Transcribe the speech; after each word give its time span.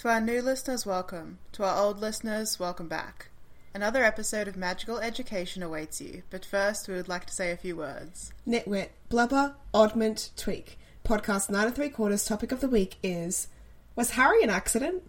To 0.00 0.08
our 0.08 0.18
new 0.18 0.40
listeners, 0.40 0.86
welcome. 0.86 1.40
To 1.52 1.62
our 1.62 1.76
old 1.76 2.00
listeners, 2.00 2.58
welcome 2.58 2.88
back. 2.88 3.28
Another 3.74 4.02
episode 4.02 4.48
of 4.48 4.56
Magical 4.56 4.96
Education 4.96 5.62
awaits 5.62 6.00
you, 6.00 6.22
but 6.30 6.42
first 6.42 6.88
we 6.88 6.94
would 6.94 7.06
like 7.06 7.26
to 7.26 7.34
say 7.34 7.50
a 7.50 7.56
few 7.58 7.76
words. 7.76 8.32
Nitwit, 8.48 8.88
blubber, 9.10 9.56
oddment, 9.74 10.30
tweak. 10.38 10.78
Podcast 11.04 11.50
nine 11.50 11.66
and 11.66 11.76
three 11.76 11.90
quarters 11.90 12.24
topic 12.24 12.50
of 12.50 12.62
the 12.62 12.68
week 12.68 12.96
is 13.02 13.48
Was 13.94 14.12
Harry 14.12 14.42
an 14.42 14.48
accident? 14.48 15.02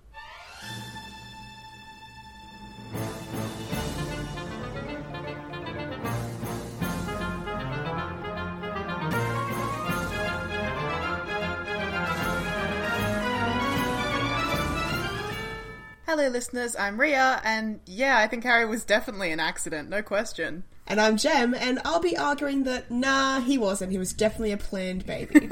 Hello, 16.14 16.28
listeners, 16.28 16.76
I'm 16.76 17.00
Ria, 17.00 17.40
and 17.46 17.80
yeah, 17.86 18.18
I 18.18 18.28
think 18.28 18.44
Harry 18.44 18.66
was 18.66 18.84
definitely 18.84 19.32
an 19.32 19.40
accident, 19.40 19.88
no 19.88 20.02
question. 20.02 20.66
And 20.86 21.00
I'm 21.00 21.16
Jem, 21.16 21.54
and 21.54 21.80
I'll 21.86 22.02
be 22.02 22.18
arguing 22.18 22.66
that 22.66 22.92
nah, 22.92 23.40
he 23.40 23.58
wasn't. 23.58 23.94
He 23.94 23.98
was 23.98 24.12
definitely 24.12 24.52
a 24.52 24.58
planned 24.58 25.06
baby. 25.06 25.48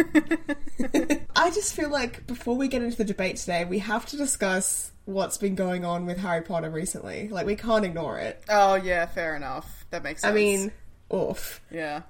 I 1.34 1.50
just 1.52 1.74
feel 1.74 1.90
like 1.90 2.28
before 2.28 2.58
we 2.58 2.68
get 2.68 2.84
into 2.84 2.98
the 2.98 3.06
debate 3.06 3.38
today, 3.38 3.64
we 3.64 3.80
have 3.80 4.06
to 4.08 4.18
discuss 4.18 4.92
what's 5.06 5.38
been 5.38 5.56
going 5.56 5.86
on 5.86 6.06
with 6.06 6.18
Harry 6.18 6.42
Potter 6.42 6.70
recently. 6.70 7.30
Like, 7.30 7.46
we 7.46 7.56
can't 7.56 7.86
ignore 7.86 8.18
it. 8.18 8.44
Oh, 8.50 8.76
yeah, 8.76 9.06
fair 9.06 9.38
enough. 9.38 9.86
That 9.92 10.04
makes 10.04 10.24
sense. 10.24 10.32
I 10.32 10.36
mean, 10.36 10.74
oof. 11.14 11.62
yeah. 11.72 12.02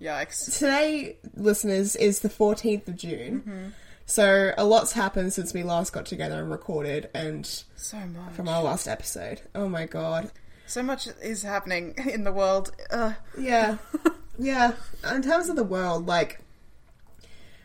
Yikes. 0.00 0.56
Today, 0.56 1.16
listeners, 1.34 1.96
is 1.96 2.20
the 2.20 2.28
14th 2.28 2.86
of 2.86 2.96
June. 2.96 3.40
Mm-hmm. 3.40 3.68
So 4.06 4.54
a 4.56 4.64
lot's 4.64 4.92
happened 4.92 5.32
since 5.32 5.52
we 5.52 5.62
last 5.64 5.92
got 5.92 6.06
together 6.06 6.40
and 6.40 6.50
recorded, 6.50 7.10
and 7.12 7.44
So 7.74 7.98
much. 7.98 8.32
from 8.34 8.48
our 8.48 8.62
last 8.62 8.86
episode. 8.86 9.42
Oh 9.54 9.68
my 9.68 9.84
god. 9.86 10.30
So 10.66 10.82
much 10.82 11.08
is 11.22 11.42
happening 11.42 11.94
in 12.10 12.24
the 12.24 12.32
world. 12.32 12.70
Uh, 12.90 13.12
Yeah. 13.38 13.78
yeah. 14.38 14.72
In 15.12 15.22
terms 15.22 15.48
of 15.48 15.56
the 15.56 15.64
world, 15.64 16.06
like, 16.06 16.40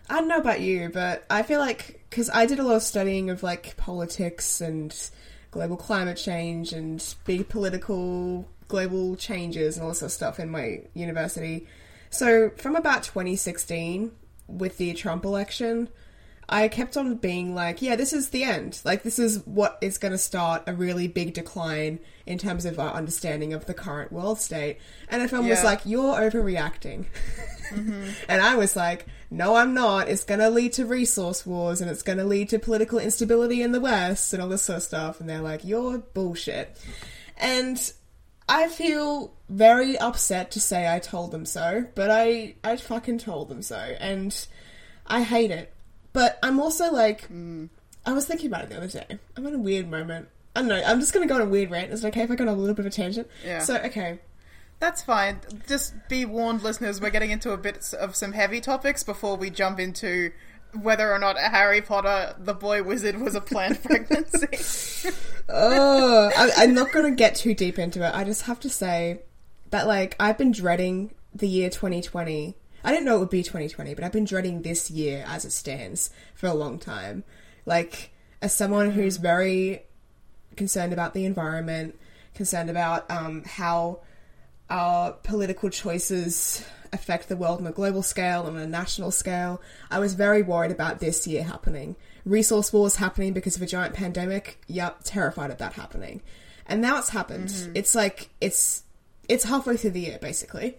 I 0.09 0.15
don't 0.15 0.27
know 0.27 0.37
about 0.39 0.61
you, 0.61 0.89
but 0.91 1.25
I 1.29 1.43
feel 1.43 1.59
like, 1.59 2.03
because 2.09 2.29
I 2.31 2.45
did 2.47 2.59
a 2.59 2.63
lot 2.63 2.75
of 2.75 2.83
studying 2.83 3.29
of, 3.29 3.43
like, 3.43 3.77
politics 3.77 4.61
and 4.61 4.93
global 5.51 5.77
climate 5.77 6.17
change 6.17 6.73
and 6.73 7.03
big 7.25 7.49
political 7.49 8.47
global 8.67 9.15
changes 9.15 9.77
and 9.77 9.85
all 9.85 9.93
this 9.93 10.13
stuff 10.13 10.39
in 10.39 10.49
my 10.49 10.81
university. 10.93 11.67
So, 12.09 12.49
from 12.57 12.75
about 12.75 13.03
2016, 13.03 14.11
with 14.47 14.77
the 14.77 14.93
Trump 14.93 15.23
election, 15.23 15.87
I 16.51 16.67
kept 16.67 16.97
on 16.97 17.15
being 17.15 17.55
like, 17.55 17.81
yeah, 17.81 17.95
this 17.95 18.11
is 18.11 18.29
the 18.29 18.43
end. 18.43 18.81
Like, 18.83 19.03
this 19.03 19.17
is 19.17 19.41
what 19.45 19.77
is 19.81 19.97
going 19.97 20.11
to 20.11 20.17
start 20.17 20.63
a 20.67 20.73
really 20.73 21.07
big 21.07 21.33
decline 21.33 21.99
in 22.25 22.37
terms 22.37 22.65
of 22.65 22.77
our 22.77 22.93
understanding 22.93 23.53
of 23.53 23.65
the 23.65 23.73
current 23.73 24.11
world 24.11 24.37
state. 24.37 24.79
And 25.07 25.21
everyone 25.21 25.47
was 25.47 25.63
like, 25.63 25.85
you're 25.85 26.15
overreacting. 26.15 27.05
Mm-hmm. 27.71 28.09
and 28.27 28.41
I 28.41 28.57
was 28.57 28.75
like, 28.75 29.05
no, 29.29 29.55
I'm 29.55 29.73
not. 29.73 30.09
It's 30.09 30.25
going 30.25 30.41
to 30.41 30.49
lead 30.49 30.73
to 30.73 30.85
resource 30.85 31.45
wars 31.45 31.79
and 31.79 31.89
it's 31.89 32.01
going 32.01 32.17
to 32.17 32.25
lead 32.25 32.49
to 32.49 32.59
political 32.59 32.99
instability 32.99 33.61
in 33.61 33.71
the 33.71 33.79
West 33.79 34.33
and 34.33 34.43
all 34.43 34.49
this 34.49 34.63
sort 34.63 34.75
of 34.75 34.83
stuff. 34.83 35.21
And 35.21 35.29
they're 35.29 35.39
like, 35.39 35.63
you're 35.63 35.99
bullshit. 35.99 36.77
And 37.37 37.79
I 38.49 38.67
feel 38.67 39.33
very 39.47 39.97
upset 39.97 40.51
to 40.51 40.59
say 40.59 40.93
I 40.93 40.99
told 40.99 41.31
them 41.31 41.45
so, 41.45 41.85
but 41.95 42.11
I, 42.11 42.55
I 42.61 42.75
fucking 42.75 43.19
told 43.19 43.47
them 43.47 43.61
so. 43.61 43.77
And 43.77 44.35
I 45.07 45.23
hate 45.23 45.51
it. 45.51 45.73
But 46.13 46.39
I'm 46.43 46.59
also 46.59 46.91
like, 46.91 47.29
mm. 47.29 47.69
I 48.05 48.13
was 48.13 48.25
thinking 48.25 48.47
about 48.47 48.63
it 48.63 48.69
the 48.69 48.77
other 48.77 48.87
day. 48.87 49.19
I'm 49.35 49.45
in 49.45 49.55
a 49.55 49.59
weird 49.59 49.89
moment. 49.89 50.27
I 50.55 50.59
don't 50.59 50.69
know. 50.69 50.83
I'm 50.85 50.99
just 50.99 51.13
going 51.13 51.27
to 51.27 51.31
go 51.31 51.39
on 51.39 51.47
a 51.47 51.49
weird 51.49 51.71
rant. 51.71 51.91
Is 51.91 52.03
it 52.03 52.07
okay 52.09 52.23
if 52.23 52.31
I 52.31 52.35
go 52.35 52.43
on 52.43 52.49
a 52.49 52.53
little 52.53 52.75
bit 52.75 52.85
of 52.85 52.91
a 52.91 52.95
tangent? 52.95 53.27
Yeah. 53.45 53.59
So, 53.59 53.77
okay. 53.77 54.19
that's 54.79 55.01
fine. 55.01 55.39
Just 55.67 55.93
be 56.09 56.25
warned, 56.25 56.61
listeners, 56.63 56.99
we're 56.99 57.09
getting 57.11 57.31
into 57.31 57.51
a 57.51 57.57
bit 57.57 57.93
of 57.93 58.15
some 58.15 58.33
heavy 58.33 58.59
topics 58.59 59.03
before 59.03 59.37
we 59.37 59.49
jump 59.49 59.79
into 59.79 60.31
whether 60.73 61.11
or 61.11 61.19
not 61.19 61.37
Harry 61.37 61.81
Potter, 61.81 62.35
the 62.37 62.53
boy 62.53 62.83
wizard, 62.83 63.19
was 63.19 63.35
a 63.35 63.41
planned 63.41 63.81
pregnancy. 63.83 65.09
oh, 65.49 66.31
I, 66.35 66.51
I'm 66.57 66.73
not 66.73 66.91
going 66.91 67.05
to 67.05 67.15
get 67.15 67.35
too 67.35 67.53
deep 67.53 67.79
into 67.79 68.05
it. 68.05 68.13
I 68.13 68.23
just 68.23 68.43
have 68.43 68.59
to 68.61 68.69
say 68.69 69.19
that, 69.69 69.87
like, 69.87 70.15
I've 70.19 70.37
been 70.37 70.51
dreading 70.51 71.13
the 71.33 71.47
year 71.47 71.69
2020. 71.69 72.55
I 72.83 72.91
didn't 72.91 73.05
know 73.05 73.17
it 73.17 73.19
would 73.19 73.29
be 73.29 73.43
2020, 73.43 73.93
but 73.93 74.03
I've 74.03 74.11
been 74.11 74.25
dreading 74.25 74.61
this 74.61 74.89
year 74.89 75.23
as 75.27 75.45
it 75.45 75.51
stands 75.51 76.09
for 76.33 76.47
a 76.47 76.53
long 76.53 76.79
time. 76.79 77.23
Like, 77.65 78.11
as 78.41 78.53
someone 78.53 78.91
who's 78.91 79.17
very 79.17 79.83
concerned 80.55 80.93
about 80.93 81.13
the 81.13 81.25
environment, 81.25 81.99
concerned 82.33 82.69
about 82.69 83.09
um, 83.11 83.43
how 83.43 83.99
our 84.69 85.11
political 85.11 85.69
choices 85.69 86.65
affect 86.93 87.29
the 87.29 87.37
world 87.37 87.59
on 87.59 87.67
a 87.67 87.71
global 87.71 88.03
scale 88.03 88.47
and 88.47 88.57
on 88.57 88.63
a 88.63 88.67
national 88.67 89.11
scale. 89.11 89.61
I 89.89 89.99
was 89.99 90.13
very 90.13 90.41
worried 90.41 90.71
about 90.71 90.99
this 90.99 91.25
year 91.27 91.43
happening. 91.43 91.95
Resource 92.25 92.71
wars 92.73 92.97
happening 92.97 93.33
because 93.33 93.55
of 93.55 93.61
a 93.61 93.65
giant 93.65 93.93
pandemic. 93.93 94.61
Yup, 94.67 95.01
terrified 95.03 95.51
of 95.51 95.57
that 95.57 95.73
happening. 95.73 96.21
And 96.65 96.81
now 96.81 96.97
it's 96.99 97.09
happened. 97.09 97.53
It's 97.75 97.95
like 97.95 98.29
it's 98.39 98.83
it's 99.27 99.43
halfway 99.45 99.77
through 99.77 99.91
the 99.91 100.01
year 100.01 100.19
basically. 100.21 100.77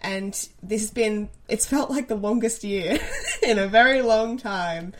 And 0.00 0.32
this 0.62 0.80
has 0.82 0.90
been 0.90 1.28
it's 1.48 1.66
felt 1.66 1.90
like 1.90 2.08
the 2.08 2.14
longest 2.14 2.62
year 2.64 2.98
in 3.42 3.58
a 3.58 3.66
very 3.66 4.00
long 4.02 4.36
time. 4.36 4.94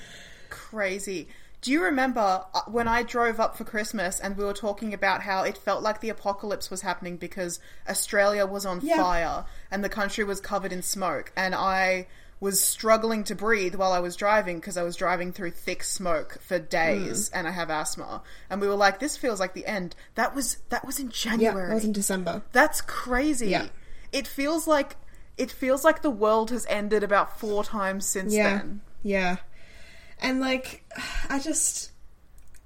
Crazy. 0.51 1.29
Do 1.61 1.73
you 1.73 1.83
remember 1.83 2.45
uh, 2.55 2.61
when 2.69 2.87
I 2.87 3.03
drove 3.03 3.41
up 3.41 3.57
for 3.57 3.65
Christmas 3.65 4.21
and 4.21 4.37
we 4.37 4.45
were 4.45 4.53
talking 4.53 4.95
about 4.95 5.23
how 5.23 5.43
it 5.43 5.59
felt 5.59 5.83
like 5.83 6.01
the 6.01 6.09
apocalypse 6.09 6.71
was 6.71 6.83
happening 6.83 7.17
because 7.17 7.59
Australia 7.89 8.47
was 8.47 8.65
on 8.65 8.81
Yeah. 8.83 8.97
fire 8.97 9.45
and 9.71 9.83
the 9.83 9.89
country 9.89 10.23
was 10.25 10.41
covered 10.41 10.73
in 10.73 10.83
smoke 10.83 11.33
and 11.37 11.55
I 11.55 12.07
was 12.41 12.61
struggling 12.63 13.25
to 13.25 13.35
breathe 13.35 13.75
while 13.75 13.91
I 13.93 13.99
was 13.99 14.15
driving 14.15 14.61
because 14.61 14.77
I 14.77 14.85
was 14.85 14.95
driving 14.95 15.33
through 15.33 15.51
thick 15.51 15.83
smoke 15.83 16.39
for 16.41 16.61
days 16.61 17.29
and 17.31 17.49
I 17.49 17.51
have 17.51 17.69
asthma 17.71 18.23
and 18.49 18.61
we 18.61 18.69
were 18.69 18.77
like 18.77 19.01
this 19.01 19.17
feels 19.17 19.41
like 19.41 19.55
the 19.55 19.67
end. 19.67 19.97
That 20.15 20.37
was 20.37 20.59
that 20.69 20.87
was 20.87 21.01
in 21.01 21.07
Yeah, 21.07 21.13
January. 21.13 21.69
that 21.69 21.75
was 21.75 21.85
in 21.85 21.93
December. 21.93 22.43
That's 22.53 22.81
crazy. 22.83 23.49
Yeah. 23.49 23.67
It 24.13 24.27
feels 24.27 24.67
like 24.67 24.97
it 25.37 25.51
feels 25.53 25.85
like 25.85 26.03
the 26.03 26.11
world 26.11 26.51
has 26.51 26.67
ended 26.69 27.03
about 27.05 27.39
4 27.39 27.63
times 27.65 28.05
since 28.07 28.35
Yeah. 28.35 28.59
then. 28.59 28.81
Yeah. 29.03 29.37
And 30.21 30.41
like 30.41 30.85
I 31.31 31.39
just 31.39 31.93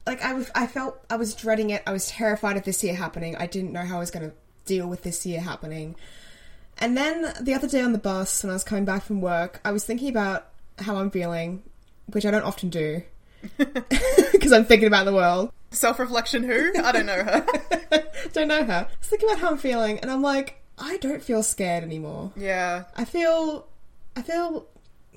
like 0.07 0.23
I 0.23 0.33
was 0.35 0.51
I 0.55 0.67
felt 0.67 0.99
I 1.11 1.17
was 1.17 1.35
dreading 1.35 1.71
it. 1.71 1.83
I 1.87 1.93
was 1.93 2.09
terrified 2.09 2.57
of 2.57 2.65
this 2.65 2.83
year 2.83 2.95
happening. 2.95 3.37
I 3.37 3.47
didn't 3.47 3.73
know 3.73 3.83
how 3.85 3.97
I 3.97 4.01
was 4.01 4.11
going 4.11 4.29
to 4.31 4.35
deal 4.65 4.87
with 4.87 5.03
this 5.03 5.27
year 5.27 5.41
happening. 5.41 5.97
And 6.79 6.97
then 6.97 7.33
the 7.41 7.55
other 7.55 7.69
day 7.69 7.83
on 7.83 7.93
the 7.93 7.99
bus 7.99 8.43
when 8.43 8.51
I 8.51 8.55
was 8.55 8.65
coming 8.65 8.85
back 8.85 9.03
from 9.05 9.21
work, 9.21 9.61
I 9.65 9.73
was 9.73 9.85
thinking 9.85 10.09
about 10.09 10.49
how 10.79 10.97
I'm 10.97 11.11
feeling, 11.11 11.63
which 12.07 12.25
I 12.25 12.31
don't 12.31 12.43
often 12.45 12.71
do. 12.71 13.03
Because 14.33 14.53
I'm 14.53 14.65
thinking 14.65 14.89
about 14.89 15.05
the 15.05 15.13
world. 15.13 15.53
Self 15.71 15.99
reflection 15.99 16.43
who? 16.43 16.73
I 16.83 16.91
don't 16.93 17.07
know 17.07 17.23
her. 17.23 17.47
don't 18.33 18.49
know 18.49 18.65
her. 18.65 18.89
I 18.91 18.97
was 18.99 19.09
thinking 19.09 19.29
about 19.29 19.39
how 19.41 19.51
I'm 19.51 19.57
feeling, 19.59 20.01
and 20.01 20.11
I'm 20.11 20.23
like, 20.23 20.61
I 20.83 20.97
don't 20.99 21.23
feel 21.23 21.43
scared 21.43 21.85
anymore. 21.85 22.33
yeah. 22.37 22.85
I 22.97 23.05
feel 23.05 23.67
I 24.17 24.23
feel 24.23 24.67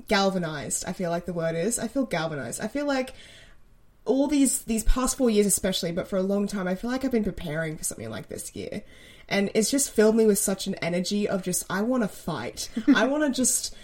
galvanized. 0.08 0.86
I 0.88 0.94
feel 0.94 1.10
like 1.10 1.26
the 1.26 1.34
word 1.34 1.56
is. 1.56 1.80
I 1.80 1.88
feel 1.88 2.06
galvanized. 2.06 2.62
I 2.62 2.68
feel 2.68 2.86
like 2.86 3.14
all 4.06 4.28
these 4.28 4.62
these 4.64 4.84
past 4.84 5.18
four 5.18 5.30
years 5.30 5.48
especially, 5.48 5.92
but 5.92 6.08
for 6.08 6.18
a 6.18 6.24
long 6.24 6.48
time, 6.48 6.68
I 6.68 6.76
feel 6.76 6.92
like 6.92 7.04
I've 7.04 7.12
been 7.12 7.24
preparing 7.24 7.78
for 7.78 7.84
something 7.84 8.10
like 8.10 8.30
this 8.30 8.56
year. 8.56 8.84
And 9.28 9.50
it's 9.56 9.72
just 9.72 9.90
filled 9.92 10.16
me 10.16 10.28
with 10.28 10.38
such 10.38 10.68
an 10.68 10.76
energy 10.76 11.28
of 11.28 11.42
just 11.42 11.66
I 11.70 11.82
want 11.82 12.04
to 12.04 12.08
fight. 12.08 12.70
I 12.96 13.08
want 13.08 13.24
to 13.24 13.32
just 13.32 13.76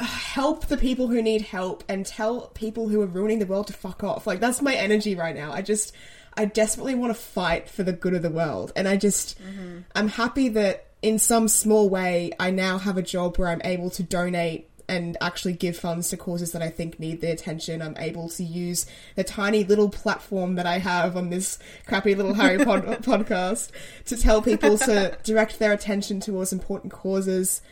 help 0.00 0.66
the 0.66 0.76
people 0.76 1.06
who 1.08 1.22
need 1.22 1.42
help 1.42 1.84
and 1.88 2.04
tell 2.04 2.48
people 2.48 2.88
who 2.88 3.00
are 3.00 3.06
ruining 3.06 3.38
the 3.38 3.46
world 3.46 3.68
to 3.68 3.72
fuck 3.72 4.04
off. 4.04 4.26
Like 4.26 4.40
that's 4.40 4.60
my 4.60 4.74
energy 4.74 5.14
right 5.14 5.34
now. 5.34 5.52
I 5.52 5.62
just 5.62 5.94
I 6.36 6.46
desperately 6.46 6.94
want 6.94 7.14
to 7.14 7.20
fight 7.20 7.68
for 7.68 7.82
the 7.82 7.92
good 7.92 8.14
of 8.14 8.22
the 8.22 8.30
world. 8.30 8.72
And 8.76 8.88
I 8.88 8.96
just 8.96 9.40
mm-hmm. 9.42 9.80
I'm 9.94 10.08
happy 10.08 10.48
that 10.50 10.86
in 11.02 11.18
some 11.18 11.48
small 11.48 11.88
way 11.88 12.32
I 12.40 12.50
now 12.50 12.78
have 12.78 12.96
a 12.96 13.02
job 13.02 13.36
where 13.36 13.48
I'm 13.48 13.62
able 13.64 13.90
to 13.90 14.02
donate 14.02 14.70
and 14.88 15.16
actually 15.20 15.54
give 15.54 15.76
funds 15.76 16.10
to 16.10 16.16
causes 16.16 16.52
that 16.52 16.62
I 16.62 16.68
think 16.68 17.00
need 17.00 17.20
the 17.20 17.30
attention. 17.30 17.80
I'm 17.80 17.96
able 17.98 18.28
to 18.30 18.44
use 18.44 18.86
the 19.16 19.24
tiny 19.24 19.64
little 19.64 19.88
platform 19.88 20.56
that 20.56 20.66
I 20.66 20.78
have 20.78 21.16
on 21.16 21.30
this 21.30 21.58
crappy 21.86 22.14
little 22.14 22.34
Harry 22.34 22.62
Pod- 22.64 22.84
podcast 23.02 23.70
to 24.06 24.16
tell 24.16 24.42
people 24.42 24.76
to 24.78 25.16
direct 25.22 25.58
their 25.58 25.72
attention 25.72 26.20
towards 26.20 26.52
important 26.52 26.92
causes. 26.92 27.62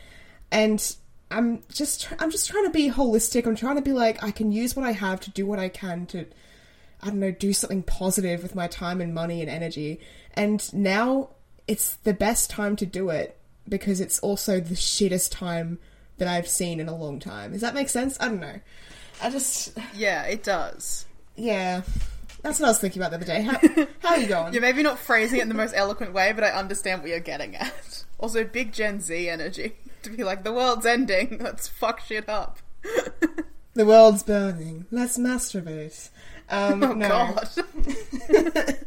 And 0.51 0.95
I'm 1.29 1.63
just 1.71 2.09
I'm 2.19 2.31
just 2.31 2.49
trying 2.49 2.65
to 2.65 2.71
be 2.71 2.89
holistic. 2.89 3.45
I'm 3.45 3.55
trying 3.55 3.75
to 3.75 3.81
be 3.81 3.93
like 3.93 4.23
I 4.23 4.31
can 4.31 4.51
use 4.51 4.75
what 4.75 4.85
I 4.85 4.91
have 4.91 5.19
to 5.21 5.31
do 5.31 5.45
what 5.45 5.59
I 5.59 5.69
can 5.69 6.05
to 6.07 6.25
I 7.03 7.07
don't 7.07 7.19
know, 7.19 7.31
do 7.31 7.53
something 7.53 7.83
positive 7.83 8.41
with 8.41 8.55
my 8.55 8.67
time 8.67 9.01
and 9.01 9.13
money 9.13 9.41
and 9.41 9.49
energy. 9.49 9.99
And 10.33 10.73
now 10.73 11.29
it's 11.67 11.95
the 11.97 12.13
best 12.13 12.49
time 12.49 12.75
to 12.77 12.85
do 12.85 13.09
it 13.09 13.37
because 13.69 13.99
it's 14.01 14.19
also 14.19 14.59
the 14.59 14.75
shittest 14.75 15.31
time 15.31 15.79
that 16.17 16.27
I've 16.27 16.47
seen 16.47 16.79
in 16.79 16.87
a 16.87 16.95
long 16.95 17.19
time. 17.19 17.51
Does 17.51 17.61
that 17.61 17.73
make 17.75 17.89
sense? 17.89 18.17
I 18.19 18.29
don't 18.29 18.39
know. 18.39 18.59
I 19.21 19.29
just, 19.29 19.77
Yeah, 19.93 20.23
it 20.23 20.43
does. 20.43 21.05
yeah. 21.35 21.81
That's 22.41 22.59
what 22.59 22.65
I 22.67 22.69
was 22.71 22.79
thinking 22.79 23.01
about 23.01 23.11
the 23.11 23.17
other 23.17 23.25
day. 23.25 23.41
How, 23.41 23.85
how 24.01 24.15
are 24.15 24.19
you 24.19 24.27
going? 24.27 24.51
You're 24.53 24.61
maybe 24.61 24.83
not 24.83 24.99
phrasing 24.99 25.39
it 25.39 25.43
in 25.43 25.47
the 25.47 25.53
most 25.55 25.73
eloquent 25.75 26.11
way, 26.13 26.33
but 26.33 26.43
I 26.43 26.49
understand 26.49 27.01
what 27.01 27.09
you're 27.09 27.21
getting 27.21 27.55
at. 27.55 28.03
Also, 28.19 28.43
big 28.43 28.73
Gen 28.73 28.99
Z 28.99 29.29
energy 29.29 29.75
to 30.03 30.09
be 30.09 30.23
like, 30.25 30.43
the 30.43 30.51
world's 30.51 30.85
ending. 30.85 31.39
Let's 31.41 31.67
fuck 31.67 32.01
shit 32.01 32.27
up. 32.27 32.59
The 33.75 33.87
world's 33.87 34.21
burning. 34.21 34.85
Let's 34.91 35.17
masturbate. 35.17 36.11
Um, 36.53 36.83
Oh 36.83 36.93
no. 36.93 37.07
god. 37.09 37.49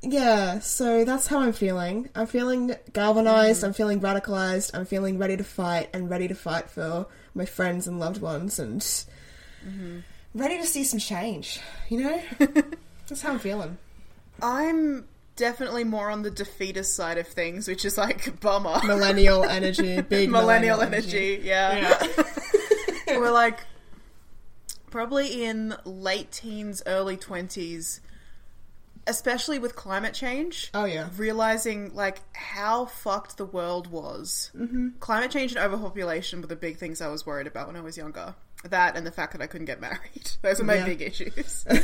Yeah, 0.00 0.60
so 0.60 1.04
that's 1.04 1.26
how 1.26 1.40
I'm 1.40 1.52
feeling. 1.52 2.08
I'm 2.14 2.28
feeling 2.28 2.74
galvanized, 2.92 3.64
I'm 3.64 3.72
feeling 3.72 4.00
radicalized, 4.00 4.70
I'm 4.72 4.86
feeling 4.86 5.18
ready 5.18 5.36
to 5.36 5.42
fight 5.44 5.90
and 5.92 6.08
ready 6.08 6.28
to 6.28 6.36
fight 6.36 6.70
for 6.70 7.06
my 7.34 7.44
friends 7.44 7.88
and 7.88 7.98
loved 7.98 8.20
ones 8.22 8.60
and 8.60 8.82
ready 10.34 10.56
to 10.58 10.66
see 10.66 10.84
some 10.84 11.00
change, 11.00 11.60
you 11.88 12.00
know? 12.00 12.22
that's 13.08 13.22
how 13.22 13.32
I'm 13.32 13.40
feeling. 13.40 13.76
I'm 14.40 15.08
definitely 15.34 15.82
more 15.82 16.10
on 16.10 16.22
the 16.22 16.30
defeatist 16.30 16.94
side 16.94 17.18
of 17.18 17.26
things, 17.26 17.66
which 17.66 17.84
is 17.84 17.98
like 17.98 18.38
bummer. 18.40 18.80
Millennial 18.86 19.42
energy, 19.44 20.00
big 20.00 20.30
millennial 20.30 20.80
energy. 20.80 21.40
Yeah. 21.42 22.06
We're 23.08 23.32
like 23.32 23.58
probably 24.90 25.44
in 25.44 25.74
late 25.84 26.30
teens, 26.32 26.82
early 26.86 27.16
20s, 27.16 28.00
especially 29.06 29.58
with 29.58 29.74
climate 29.76 30.14
change. 30.14 30.70
Oh, 30.74 30.84
yeah. 30.84 31.08
Realizing 31.16 31.94
like 31.94 32.20
how 32.36 32.86
fucked 32.86 33.36
the 33.36 33.44
world 33.46 33.88
was. 33.88 34.50
Mm-hmm. 34.56 34.88
Climate 35.00 35.30
change 35.30 35.54
and 35.54 35.64
overpopulation 35.64 36.40
were 36.40 36.46
the 36.46 36.56
big 36.56 36.76
things 36.76 37.00
I 37.00 37.08
was 37.08 37.26
worried 37.26 37.46
about 37.46 37.66
when 37.68 37.76
I 37.76 37.80
was 37.80 37.96
younger. 37.96 38.34
That 38.64 38.96
and 38.96 39.06
the 39.06 39.12
fact 39.12 39.32
that 39.32 39.42
I 39.42 39.46
couldn't 39.46 39.66
get 39.66 39.80
married. 39.80 40.30
Those 40.42 40.60
are 40.60 40.64
my 40.64 40.76
Yeah. 40.76 40.84
big 40.86 41.02
issues. 41.02 41.64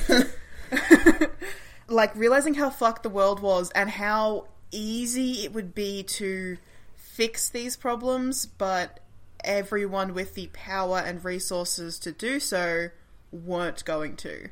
like 1.88 2.14
realizing 2.16 2.54
how 2.54 2.70
fucked 2.70 3.02
the 3.02 3.10
world 3.10 3.40
was 3.40 3.70
and 3.72 3.90
how 3.90 4.48
easy 4.70 5.44
it 5.44 5.52
would 5.52 5.74
be 5.74 6.02
to 6.02 6.56
fix 6.94 7.48
these 7.48 7.76
problems, 7.76 8.46
but 8.46 9.00
everyone 9.44 10.14
with 10.14 10.35
the 10.35 10.49
power 10.52 10.99
and 10.99 11.25
resources 11.25 11.99
to 12.00 12.12
do 12.12 12.41
so 12.41 12.88
weren't 13.32 13.85
going 13.85 14.17
to. 14.17 14.49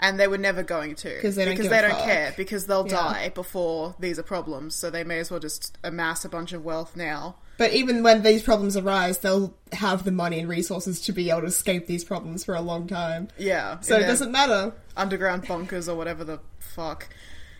And 0.00 0.18
they 0.18 0.26
were 0.26 0.38
never 0.38 0.64
going 0.64 0.96
to. 0.96 1.20
'Cause 1.20 1.36
they 1.36 1.44
don't 1.44 1.54
because 1.54 1.70
they 1.70 1.80
don't 1.80 1.92
fuck. 1.92 2.04
care. 2.04 2.34
Because 2.36 2.66
they'll 2.66 2.86
Yeah. 2.88 2.94
die 2.94 3.28
before 3.28 3.94
these 4.00 4.18
are 4.18 4.24
problems. 4.24 4.74
So 4.74 4.90
they 4.90 5.04
may 5.04 5.20
as 5.20 5.30
well 5.30 5.38
just 5.38 5.78
amass 5.84 6.24
a 6.24 6.28
bunch 6.28 6.52
of 6.52 6.64
wealth 6.64 6.96
now. 6.96 7.36
But 7.56 7.72
even 7.72 8.02
when 8.02 8.22
these 8.22 8.42
problems 8.42 8.76
arise, 8.76 9.18
they'll 9.18 9.54
have 9.72 10.04
the 10.04 10.10
money 10.10 10.40
and 10.40 10.48
resources 10.48 11.00
to 11.02 11.12
be 11.12 11.30
able 11.30 11.42
to 11.42 11.46
escape 11.46 11.86
these 11.86 12.02
problems 12.02 12.44
for 12.44 12.56
a 12.56 12.60
long 12.60 12.88
time. 12.88 13.28
Yeah. 13.38 13.78
So 13.80 13.96
it 13.96 14.06
doesn't 14.06 14.32
matter. 14.32 14.72
underground 14.96 15.46
bunkers 15.46 15.88
or 15.88 15.96
whatever 15.96 16.24
the 16.24 16.40
fuck. 16.58 17.08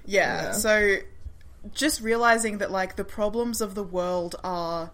Yeah, 0.04 0.42
Yeah. 0.46 0.52
so 0.52 0.96
just 1.72 2.00
realizing 2.00 2.58
that 2.58 2.72
like 2.72 2.96
the 2.96 3.04
problems 3.04 3.60
of 3.60 3.74
the 3.76 3.84
world 3.84 4.34
are 4.42 4.90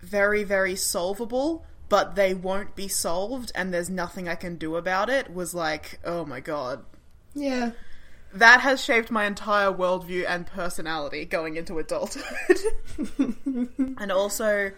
very 0.00 0.44
very 0.44 0.76
solvable 0.76 1.64
but 1.88 2.14
they 2.16 2.34
won't 2.34 2.76
be 2.76 2.86
solved 2.88 3.50
and 3.54 3.72
there's 3.72 3.90
nothing 3.90 4.28
I 4.28 4.34
can 4.34 4.56
do 4.56 4.76
about 4.76 5.08
it 5.08 5.32
was 5.32 5.54
like 5.54 5.98
oh 6.04 6.24
my 6.24 6.40
god 6.40 6.84
Yeah. 7.34 7.72
that 8.32 8.60
has 8.60 8.82
shaped 8.84 9.10
my 9.10 9.24
entire 9.26 9.72
worldview 9.72 10.24
and 10.28 10.46
personality 10.46 11.24
going 11.24 11.56
into 11.56 11.78
adulthood. 11.78 12.58
and 13.18 14.12
also, 14.12 14.70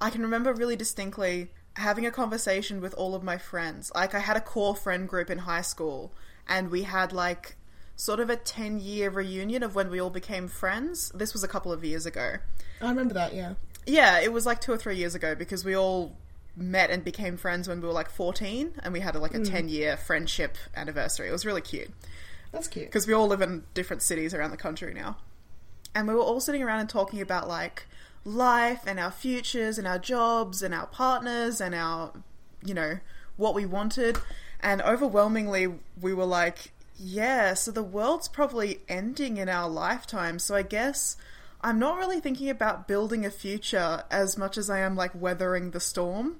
I 0.00 0.10
can 0.10 0.22
remember 0.22 0.52
really 0.52 0.76
distinctly 0.76 1.50
having 1.74 2.06
a 2.06 2.10
conversation 2.10 2.80
with 2.80 2.94
all 2.94 3.14
of 3.14 3.22
my 3.22 3.38
friends. 3.38 3.92
Like, 3.94 4.14
I 4.14 4.18
had 4.18 4.36
a 4.36 4.40
core 4.40 4.74
friend 4.74 5.08
group 5.08 5.30
in 5.30 5.38
high 5.38 5.62
school, 5.62 6.12
and 6.48 6.70
we 6.70 6.82
had 6.82 7.12
like 7.12 7.56
sort 7.94 8.18
of 8.20 8.30
a 8.30 8.36
10 8.36 8.80
year 8.80 9.10
reunion 9.10 9.62
of 9.62 9.74
when 9.76 9.90
we 9.90 10.00
all 10.00 10.10
became 10.10 10.48
friends. 10.48 11.12
This 11.14 11.32
was 11.32 11.44
a 11.44 11.48
couple 11.48 11.72
of 11.72 11.84
years 11.84 12.04
ago. 12.06 12.36
I 12.80 12.88
remember 12.88 13.14
that, 13.14 13.32
yeah. 13.34 13.54
Yeah, 13.88 14.20
it 14.20 14.32
was 14.32 14.44
like 14.44 14.60
two 14.60 14.72
or 14.72 14.76
three 14.76 14.96
years 14.96 15.14
ago 15.14 15.34
because 15.34 15.64
we 15.64 15.74
all 15.74 16.14
met 16.54 16.90
and 16.90 17.02
became 17.02 17.36
friends 17.36 17.68
when 17.68 17.80
we 17.80 17.86
were 17.86 17.92
like 17.92 18.10
14 18.10 18.74
and 18.82 18.92
we 18.92 19.00
had 19.00 19.14
like 19.16 19.34
a 19.34 19.38
hmm. 19.38 19.44
10 19.44 19.68
year 19.68 19.96
friendship 19.96 20.56
anniversary. 20.76 21.28
It 21.28 21.32
was 21.32 21.46
really 21.46 21.60
cute 21.60 21.90
That's 22.52 22.68
cute. 22.68 22.86
because 22.86 23.06
we 23.06 23.14
all 23.14 23.26
live 23.26 23.40
in 23.40 23.64
different 23.74 24.02
cities 24.02 24.34
around 24.34 24.50
the 24.50 24.56
country 24.56 24.92
now. 24.92 25.16
And 25.94 26.06
we 26.06 26.14
were 26.14 26.20
all 26.20 26.40
sitting 26.40 26.62
around 26.62 26.80
and 26.80 26.88
talking 26.88 27.20
about 27.20 27.48
like 27.48 27.86
life 28.24 28.82
and 28.86 29.00
our 29.00 29.10
futures 29.10 29.78
and 29.78 29.86
our 29.86 29.98
jobs 29.98 30.62
and 30.62 30.74
our 30.74 30.86
partners 30.86 31.60
and 31.60 31.74
our, 31.74 32.12
you 32.62 32.74
know, 32.74 32.98
what 33.36 33.54
we 33.54 33.64
wanted. 33.64 34.18
And 34.60 34.82
overwhelmingly, 34.82 35.68
we 36.00 36.12
were 36.12 36.26
like, 36.26 36.72
yeah, 36.98 37.54
so 37.54 37.70
the 37.70 37.82
world's 37.82 38.28
probably 38.28 38.80
ending 38.88 39.36
in 39.38 39.48
our 39.48 39.68
lifetime. 39.68 40.38
So 40.38 40.56
I 40.56 40.62
guess 40.62 41.16
I'm 41.60 41.78
not 41.78 41.98
really 41.98 42.20
thinking 42.20 42.48
about 42.50 42.86
building 42.86 43.26
a 43.26 43.30
future 43.30 44.04
as 44.10 44.38
much 44.38 44.56
as 44.56 44.70
I 44.70 44.78
am 44.80 44.94
like 44.94 45.12
weathering 45.14 45.72
the 45.72 45.80
storm. 45.80 46.36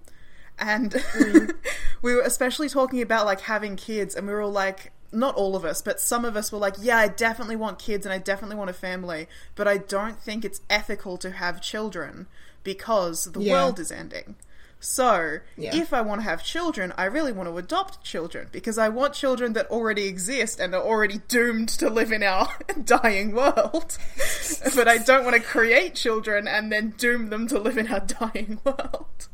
And 0.59 0.95
we 2.03 2.15
were 2.15 2.23
especially 2.23 2.69
talking 2.69 3.03
about 3.03 3.27
like 3.27 3.43
having 3.43 3.77
kids, 3.77 4.15
and 4.15 4.27
we 4.27 4.33
were 4.33 4.43
all 4.43 4.51
like, 4.53 4.93
not 5.11 5.35
all 5.37 5.57
of 5.57 5.65
us, 5.65 5.81
but 5.81 6.01
some 6.01 6.25
of 6.25 6.37
us 6.37 6.53
were 6.53 6.59
like, 6.59 6.75
yeah, 6.81 6.99
I 6.99 7.09
definitely 7.09 7.57
want 7.57 7.79
kids 7.79 8.05
and 8.05 8.13
I 8.13 8.19
definitely 8.19 8.57
want 8.57 8.69
a 8.71 8.75
family, 8.75 9.27
but 9.55 9.67
I 9.67 9.79
don't 9.79 10.21
think 10.21 10.45
it's 10.45 10.61
ethical 10.69 11.17
to 11.19 11.31
have 11.31 11.63
children 11.63 12.27
because 12.63 13.25
the 13.33 13.41
Yeah. 13.41 13.55
world 13.55 13.81
is 13.81 13.91
ending. 13.91 14.37
So, 14.81 15.39
Yeah. 15.57 15.75
if 15.75 15.93
I 15.93 16.01
want 16.03 16.21
to 16.21 16.25
have 16.25 16.45
children, 16.45 16.93
I 16.97 17.07
really 17.07 17.33
want 17.33 17.49
to 17.49 17.57
adopt 17.59 18.05
children 18.05 18.47
because 18.53 18.79
I 18.79 18.89
want 18.89 19.13
children 19.15 19.53
that 19.55 19.67
already 19.71 20.07
exist 20.07 20.61
and 20.61 20.73
are 20.75 20.81
already 20.83 21.19
doomed 21.27 21.69
to 21.71 21.91
live 21.91 22.13
in 22.13 22.23
our 22.23 22.49
dying 22.85 23.33
world. 23.33 23.99
but 24.77 24.87
I 24.87 24.99
don't 24.99 25.25
want 25.25 25.35
to 25.37 25.43
create 25.43 25.95
children 25.97 26.47
and 26.47 26.71
then 26.71 26.91
doom 26.97 27.31
them 27.31 27.49
to 27.49 27.59
live 27.59 27.77
in 27.77 27.89
our 27.89 28.01
dying 28.21 28.61
world. 28.65 29.29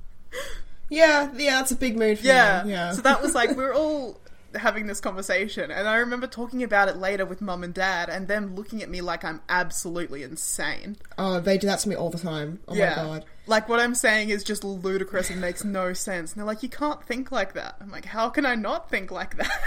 Yeah, 0.88 1.30
yeah, 1.36 1.58
that's 1.58 1.72
a 1.72 1.76
big 1.76 1.96
mood 1.98 2.18
for 2.20 2.26
Yeah. 2.26 2.62
me. 2.64 2.72
Yeah. 2.72 2.92
So 2.92 3.02
that 3.02 3.20
was 3.22 3.34
like 3.34 3.56
we're 3.56 3.74
all 3.74 4.20
having 4.56 4.86
this 4.86 5.00
conversation 5.00 5.70
and 5.70 5.88
I 5.88 5.96
remember 5.96 6.26
talking 6.26 6.62
about 6.62 6.88
it 6.88 6.96
later 6.96 7.24
with 7.26 7.40
mum 7.40 7.64
and 7.64 7.74
dad 7.74 8.08
and 8.08 8.28
them 8.28 8.54
looking 8.54 8.82
at 8.82 8.88
me 8.88 9.00
like 9.00 9.24
I'm 9.24 9.40
absolutely 9.48 10.22
insane. 10.22 10.96
oh, 11.18 11.40
they 11.40 11.58
do 11.58 11.66
that 11.66 11.80
to 11.80 11.88
me 11.88 11.94
all 11.96 12.10
the 12.10 12.18
time. 12.18 12.60
Oh 12.68 12.74
yeah. 12.74 12.90
my 12.90 13.02
god. 13.02 13.24
Like 13.46 13.68
what 13.68 13.80
I'm 13.80 13.94
saying 13.94 14.30
is 14.30 14.42
just 14.44 14.64
ludicrous 14.64 15.30
and 15.30 15.40
makes 15.40 15.64
no 15.64 15.92
sense. 15.92 16.32
And 16.32 16.40
they're 16.40 16.46
like, 16.46 16.62
You 16.62 16.68
can't 16.68 17.02
think 17.04 17.30
like 17.30 17.54
that. 17.54 17.76
I'm 17.80 17.90
like, 17.90 18.04
How 18.04 18.30
can 18.30 18.46
I 18.46 18.54
not 18.54 18.90
think 18.90 19.10
like 19.10 19.36
that? 19.36 19.60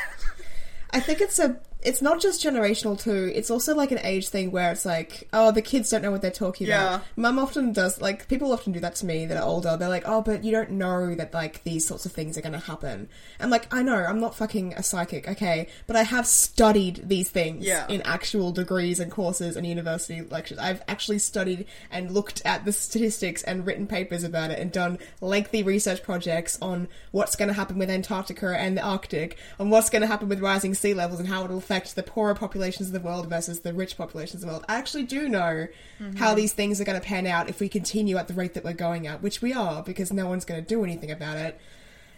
I 0.91 0.99
think 0.99 1.21
it's 1.21 1.37
a 1.37 1.59
it's 1.83 2.01
not 2.01 2.19
just 2.19 2.43
generational 2.43 2.99
too. 2.99 3.31
It's 3.35 3.51
also 3.51 3.75
like 3.75 3.91
an 3.91 3.99
age 3.99 4.29
thing 4.29 4.51
where 4.51 4.71
it's 4.71 4.85
like, 4.85 5.27
oh, 5.31 5.51
the 5.51 5.61
kids 5.61 5.89
don't 5.89 6.01
know 6.01 6.11
what 6.11 6.21
they're 6.21 6.31
talking 6.31 6.67
Yeah. 6.67 6.95
about. 6.95 7.05
Mum 7.15 7.37
often 7.39 7.71
does 7.71 8.01
like 8.01 8.27
people 8.27 8.51
often 8.51 8.73
do 8.73 8.79
that 8.79 8.95
to 8.95 9.05
me 9.05 9.25
that 9.27 9.37
are 9.37 9.43
older. 9.43 9.77
They're 9.77 9.87
like, 9.87 10.03
oh, 10.07 10.21
but 10.21 10.43
you 10.43 10.51
don't 10.51 10.71
know 10.71 11.13
that 11.15 11.33
like 11.33 11.63
these 11.63 11.87
sorts 11.87 12.05
of 12.05 12.11
things 12.11 12.37
are 12.37 12.41
going 12.41 12.53
to 12.53 12.59
happen. 12.59 13.07
I'm 13.39 13.49
like, 13.49 13.71
I 13.73 13.83
know, 13.83 13.95
I'm 13.95 14.19
not 14.19 14.35
fucking 14.35 14.73
a 14.73 14.81
psychic, 14.83 15.27
okay, 15.29 15.67
but 15.85 15.95
I 15.95 16.03
have 16.03 16.25
studied 16.25 17.07
these 17.07 17.29
things 17.29 17.63
Yeah. 17.65 17.85
in 17.87 18.01
actual 18.01 18.51
degrees 18.51 18.99
and 18.99 19.11
courses 19.11 19.55
and 19.55 19.65
university 19.65 20.21
lectures. 20.21 20.57
I've 20.57 20.81
actually 20.87 21.19
studied 21.19 21.65
and 21.91 22.11
looked 22.11 22.41
at 22.43 22.65
the 22.65 22.73
statistics 22.73 23.43
and 23.43 23.65
written 23.65 23.85
papers 23.87 24.23
about 24.23 24.49
it 24.51 24.59
and 24.59 24.71
done 24.71 24.97
lengthy 25.21 25.61
research 25.63 26.01
projects 26.03 26.57
on 26.61 26.87
what's 27.11 27.35
going 27.35 27.49
to 27.49 27.53
happen 27.53 27.77
with 27.77 27.89
Antarctica 27.89 28.57
and 28.57 28.75
the 28.77 28.81
Arctic, 28.81 29.37
on 29.59 29.69
what's 29.69 29.89
going 29.91 30.01
to 30.01 30.07
happen 30.07 30.27
with 30.27 30.39
rising 30.41 30.73
sea 30.73 30.93
levels 30.95 31.19
and 31.19 31.29
how 31.29 31.45
it 31.45 31.51
will 31.51 31.61
affect 31.67 31.95
the 31.97 32.03
poorer 32.03 32.33
populations 32.33 32.87
of 32.87 32.93
the 32.93 32.99
world 33.01 33.27
versus 33.27 33.59
the 33.59 33.73
rich 33.73 33.97
populations 33.97 34.35
of 34.35 34.47
the 34.47 34.53
world. 34.53 34.63
I 34.69 34.75
actually 34.77 35.03
do 35.03 35.27
know 35.27 35.67
how 36.15 36.33
these 36.33 36.53
things 36.53 36.79
are 36.79 36.85
going 36.85 36.99
to 36.99 37.05
pan 37.05 37.27
out 37.27 37.49
if 37.49 37.59
we 37.59 37.67
continue 37.67 38.15
at 38.15 38.29
the 38.29 38.33
rate 38.33 38.53
that 38.53 38.63
we're 38.63 38.71
going 38.71 39.05
at, 39.05 39.21
which 39.21 39.41
we 39.41 39.51
are 39.51 39.83
because 39.83 40.13
no 40.13 40.27
one's 40.27 40.45
going 40.45 40.61
to 40.63 40.65
do 40.67 40.81
anything 40.85 41.11
about 41.11 41.35
it. 41.37 41.59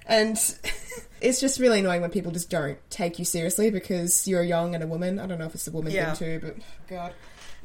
And 0.06 0.38
it's 1.22 1.40
just 1.42 1.60
really 1.60 1.80
annoying 1.80 2.02
when 2.02 2.12
people 2.12 2.32
just 2.32 2.52
don't 2.52 2.78
take 2.92 3.18
you 3.18 3.26
seriously 3.26 3.72
because 3.72 4.28
you're 4.28 4.44
young 4.44 4.76
and 4.76 4.84
a 4.84 4.88
woman. 4.88 5.18
I 5.20 5.26
don't 5.26 5.40
know 5.40 5.46
if 5.46 5.56
it's 5.56 5.68
a 5.68 5.72
woman 5.72 5.92
Yeah. 5.94 6.14
thing 6.14 6.40
too, 6.40 6.48
but 6.48 6.56
God. 6.88 7.14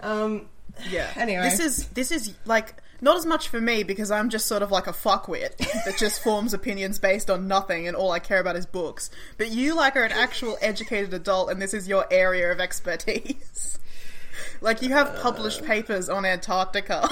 Um, 0.00 0.48
Yeah. 0.90 1.10
Anyway. 1.16 1.42
This 1.50 1.60
is 1.60 1.86
this 1.88 2.10
is 2.10 2.34
like 2.46 2.76
Not 3.00 3.16
as 3.16 3.26
much 3.26 3.48
for 3.48 3.60
me 3.60 3.82
because 3.82 4.10
I'm 4.10 4.30
just 4.30 4.46
sort 4.46 4.62
of 4.62 4.70
like 4.70 4.86
a 4.86 4.92
fuckwit 4.92 5.56
that 5.56 5.96
just 5.98 6.22
forms 6.22 6.54
opinions 6.54 6.98
based 6.98 7.30
on 7.30 7.48
nothing 7.48 7.86
and 7.86 7.96
all 7.96 8.12
I 8.12 8.18
care 8.18 8.40
about 8.40 8.56
is 8.56 8.66
books. 8.66 9.10
But 9.36 9.50
you 9.50 9.74
like 9.74 9.96
are 9.96 10.04
an 10.04 10.12
actual 10.12 10.56
educated 10.60 11.12
adult 11.12 11.50
and 11.50 11.60
this 11.60 11.74
is 11.74 11.88
your 11.88 12.06
area 12.10 12.50
of 12.50 12.60
expertise. 12.60 13.78
like 14.60 14.82
you 14.82 14.90
have 14.90 15.20
published 15.20 15.62
uh. 15.62 15.66
papers 15.66 16.08
on 16.08 16.24
Antarctica. 16.24 17.08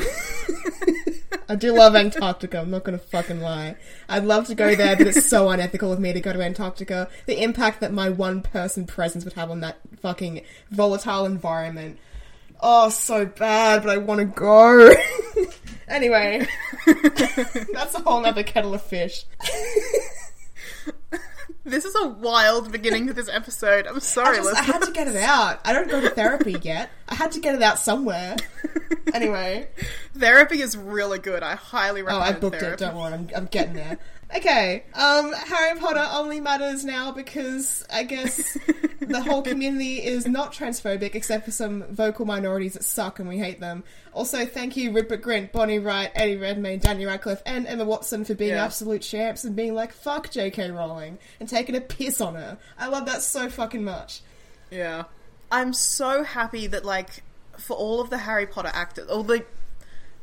I 1.48 1.54
do 1.56 1.76
love 1.76 1.94
Antarctica. 1.94 2.60
I'm 2.60 2.70
not 2.70 2.84
gonna 2.84 2.98
fucking 2.98 3.40
lie. 3.40 3.76
I'd 4.08 4.24
love 4.24 4.46
to 4.46 4.54
go 4.54 4.74
there, 4.74 4.96
but 4.96 5.08
it's 5.08 5.26
so 5.26 5.50
unethical 5.50 5.92
of 5.92 6.00
me 6.00 6.12
to 6.12 6.20
go 6.20 6.32
to 6.32 6.40
Antarctica. 6.40 7.08
The 7.26 7.42
impact 7.42 7.80
that 7.80 7.92
my 7.92 8.08
one 8.08 8.42
person 8.42 8.86
presence 8.86 9.24
would 9.24 9.34
have 9.34 9.50
on 9.50 9.60
that 9.60 9.78
fucking 10.00 10.42
volatile 10.70 11.26
environment. 11.26 11.98
Oh, 12.60 12.88
so 12.90 13.26
bad, 13.26 13.82
but 13.82 13.90
I 13.90 13.98
want 13.98 14.20
to 14.20 14.24
go. 14.24 14.94
anyway, 15.92 16.46
that's 17.72 17.94
a 17.94 18.00
whole 18.00 18.24
other 18.24 18.42
kettle 18.42 18.74
of 18.74 18.82
fish. 18.82 19.24
this 21.64 21.84
is 21.84 21.94
a 22.02 22.08
wild 22.08 22.72
beginning 22.72 23.06
to 23.06 23.12
this 23.12 23.28
episode. 23.28 23.86
I'm 23.86 23.96
I, 23.96 24.00
sorry, 24.00 24.36
just, 24.38 24.48
I 24.48 24.52
listeners. 24.52 24.66
had 24.74 24.82
to 24.86 24.92
get 24.92 25.08
it 25.08 25.16
out. 25.16 25.60
I 25.64 25.72
don't 25.72 25.88
go 25.90 26.00
to 26.00 26.10
therapy 26.10 26.56
yet. 26.62 26.90
I 27.12 27.14
had 27.14 27.32
to 27.32 27.40
get 27.40 27.54
it 27.54 27.62
out 27.62 27.78
somewhere. 27.78 28.36
Anyway. 29.14 29.68
Therapy 30.16 30.62
is 30.62 30.74
really 30.76 31.18
good. 31.18 31.42
I 31.42 31.54
highly 31.54 32.00
recommend. 32.00 32.34
Oh, 32.34 32.36
I 32.36 32.40
booked 32.40 32.60
therapy. 32.60 32.82
it. 32.84 32.86
Don't 32.86 32.96
worry, 32.96 33.12
I'm, 33.12 33.28
I'm 33.36 33.46
getting 33.46 33.74
there. 33.74 33.98
Okay, 34.34 34.84
um, 34.94 35.32
Harry 35.34 35.78
Potter 35.78 36.06
only 36.14 36.40
matters 36.40 36.82
now 36.84 37.12
because 37.12 37.84
I 37.92 38.04
guess 38.04 38.56
the 39.00 39.20
whole 39.20 39.42
community 39.52 39.96
is 40.02 40.26
not 40.26 40.54
transphobic, 40.54 41.14
except 41.14 41.44
for 41.44 41.50
some 41.50 41.82
vocal 41.90 42.24
minorities 42.24 42.72
that 42.74 42.84
suck 42.84 43.18
and 43.18 43.28
we 43.28 43.36
hate 43.36 43.60
them. 43.60 43.84
Also, 44.14 44.46
thank 44.46 44.78
you 44.78 44.92
Rupert 44.92 45.20
Grint, 45.20 45.52
Bonnie 45.52 45.78
Wright, 45.80 46.10
Eddie 46.14 46.36
Redmayne, 46.36 46.78
Daniel 46.78 47.10
Radcliffe, 47.10 47.42
and 47.44 47.66
Emma 47.66 47.84
Watson 47.84 48.24
for 48.24 48.34
being 48.34 48.52
Yeah. 48.52 48.64
absolute 48.64 49.02
champs 49.02 49.44
and 49.44 49.54
being 49.54 49.74
like 49.74 49.92
"fuck 49.92 50.30
J.K. 50.30 50.70
Rowling" 50.70 51.18
and 51.38 51.46
taking 51.48 51.76
a 51.76 51.80
piss 51.82 52.22
on 52.22 52.34
her. 52.36 52.56
I 52.78 52.88
love 52.88 53.04
that 53.06 53.20
so 53.20 53.50
fucking 53.50 53.84
much. 53.84 54.22
Yeah. 54.70 55.04
I'm 55.52 55.72
so 55.72 56.24
happy 56.24 56.66
that 56.66 56.84
like 56.84 57.22
for 57.58 57.76
all 57.76 58.00
of 58.00 58.10
the 58.10 58.18
Harry 58.18 58.46
Potter 58.46 58.70
actors 58.72 59.08
or 59.08 59.22
the 59.22 59.44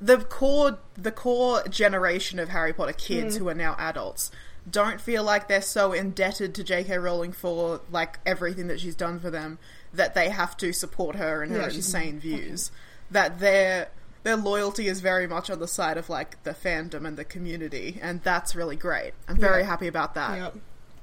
the 0.01 0.17
core 0.17 0.79
the 0.95 1.11
core 1.11 1.63
generation 1.67 2.39
of 2.39 2.49
Harry 2.49 2.73
Potter 2.73 2.93
kids 2.93 3.35
Hmm. 3.37 3.43
who 3.43 3.49
are 3.49 3.53
now 3.53 3.75
adults 3.77 4.31
don't 4.69 4.99
feel 5.01 5.23
like 5.23 5.47
they're 5.47 5.61
so 5.61 5.93
indebted 5.93 6.53
to 6.55 6.63
J.K. 6.63 6.97
Rowling 6.97 7.31
for 7.31 7.81
like 7.91 8.19
everything 8.25 8.67
that 8.67 8.79
she's 8.79 8.95
done 8.95 9.19
for 9.19 9.29
them 9.31 9.57
that 9.93 10.13
they 10.13 10.29
have 10.29 10.55
to 10.57 10.71
support 10.73 11.15
her 11.15 11.41
and 11.41 11.51
her 11.53 11.61
Yeah, 11.61 11.69
insane 11.75 12.19
views. 12.19 12.71
That 13.09 13.39
their 13.39 13.89
their 14.23 14.35
loyalty 14.35 14.87
is 14.87 14.99
very 14.99 15.27
much 15.27 15.49
on 15.49 15.59
the 15.59 15.67
side 15.67 15.97
of 15.97 16.09
like 16.09 16.41
the 16.43 16.51
fandom 16.53 17.05
and 17.07 17.17
the 17.17 17.23
community, 17.25 17.99
and 18.01 18.21
that's 18.23 18.53
really 18.55 18.75
great. 18.75 19.13
I'm 19.27 19.37
very 19.37 19.61
Yeah. 19.61 19.67
happy 19.67 19.87
about 19.87 20.13
that. 20.15 20.37
Yep, 20.37 20.55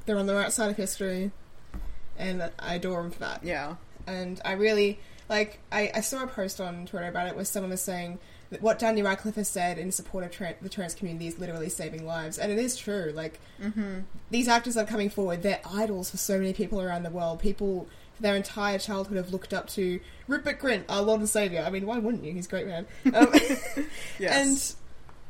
they're 0.05 0.19
on 0.19 0.27
the 0.27 0.35
right 0.35 0.53
side 0.53 0.71
of 0.71 0.77
history, 0.77 1.33
and 2.19 2.51
I 2.59 2.75
adore 2.75 3.03
them 3.03 3.11
for 3.11 3.21
that. 3.21 3.43
Yeah. 3.45 3.77
And 4.07 4.41
I 4.45 4.53
really 4.53 5.01
like. 5.29 5.61
I, 5.73 5.91
I 5.95 6.01
saw 6.01 6.23
a 6.23 6.27
post 6.27 6.61
on 6.61 6.87
Twitter 6.87 7.09
about 7.09 7.29
it 7.29 7.37
where 7.37 7.45
someone 7.45 7.71
was 7.71 7.81
saying 7.83 8.19
that 8.51 8.63
what 8.63 8.79
Daniel 8.79 9.07
Radcliffe 9.07 9.35
has 9.37 9.49
said 9.49 9.77
in 9.79 9.91
support 9.91 10.23
of 10.25 10.57
the 10.63 10.69
trans 10.69 10.95
community 10.95 11.27
is 11.27 11.39
literally 11.39 11.69
saving 11.69 12.07
lives, 12.07 12.39
and 12.39 12.53
it 12.53 12.59
is 12.59 12.77
true. 12.77 13.13
Like 13.15 13.41
these 14.31 14.49
actors 14.49 14.77
are 14.77 14.85
coming 14.85 15.11
forward, 15.11 15.43
they're 15.43 15.61
idols 15.69 16.11
for 16.11 16.17
so 16.17 16.39
many 16.39 16.53
people 16.53 16.81
around 16.81 17.03
the 17.03 17.11
world. 17.11 17.41
People 17.41 17.89
for 18.15 18.23
their 18.23 18.37
entire 18.37 18.79
childhood 18.79 19.17
have 19.19 19.31
looked 19.31 19.53
up 19.53 19.67
to 19.69 20.01
Rupert 20.27 20.59
Grint, 20.59 20.85
our 20.89 21.03
Lord 21.03 21.21
and 21.21 21.29
Savior. 21.29 21.63
I 21.67 21.71
mean, 21.71 21.85
why 21.87 21.99
wouldn't 21.99 22.25
you? 22.25 22.33
He's 22.33 22.47
a 22.47 22.49
great 22.49 22.67
man. 22.67 22.87
Um, 23.15 23.33
Yes. 24.19 24.77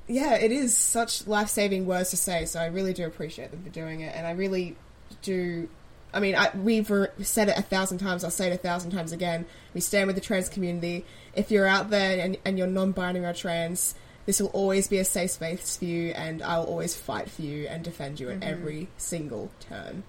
and 0.08 0.14
yeah, 0.16 0.34
it 0.34 0.52
is 0.52 0.76
such 0.76 1.26
life 1.26 1.48
saving 1.48 1.84
words 1.86 2.10
to 2.10 2.16
say, 2.16 2.44
so 2.44 2.60
I 2.60 2.66
really 2.66 2.92
do 2.92 3.04
appreciate 3.06 3.50
them 3.50 3.62
for 3.64 3.70
doing 3.70 4.02
it, 4.02 4.14
and 4.14 4.24
I 4.26 4.32
really 4.32 4.76
do. 5.22 5.68
I 6.16 6.20
mean, 6.20 6.34
I, 6.34 6.50
we've 6.56 6.90
re- 6.90 7.08
said 7.20 7.50
it 7.50 7.58
a 7.58 7.62
thousand 7.62 7.98
times, 7.98 8.24
I'll 8.24 8.30
say 8.30 8.46
it 8.46 8.54
a 8.54 8.56
thousand 8.56 8.90
times 8.90 9.12
again. 9.12 9.44
We 9.74 9.82
stand 9.82 10.06
with 10.06 10.16
the 10.16 10.22
trans 10.22 10.48
community. 10.48 11.04
If 11.34 11.50
you're 11.50 11.66
out 11.66 11.90
there 11.90 12.18
and, 12.18 12.38
and 12.42 12.56
you're 12.56 12.66
non 12.66 12.92
binary 12.92 13.26
or 13.26 13.34
trans, 13.34 13.94
this 14.24 14.40
will 14.40 14.48
always 14.48 14.88
be 14.88 14.96
a 14.96 15.04
safe 15.04 15.32
space 15.32 15.76
for 15.76 15.84
you, 15.84 16.12
and 16.12 16.42
I'll 16.42 16.64
always 16.64 16.96
fight 16.96 17.30
for 17.30 17.42
you 17.42 17.66
and 17.68 17.84
defend 17.84 18.18
you 18.18 18.30
at 18.30 18.40
mm-hmm. 18.40 18.50
every 18.50 18.88
single 18.96 19.50
turn. 19.60 20.04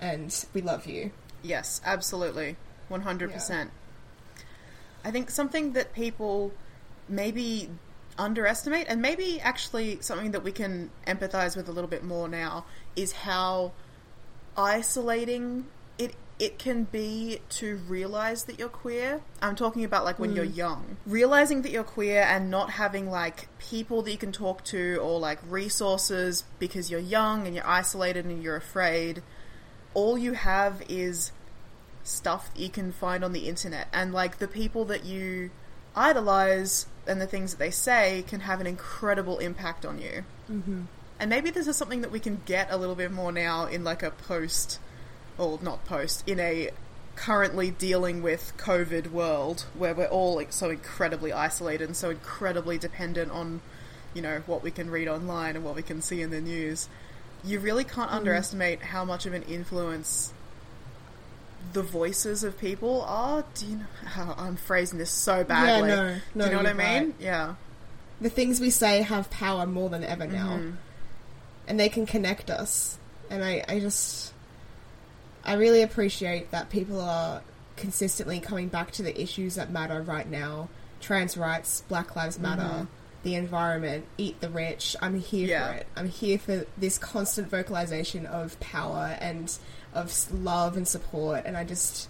And 0.00 0.44
we 0.52 0.60
love 0.60 0.86
you. 0.86 1.12
Yes, 1.42 1.80
absolutely. 1.84 2.56
100%. 2.90 3.68
I 5.04 5.10
think 5.12 5.30
something 5.30 5.72
that 5.74 5.94
people 5.94 6.52
maybe 7.08 7.70
underestimate, 8.18 8.86
and 8.88 9.00
maybe 9.00 9.40
actually 9.40 9.98
something 10.00 10.32
that 10.32 10.42
we 10.42 10.50
can 10.50 10.90
empathize 11.06 11.56
with 11.56 11.68
a 11.68 11.72
little 11.72 11.88
bit 11.88 12.02
more 12.02 12.28
now, 12.28 12.64
is 12.96 13.12
how 13.12 13.70
isolating 14.58 15.66
it 15.96 16.14
it 16.38 16.58
can 16.58 16.84
be 16.84 17.40
to 17.48 17.76
realize 17.88 18.44
that 18.44 18.58
you're 18.58 18.68
queer. 18.68 19.22
I'm 19.42 19.56
talking 19.56 19.84
about 19.84 20.04
like 20.04 20.18
when 20.18 20.36
you're 20.36 20.44
young. 20.44 20.98
Realizing 21.06 21.62
that 21.62 21.72
you're 21.72 21.82
queer 21.82 22.22
and 22.22 22.50
not 22.50 22.70
having 22.70 23.10
like 23.10 23.48
people 23.58 24.02
that 24.02 24.12
you 24.12 24.18
can 24.18 24.30
talk 24.30 24.62
to 24.64 24.98
or 24.98 25.18
like 25.18 25.38
resources 25.48 26.44
because 26.58 26.90
you're 26.90 27.00
young 27.00 27.46
and 27.46 27.56
you're 27.56 27.66
isolated 27.66 28.24
and 28.24 28.42
you're 28.42 28.56
afraid. 28.56 29.22
All 29.94 30.16
you 30.16 30.34
have 30.34 30.82
is 30.88 31.32
stuff 32.04 32.52
that 32.54 32.60
you 32.60 32.70
can 32.70 32.92
find 32.92 33.24
on 33.24 33.32
the 33.32 33.48
internet 33.48 33.88
and 33.92 34.12
like 34.12 34.38
the 34.38 34.48
people 34.48 34.84
that 34.86 35.04
you 35.04 35.50
idolize 35.94 36.86
and 37.06 37.20
the 37.20 37.26
things 37.26 37.52
that 37.52 37.58
they 37.58 37.70
say 37.70 38.24
can 38.26 38.40
have 38.40 38.60
an 38.60 38.66
incredible 38.66 39.38
impact 39.38 39.84
on 39.84 39.98
you 39.98 40.24
mm-hmm. 40.50 40.82
And 41.20 41.30
maybe 41.30 41.50
this 41.50 41.66
is 41.66 41.76
something 41.76 42.00
that 42.02 42.10
we 42.10 42.20
can 42.20 42.40
get 42.46 42.68
a 42.70 42.76
little 42.76 42.94
bit 42.94 43.10
more 43.10 43.32
now 43.32 43.66
in 43.66 43.84
like 43.84 44.02
a 44.02 44.10
post 44.10 44.78
or 45.36 45.58
not 45.62 45.84
post 45.84 46.22
in 46.28 46.38
a 46.40 46.70
currently 47.16 47.70
dealing 47.70 48.22
with 48.22 48.52
covid 48.56 49.10
world 49.10 49.66
where 49.76 49.92
we're 49.94 50.06
all 50.06 50.36
like 50.36 50.52
so 50.52 50.70
incredibly 50.70 51.32
isolated 51.32 51.84
and 51.84 51.96
so 51.96 52.10
incredibly 52.10 52.78
dependent 52.78 53.30
on 53.32 53.60
you 54.14 54.22
know 54.22 54.42
what 54.46 54.62
we 54.62 54.70
can 54.70 54.88
read 54.88 55.08
online 55.08 55.56
and 55.56 55.64
what 55.64 55.74
we 55.74 55.82
can 55.82 56.00
see 56.00 56.22
in 56.22 56.30
the 56.30 56.40
news 56.40 56.88
you 57.44 57.58
really 57.58 57.84
can't 57.84 58.10
underestimate 58.12 58.80
how 58.82 59.04
much 59.04 59.26
of 59.26 59.32
an 59.32 59.42
influence 59.44 60.32
the 61.72 61.82
voices 61.82 62.44
of 62.44 62.58
people 62.58 63.02
are. 63.02 63.44
Do 63.54 63.66
you 63.66 63.76
know 63.76 63.84
how 64.06 64.34
I'm 64.38 64.56
phrasing 64.56 64.98
this 64.98 65.10
so 65.10 65.44
badly? 65.44 65.88
no, 65.88 66.16
no, 66.34 66.44
Do 66.44 66.50
you 66.50 66.56
know 66.56 66.56
what 66.62 66.66
I 66.66 66.72
mean? 66.72 67.08
right. 67.08 67.14
Yeah. 67.20 67.54
the 68.20 68.30
things 68.30 68.60
we 68.60 68.70
say 68.70 69.02
have 69.02 69.30
power 69.30 69.66
more 69.66 69.88
than 69.88 70.04
ever 70.04 70.26
now 70.26 70.56
Mm-hmm. 70.58 70.70
And 71.68 71.78
they 71.78 71.88
can 71.88 72.04
connect 72.06 72.50
us 72.50 72.98
and 73.30 73.44
I, 73.44 73.62
I 73.68 73.78
just 73.78 74.32
i 75.44 75.52
really 75.54 75.82
appreciate 75.82 76.50
that 76.50 76.70
people 76.70 77.00
are 77.00 77.42
consistently 77.76 78.40
coming 78.40 78.66
back 78.68 78.90
to 78.92 79.02
the 79.04 79.20
issues 79.20 79.54
that 79.54 79.70
matter 79.70 80.02
right 80.02 80.28
now 80.28 80.68
trans 81.00 81.36
rights 81.36 81.82
black 81.88 82.16
lives 82.16 82.38
matter 82.40 82.88
the 83.22 83.34
environment 83.36 84.04
eat 84.16 84.40
the 84.40 84.48
rich 84.48 84.96
i'm 85.00 85.18
here 85.20 85.46
Mm-hmm. 85.48 85.50
Yeah. 85.50 85.72
for 85.72 85.78
it 85.78 85.86
i'm 85.96 86.08
here 86.08 86.38
for 86.38 86.66
this 86.76 86.98
constant 86.98 87.48
vocalization 87.50 88.26
of 88.26 88.58
power 88.58 89.16
and 89.20 89.56
of 89.94 90.12
love 90.32 90.76
and 90.76 90.88
support 90.88 91.42
and 91.46 91.56
i 91.56 91.62
just 91.64 92.08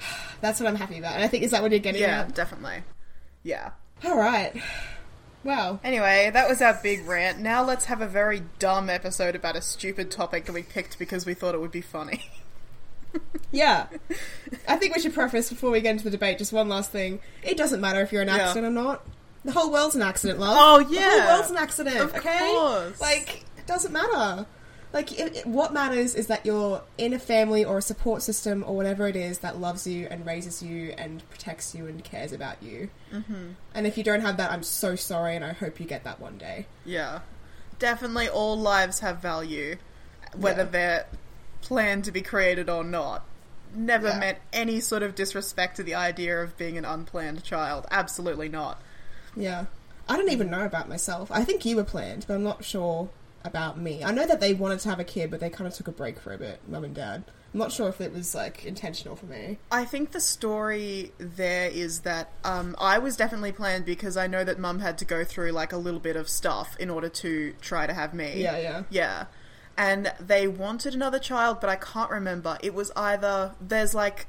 that's 0.40 0.60
what 0.60 0.68
i'm 0.68 0.76
happy 0.76 0.98
about 0.98 1.14
and 1.14 1.24
i 1.24 1.28
think 1.28 1.44
is 1.44 1.50
that 1.52 1.62
what 1.62 1.70
you're 1.70 1.80
getting 1.80 2.02
Yeah, 2.02 2.20
at 2.20 2.34
definitely. 2.34 2.82
Yeah. 3.42 3.70
all 4.04 4.16
right 4.18 4.52
well 5.44 5.80
Anyway, 5.84 6.30
that 6.32 6.48
was 6.48 6.60
our 6.62 6.78
big 6.82 7.06
rant. 7.06 7.38
Now 7.38 7.64
let's 7.64 7.86
have 7.86 8.00
a 8.00 8.06
very 8.08 8.42
dumb 8.58 8.90
episode 8.90 9.34
about 9.34 9.56
a 9.56 9.62
stupid 9.62 10.10
topic 10.10 10.44
that 10.46 10.52
we 10.52 10.62
picked 10.62 10.98
because 10.98 11.24
we 11.26 11.34
thought 11.34 11.54
it 11.54 11.60
would 11.60 11.72
be 11.72 11.80
funny. 11.80 12.24
Yeah. 13.50 13.86
I 14.68 14.76
think 14.76 14.94
we 14.94 15.00
should 15.00 15.14
preface 15.14 15.48
before 15.48 15.70
we 15.70 15.80
get 15.80 15.92
into 15.92 16.04
the 16.04 16.10
debate 16.10 16.36
just 16.36 16.52
one 16.52 16.68
last 16.68 16.90
thing. 16.92 17.20
It 17.42 17.56
doesn't 17.56 17.80
matter 17.80 18.02
if 18.02 18.12
you're 18.12 18.20
an 18.20 18.28
Yeah. 18.28 18.36
accident 18.36 18.66
or 18.66 18.70
not. 18.82 19.06
The 19.46 19.52
whole 19.52 19.72
world's 19.72 19.94
an 19.94 20.02
accident, 20.02 20.38
love. 20.38 20.54
Oh, 20.60 20.78
yeah. 20.80 20.86
The 20.88 20.94
yeah. 20.94 21.20
whole 21.22 21.34
world's 21.36 21.50
an 21.50 21.56
accident, 21.56 21.96
Of 21.98 22.14
okay? 22.16 22.38
course. 22.38 23.00
Like, 23.00 23.44
it 23.56 23.66
doesn't 23.66 23.92
matter. 23.92 24.44
Like, 24.92 25.12
it, 25.18 25.36
it- 25.36 25.46
what 25.46 25.72
matters 25.72 26.14
is 26.14 26.28
that 26.28 26.46
you're 26.46 26.82
in 26.96 27.12
a 27.12 27.18
family 27.18 27.64
or 27.64 27.78
a 27.78 27.82
support 27.82 28.22
system 28.22 28.64
or 28.66 28.74
whatever 28.74 29.06
it 29.06 29.16
is 29.16 29.40
that 29.40 29.58
loves 29.58 29.86
you 29.86 30.06
and 30.10 30.24
raises 30.24 30.62
you 30.62 30.94
and 30.96 31.28
protects 31.30 31.74
you 31.74 31.86
and 31.86 32.02
cares 32.02 32.32
about 32.32 32.62
you. 32.62 32.88
Mm-hmm. 33.12 33.50
And 33.74 33.86
if 33.86 33.98
you 33.98 34.04
don't 34.04 34.22
have 34.22 34.36
that, 34.38 34.50
I'm 34.50 34.62
so 34.62 34.96
sorry 34.96 35.36
and 35.36 35.44
I 35.44 35.52
hope 35.52 35.78
you 35.78 35.86
get 35.86 36.04
that 36.04 36.20
one 36.20 36.38
day. 36.38 36.66
Yeah. 36.86 37.20
Definitely 37.78 38.28
all 38.28 38.58
lives 38.58 39.00
have 39.00 39.18
value, 39.18 39.76
whether 40.36 40.62
Yeah. 40.64 40.68
they're 40.70 41.06
planned 41.60 42.04
to 42.04 42.12
be 42.12 42.22
created 42.22 42.68
or 42.70 42.82
not. 42.82 43.24
Never 43.74 44.08
Yeah. 44.08 44.18
meant 44.18 44.38
any 44.52 44.80
sort 44.80 45.02
of 45.02 45.14
disrespect 45.14 45.76
to 45.76 45.82
the 45.82 45.94
idea 45.94 46.40
of 46.42 46.56
being 46.56 46.78
an 46.78 46.84
unplanned 46.86 47.44
child. 47.44 47.86
Absolutely 47.90 48.48
not. 48.48 48.80
Yeah. 49.36 49.66
I 50.08 50.16
don't 50.16 50.30
even 50.30 50.48
know 50.50 50.64
about 50.64 50.88
myself. 50.88 51.30
I 51.30 51.44
think 51.44 51.66
you 51.66 51.76
were 51.76 51.84
planned, 51.84 52.24
but 52.26 52.34
I'm 52.34 52.42
not 52.42 52.64
sure 52.64 53.10
about 53.44 53.78
me. 53.78 54.04
I 54.04 54.10
know 54.10 54.26
that 54.26 54.40
they 54.40 54.54
wanted 54.54 54.80
to 54.80 54.88
have 54.88 55.00
a 55.00 55.04
kid, 55.04 55.30
but 55.30 55.40
they 55.40 55.50
kind 55.50 55.66
of 55.66 55.74
took 55.74 55.88
a 55.88 55.92
break 55.92 56.18
for 56.18 56.32
a 56.32 56.38
bit, 56.38 56.60
mum 56.68 56.84
and 56.84 56.94
dad. 56.94 57.24
I'm 57.54 57.60
not 57.60 57.72
sure 57.72 57.88
if 57.88 58.00
it 58.00 58.12
was 58.12 58.34
like 58.34 58.64
intentional 58.66 59.16
for 59.16 59.26
me. 59.26 59.58
I 59.72 59.84
think 59.86 60.12
the 60.12 60.20
story 60.20 61.12
there 61.18 61.70
is 61.70 62.00
that 62.00 62.30
um, 62.44 62.76
I 62.78 62.98
was 62.98 63.16
definitely 63.16 63.52
planned 63.52 63.86
because 63.86 64.16
I 64.18 64.26
know 64.26 64.44
that 64.44 64.58
mum 64.58 64.80
had 64.80 64.98
to 64.98 65.04
go 65.06 65.24
through 65.24 65.52
like 65.52 65.72
a 65.72 65.78
little 65.78 66.00
bit 66.00 66.14
of 66.14 66.28
stuff 66.28 66.76
in 66.78 66.90
order 66.90 67.08
to 67.08 67.54
try 67.60 67.86
to 67.86 67.94
have 67.94 68.12
me. 68.12 68.42
Yeah, 68.42 68.58
yeah. 68.58 68.82
Yeah. 68.90 69.24
And 69.78 70.12
they 70.20 70.46
wanted 70.46 70.94
another 70.94 71.18
child, 71.18 71.58
but 71.60 71.70
I 71.70 71.76
can't 71.76 72.10
remember. 72.10 72.58
It 72.62 72.74
was 72.74 72.90
either 72.96 73.54
there's 73.60 73.94
like 73.94 74.26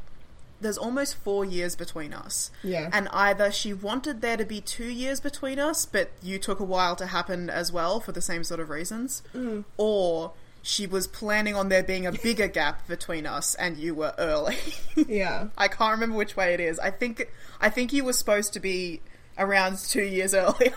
there's 0.61 0.77
almost 0.77 1.15
four 1.15 1.45
years 1.45 1.75
between 1.75 2.13
us. 2.13 2.51
Yeah. 2.63 2.89
And 2.91 3.07
either 3.13 3.51
she 3.51 3.73
wanted 3.73 4.21
there 4.21 4.37
to 4.37 4.45
be 4.45 4.61
two 4.61 4.87
years 4.89 5.19
between 5.19 5.59
us, 5.59 5.85
but 5.85 6.11
you 6.21 6.37
took 6.39 6.59
a 6.59 6.63
while 6.65 6.95
to 6.97 7.07
happen 7.07 7.49
as 7.49 7.71
well 7.71 7.99
for 7.99 8.11
the 8.11 8.21
same 8.21 8.43
sort 8.43 8.59
of 8.59 8.69
reasons, 8.69 9.23
Mm. 9.33 9.63
or 9.77 10.33
she 10.61 10.85
was 10.85 11.07
planning 11.07 11.55
on 11.55 11.69
there 11.69 11.81
being 11.83 12.05
a 12.05 12.11
bigger 12.23 12.47
gap 12.47 12.85
between 12.87 13.25
us 13.25 13.55
and 13.55 13.77
you 13.77 13.95
were 13.95 14.13
early. 14.17 14.57
Yeah. 15.07 15.47
I 15.57 15.67
can't 15.69 15.93
remember 15.93 16.17
which 16.17 16.35
way 16.35 16.53
it 16.53 16.59
is. 16.59 16.77
I 16.79 16.91
think 16.91 17.29
I 17.61 17.69
think 17.69 17.93
you 17.93 18.03
were 18.03 18.13
supposed 18.13 18.51
to 18.53 18.59
be 18.59 19.01
around 19.37 19.77
two 19.79 20.03
years 20.03 20.33
earlier. 20.35 20.73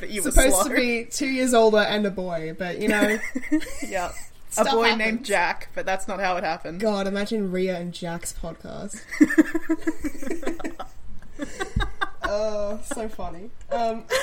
but 0.00 0.08
you 0.08 0.22
Supposed 0.22 0.56
were 0.70 0.74
to 0.74 0.80
be 0.80 1.04
two 1.04 1.26
years 1.28 1.52
older 1.52 1.78
and 1.78 2.06
a 2.06 2.10
boy, 2.10 2.56
but 2.58 2.78
you 2.80 2.88
know, 2.88 3.18
yeah. 3.86 4.12
A 4.56 4.64
boy 4.64 4.84
happens. 4.84 4.98
named 4.98 5.24
Jack, 5.24 5.68
but 5.74 5.86
that's 5.86 6.06
not 6.06 6.20
how 6.20 6.36
it 6.36 6.44
happened. 6.44 6.80
God, 6.80 7.06
imagine 7.06 7.50
Ria 7.50 7.78
and 7.78 7.92
Jack's 7.92 8.32
podcast. 8.32 9.00
oh, 12.24 12.80
so 12.84 13.08
funny. 13.08 13.50
Um, 13.70 14.04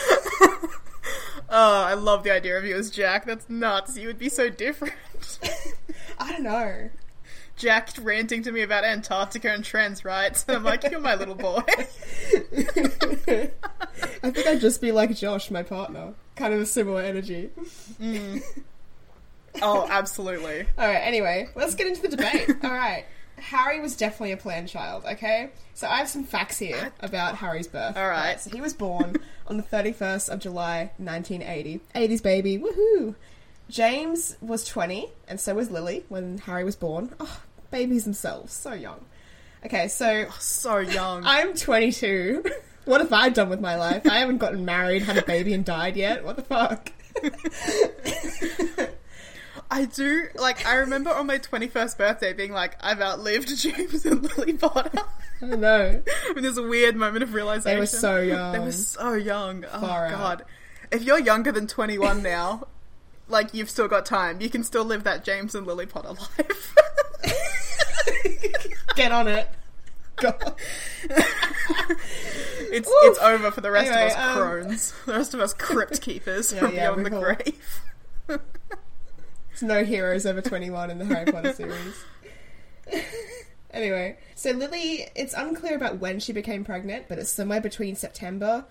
Oh, 1.52 1.84
I 1.84 1.96
love 1.96 2.24
the 2.24 2.32
idea 2.32 2.58
of 2.58 2.64
you 2.64 2.76
as 2.76 2.92
Jack. 2.92 3.26
That's 3.26 3.50
nuts. 3.50 3.98
You 3.98 4.08
would 4.08 4.20
be 4.20 4.30
so 4.30 4.50
different. 4.50 4.94
I 6.20 6.32
don't 6.32 6.44
know. 6.44 6.90
Jack 7.56 7.90
ranting 8.02 8.44
to 8.44 8.52
me 8.52 8.62
about 8.62 8.84
Antarctica 8.84 9.52
and 9.52 9.66
trans 9.66 10.06
rights, 10.06 10.46
and 10.48 10.58
I'm 10.58 10.64
like, 10.64 10.84
"You're 10.90 11.00
my 11.00 11.16
little 11.16 11.36
boy." 11.36 11.62
I 11.68 11.88
think 14.32 14.48
I'd 14.48 14.62
just 14.62 14.80
be 14.80 14.92
like 14.92 15.16
Josh, 15.16 15.50
my 15.50 15.64
partner. 15.64 16.14
Kind 16.36 16.54
of 16.54 16.62
a 16.62 16.66
similar 16.66 17.02
energy. 17.02 17.50
Oh, 19.62 19.88
absolutely. 19.90 20.66
Alright, 20.78 21.02
anyway, 21.04 21.50
let's 21.56 21.76
get 21.76 21.88
into 21.88 22.02
the 22.02 22.10
debate. 22.10 22.50
Alright. 22.64 23.06
Harry 23.38 23.80
was 23.80 23.96
definitely 23.96 24.34
a 24.34 24.38
planned 24.38 24.68
child, 24.68 25.06
okay? 25.06 25.50
So 25.74 25.88
I 25.88 25.98
have 25.98 26.10
some 26.10 26.26
facts 26.26 26.58
here 26.60 26.92
about 27.00 27.36
Harry's 27.36 27.68
birth. 27.68 27.96
All 27.96 28.10
right. 28.10 28.40
so 28.40 28.50
he 28.50 28.60
was 28.60 28.74
born 28.74 29.16
on 29.48 29.58
the 29.58 29.64
31st 29.64 30.30
of 30.30 30.40
July, 30.40 30.92
1980. 30.98 31.80
80s 31.96 32.22
baby, 32.22 32.58
woohoo! 32.58 33.16
James 33.70 34.36
was 34.42 34.66
20, 34.66 35.10
and 35.28 35.40
so 35.40 35.54
was 35.56 35.70
Lily 35.72 36.04
when 36.10 36.40
Harry 36.40 36.64
was 36.64 36.76
born. 36.76 37.14
Oh, 37.20 37.42
babies 37.72 38.04
themselves, 38.04 38.52
so 38.54 38.74
young. 38.74 39.06
Okay, 39.66 39.88
so 39.88 40.26
oh, 40.28 40.36
So 40.40 40.80
young. 40.80 41.24
I'm 41.26 41.54
22. 41.54 42.44
what 42.86 43.02
have 43.02 43.14
I 43.14 43.30
done 43.30 43.50
with 43.50 43.62
my 43.62 43.76
life? 43.76 44.08
I 44.10 44.20
haven't 44.20 44.38
gotten 44.40 44.66
married, 44.66 45.04
had 45.04 45.18
a 45.18 45.22
baby, 45.22 45.54
and 45.54 45.64
died 45.64 45.96
yet. 45.96 46.24
What 46.26 46.38
the 46.38 46.42
fuck? 46.44 46.92
I 49.72 49.86
do 49.86 50.28
like. 50.36 50.66
I 50.68 50.76
remember 50.78 51.12
on 51.12 51.28
my 51.28 51.38
21st 51.38 51.98
birthday 51.98 52.34
being 52.34 52.52
like, 52.52 52.76
"I've 52.82 53.02
outlived 53.02 53.56
James 53.58 54.06
and 54.06 54.24
Lily 54.38 54.54
Potter." 54.54 54.90
I 55.42 55.48
don't 55.48 55.60
know. 55.62 56.02
I 56.30 56.34
mean, 56.34 56.44
there's 56.44 56.58
a 56.58 56.64
weird 56.68 56.96
moment 56.96 57.24
of 57.24 57.34
realization. 57.34 57.76
They 57.76 57.80
were 57.80 57.86
so 57.86 58.20
young. 58.20 58.52
They 58.54 58.60
were 58.60 58.72
so 58.72 59.14
young. 59.14 59.66
Oh 59.72 59.80
Far 59.82 60.08
out. 60.08 60.12
god. 60.12 60.46
If 60.92 61.04
you're 61.04 61.20
younger 61.20 61.52
than 61.52 61.68
21 61.68 62.24
now, 62.24 62.68
like 63.28 63.54
you've 63.54 63.70
still 63.70 63.88
got 63.88 64.06
time. 64.08 64.42
You 64.42 64.50
can 64.50 64.64
still 64.64 64.84
live 64.86 65.04
that 65.06 65.24
James 65.24 65.54
and 65.56 65.68
Lily 65.68 65.86
Potter 65.86 66.10
life. 66.10 66.76
Get 68.96 69.12
on 69.12 69.28
it. 69.28 69.48
God. 70.18 70.56
it's 71.08 72.88
Woof. 72.88 72.96
it's 73.04 73.20
over 73.20 73.52
for 73.52 73.62
the 73.62 73.72
rest 73.72 73.92
Anyway, 73.92 74.08
of 74.08 74.12
us 74.12 74.18
um, 74.18 74.36
crones. 74.38 74.94
The 75.06 75.14
rest 75.14 75.34
of 75.34 75.40
us 75.40 75.54
crypt 75.54 76.02
keepers 76.02 76.52
Yeah, 76.54 76.60
from 76.60 76.74
yeah, 76.76 76.90
beyond 76.92 77.06
the 77.06 77.16
all- 77.16 77.22
grave. 77.24 77.82
No 79.62 79.84
heroes 79.84 80.26
over 80.26 80.42
21 80.42 80.92
in 80.92 80.98
the 80.98 81.06
Harry 81.06 81.32
Potter 81.32 81.54
series. 81.54 82.04
anyway, 83.72 84.18
so 84.36 84.52
Lily, 84.52 85.08
it's 85.16 85.34
unclear 85.34 85.76
about 85.76 86.00
when 86.00 86.20
she 86.20 86.34
became 86.34 86.64
pregnant, 86.64 87.08
but 87.08 87.20
it's 87.20 87.32
somewhere 87.32 87.62
between 87.62 87.96
September 87.96 88.66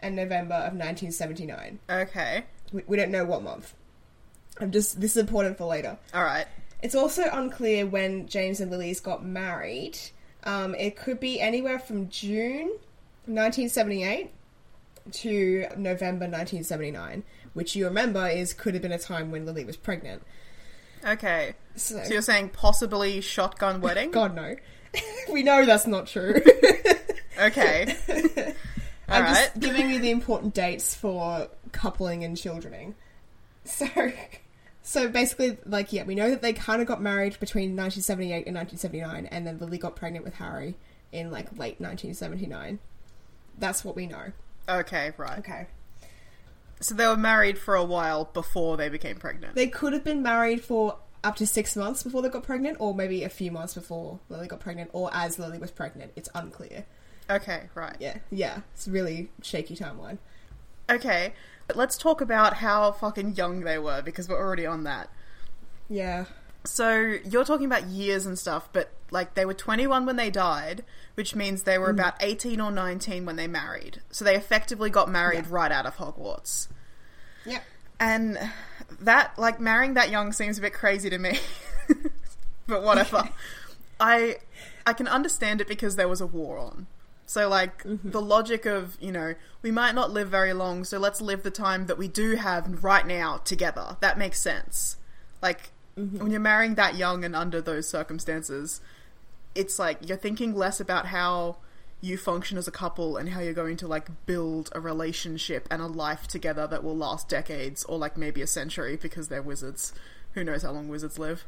and 0.00 0.14
November 0.14 0.54
of 0.54 0.74
1979. 0.74 1.78
Okay. 1.88 2.44
We, 2.72 2.82
we 2.86 2.96
don't 2.96 3.10
know 3.10 3.24
what 3.24 3.42
month. 3.42 3.74
I'm 4.60 4.70
just, 4.70 5.00
this 5.00 5.12
is 5.12 5.16
important 5.16 5.56
for 5.56 5.64
later. 5.64 5.98
All 6.12 6.24
right. 6.24 6.46
It's 6.82 6.94
also 6.94 7.24
unclear 7.32 7.86
when 7.86 8.26
James 8.28 8.60
and 8.60 8.70
Lily's 8.70 9.00
got 9.00 9.24
married. 9.24 9.98
Um, 10.44 10.74
it 10.74 10.96
could 10.96 11.18
be 11.18 11.40
anywhere 11.40 11.78
from 11.78 12.08
June 12.08 12.68
1978 13.26 14.30
to 15.10 15.66
November 15.76 16.24
1979, 16.26 17.24
which 17.54 17.76
you 17.76 17.86
remember 17.86 18.26
is 18.28 18.52
could 18.52 18.74
have 18.74 18.82
been 18.82 18.92
a 18.92 18.98
time 18.98 19.30
when 19.30 19.46
Lily 19.46 19.64
was 19.64 19.76
pregnant. 19.76 20.22
Okay. 21.04 21.54
So, 21.76 22.02
So 22.04 22.12
you're 22.12 22.22
saying 22.22 22.50
possibly 22.50 23.20
shotgun 23.20 23.80
wedding? 23.82 24.10
God 24.10 24.34
no, 24.34 24.56
we 25.32 25.42
know 25.42 25.64
that's 25.64 25.86
not 25.86 26.06
true. 26.06 26.40
Okay. 27.40 27.94
I'm 29.08 29.26
just 29.26 29.60
giving 29.60 29.90
you 29.90 30.00
the 30.00 30.10
important 30.10 30.54
dates 30.54 30.94
for 30.94 31.48
coupling 31.72 32.24
and 32.24 32.36
childrening. 32.36 32.94
So, 33.64 33.86
so 34.82 35.08
basically, 35.08 35.56
like, 35.64 35.92
yeah, 35.92 36.04
we 36.04 36.14
know 36.14 36.30
that 36.30 36.42
they 36.42 36.52
kind 36.52 36.82
of 36.82 36.88
got 36.88 37.00
married 37.00 37.38
between 37.38 37.76
1978 37.76 38.46
and 38.46 38.56
1979, 38.56 39.26
and 39.26 39.46
then 39.46 39.58
Lily 39.58 39.78
got 39.78 39.94
pregnant 39.94 40.24
with 40.24 40.34
Harry 40.34 40.74
in 41.12 41.30
like 41.30 41.46
late 41.52 41.80
1979. 41.80 42.78
That's 43.58 43.84
what 43.84 43.94
we 43.96 44.06
know. 44.06 44.32
Okay, 44.68 45.12
right. 45.16 45.38
Okay. 45.38 45.66
So 46.80 46.94
they 46.94 47.06
were 47.06 47.16
married 47.16 47.58
for 47.58 47.74
a 47.74 47.84
while 47.84 48.26
before 48.26 48.76
they 48.76 48.88
became 48.88 49.16
pregnant. 49.16 49.54
They 49.54 49.66
could 49.66 49.92
have 49.92 50.04
been 50.04 50.22
married 50.22 50.62
for 50.62 50.98
up 51.24 51.36
to 51.36 51.46
six 51.46 51.74
months 51.74 52.02
before 52.02 52.22
they 52.22 52.28
got 52.28 52.44
pregnant, 52.44 52.76
or 52.80 52.94
maybe 52.94 53.24
a 53.24 53.28
few 53.28 53.50
months 53.50 53.74
before 53.74 54.20
Lily 54.28 54.46
got 54.46 54.60
pregnant, 54.60 54.90
or 54.92 55.10
as 55.12 55.38
Lily 55.38 55.58
was 55.58 55.70
pregnant. 55.70 56.12
It's 56.14 56.28
unclear. 56.34 56.86
Okay, 57.28 57.64
right. 57.74 57.96
Yeah, 57.98 58.18
yeah, 58.30 58.60
it's 58.74 58.86
a 58.86 58.90
really 58.90 59.30
shaky 59.42 59.76
timeline. 59.76 60.18
Okay. 60.88 61.34
But 61.66 61.76
let's 61.76 61.98
talk 61.98 62.22
about 62.22 62.54
how 62.54 62.92
fucking 62.92 63.34
young 63.34 63.60
they 63.60 63.78
were 63.78 64.00
because 64.00 64.26
we're 64.28 64.38
already 64.38 64.64
on 64.64 64.84
that. 64.84 65.10
Yeah, 65.90 66.24
So 66.68 67.18
you're 67.24 67.44
talking 67.44 67.66
about 67.66 67.86
years 67.86 68.26
and 68.26 68.38
stuff, 68.38 68.68
but 68.72 68.92
like 69.10 69.34
they 69.34 69.44
were 69.44 69.54
21 69.54 70.06
when 70.06 70.16
they 70.16 70.30
died, 70.30 70.84
which 71.14 71.34
means 71.34 71.62
they 71.62 71.78
were 71.78 71.88
mm. 71.88 71.98
about 71.98 72.14
18 72.20 72.60
or 72.60 72.70
19 72.70 73.24
when 73.24 73.36
they 73.36 73.46
married. 73.46 74.00
So 74.10 74.24
they 74.24 74.36
effectively 74.36 74.90
got 74.90 75.10
married 75.10 75.46
right 75.48 75.72
out 75.72 75.86
of 75.86 75.96
Hogwarts. 75.96 76.68
yeah. 77.44 77.60
And 78.00 78.38
that, 79.00 79.36
like, 79.36 79.58
marrying 79.58 79.94
that 79.94 80.08
young 80.10 80.32
seems 80.32 80.56
a 80.56 80.60
bit 80.60 80.72
crazy 80.72 81.10
to 81.10 81.18
me. 81.18 81.40
but 82.68 82.84
whatever. 82.84 83.28
I 84.00 84.36
I 84.86 84.92
can 84.92 85.08
understand 85.08 85.60
it 85.60 85.66
because 85.66 85.96
there 85.96 86.06
was 86.06 86.20
a 86.20 86.26
war 86.26 86.58
on. 86.58 86.86
So, 87.26 87.48
like, 87.48 87.82
mm-hmm. 87.82 88.10
the 88.10 88.22
logic 88.22 88.64
of, 88.64 88.96
you 89.00 89.10
know, 89.10 89.34
we 89.60 89.70
might 89.70 89.94
not 89.94 90.12
live 90.12 90.28
very 90.28 90.52
long, 90.52 90.84
so 90.84 90.98
let's 90.98 91.20
live 91.20 91.42
the 91.42 91.50
time 91.50 91.86
that 91.86 91.98
we 91.98 92.08
do 92.08 92.36
have 92.36 92.84
right 92.84 93.06
now 93.06 93.38
together. 93.38 93.96
That 94.00 94.16
makes 94.16 94.40
sense. 94.40 94.96
Like, 95.42 95.72
Mm-hmm. 95.98 96.18
when 96.18 96.30
you're 96.30 96.40
marrying 96.40 96.76
that 96.76 96.96
young 96.96 97.24
and 97.24 97.34
under 97.34 97.60
those 97.60 97.88
circumstances, 97.88 98.80
it's 99.54 99.78
like 99.78 100.08
you're 100.08 100.16
thinking 100.16 100.54
less 100.54 100.78
about 100.78 101.06
how 101.06 101.56
you 102.00 102.16
function 102.16 102.56
as 102.56 102.68
a 102.68 102.70
couple 102.70 103.16
and 103.16 103.30
how 103.30 103.40
you're 103.40 103.52
going 103.52 103.76
to 103.76 103.88
like 103.88 104.08
build 104.26 104.70
a 104.72 104.80
relationship 104.80 105.66
and 105.70 105.82
a 105.82 105.86
life 105.86 106.28
together 106.28 106.66
that 106.68 106.84
will 106.84 106.96
last 106.96 107.28
decades 107.28 107.82
or 107.84 107.98
like 107.98 108.16
maybe 108.16 108.40
a 108.40 108.46
century 108.46 108.96
because 108.96 109.28
they're 109.28 109.42
wizards. 109.42 109.92
Who 110.34 110.44
knows 110.44 110.62
how 110.62 110.70
long 110.70 110.88
wizards 110.88 111.18
live? 111.18 111.44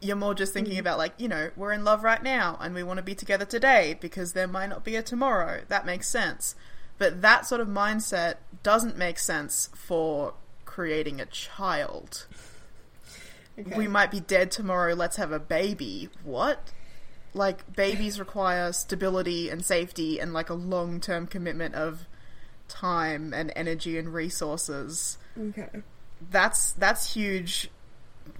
You're 0.00 0.14
more 0.14 0.34
just 0.34 0.52
thinking 0.52 0.74
mm-hmm. 0.74 0.80
about 0.80 0.98
like, 0.98 1.14
you 1.18 1.26
know, 1.26 1.50
we're 1.56 1.72
in 1.72 1.82
love 1.82 2.04
right 2.04 2.22
now 2.22 2.58
and 2.60 2.74
we 2.74 2.84
want 2.84 2.98
to 2.98 3.02
be 3.02 3.14
together 3.14 3.44
today 3.44 3.96
because 4.00 4.32
there 4.32 4.46
might 4.46 4.68
not 4.68 4.84
be 4.84 4.94
a 4.94 5.02
tomorrow. 5.02 5.62
That 5.66 5.84
makes 5.84 6.08
sense. 6.08 6.54
But 6.98 7.22
that 7.22 7.46
sort 7.46 7.60
of 7.60 7.66
mindset 7.66 8.36
doesn't 8.62 8.96
make 8.96 9.18
sense 9.18 9.68
for 9.74 10.34
creating 10.64 11.20
a 11.20 11.26
child. 11.26 12.26
Okay. 13.58 13.76
We 13.76 13.88
might 13.88 14.10
be 14.10 14.20
dead 14.20 14.50
tomorrow, 14.50 14.94
let's 14.94 15.16
have 15.16 15.32
a 15.32 15.38
baby. 15.38 16.08
What? 16.22 16.72
Like 17.34 17.74
babies 17.74 18.18
require 18.20 18.72
stability 18.72 19.48
and 19.48 19.64
safety 19.64 20.20
and 20.20 20.32
like 20.32 20.50
a 20.50 20.54
long-term 20.54 21.28
commitment 21.28 21.74
of 21.74 22.06
time 22.68 23.32
and 23.32 23.52
energy 23.56 23.98
and 23.98 24.12
resources. 24.12 25.18
Okay. 25.38 25.68
That's 26.30 26.72
that's 26.72 27.14
huge 27.14 27.70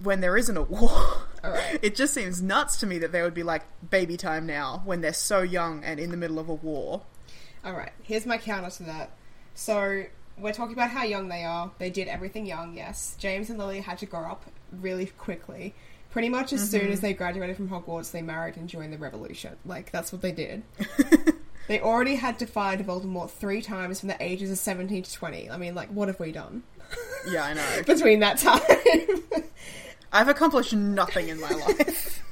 when 0.01 0.21
there 0.21 0.37
isn't 0.37 0.57
a 0.57 0.63
war. 0.63 1.21
It 1.81 1.95
just 1.95 2.13
seems 2.13 2.41
nuts 2.41 2.75
to 2.77 2.87
me 2.87 2.97
that 2.99 3.13
they 3.13 3.21
would 3.21 3.33
be 3.33 3.43
like 3.43 3.63
baby 3.89 4.17
time 4.17 4.45
now 4.45 4.81
when 4.83 4.99
they're 4.99 5.13
so 5.13 5.43
young 5.43 5.81
and 5.81 5.97
in 5.97 6.11
the 6.11 6.17
middle 6.17 6.39
of 6.39 6.49
a 6.49 6.53
war. 6.53 7.03
All 7.63 7.71
right, 7.71 7.93
here's 8.03 8.25
my 8.25 8.37
counter 8.37 8.69
to 8.69 8.83
that. 8.83 9.11
So, 9.53 10.03
we're 10.39 10.53
talking 10.53 10.73
about 10.73 10.89
how 10.89 11.03
young 11.03 11.29
they 11.29 11.43
are. 11.43 11.71
They 11.77 11.89
did 11.89 12.07
everything 12.07 12.45
young, 12.45 12.75
yes. 12.75 13.15
James 13.17 13.49
and 13.49 13.57
Lily 13.57 13.81
had 13.81 13.97
to 13.99 14.05
grow 14.05 14.21
up 14.21 14.45
really 14.71 15.07
quickly. 15.07 15.73
Pretty 16.09 16.29
much 16.29 16.53
as 16.53 16.67
soon 16.69 16.87
as 16.87 16.97
mm-hmm. 16.97 17.07
they 17.07 17.13
graduated 17.13 17.57
from 17.57 17.69
Hogwarts, 17.69 18.11
they 18.11 18.21
married 18.21 18.57
and 18.57 18.67
joined 18.67 18.93
the 18.93 18.97
revolution. 18.97 19.55
Like, 19.65 19.91
that's 19.91 20.11
what 20.11 20.21
they 20.21 20.31
did. 20.31 20.63
they 21.67 21.81
already 21.81 22.15
had 22.15 22.39
to 22.39 22.47
fight 22.47 22.79
Voldemort 22.79 23.29
three 23.29 23.61
times 23.61 23.99
from 23.99 24.09
the 24.09 24.23
ages 24.23 24.49
of 24.49 24.57
17 24.57 25.03
to 25.03 25.13
20. 25.13 25.51
I 25.51 25.57
mean, 25.57 25.75
like, 25.75 25.89
what 25.89 26.07
have 26.07 26.19
we 26.19 26.31
done 26.31 26.63
Yeah, 27.29 27.43
I 27.43 27.53
know. 27.53 27.83
between 27.85 28.21
that 28.21 28.37
time? 28.37 28.61
I've 30.11 30.29
accomplished 30.29 30.73
nothing 30.73 31.29
in 31.29 31.39
my 31.39 31.49
life. 31.67 32.23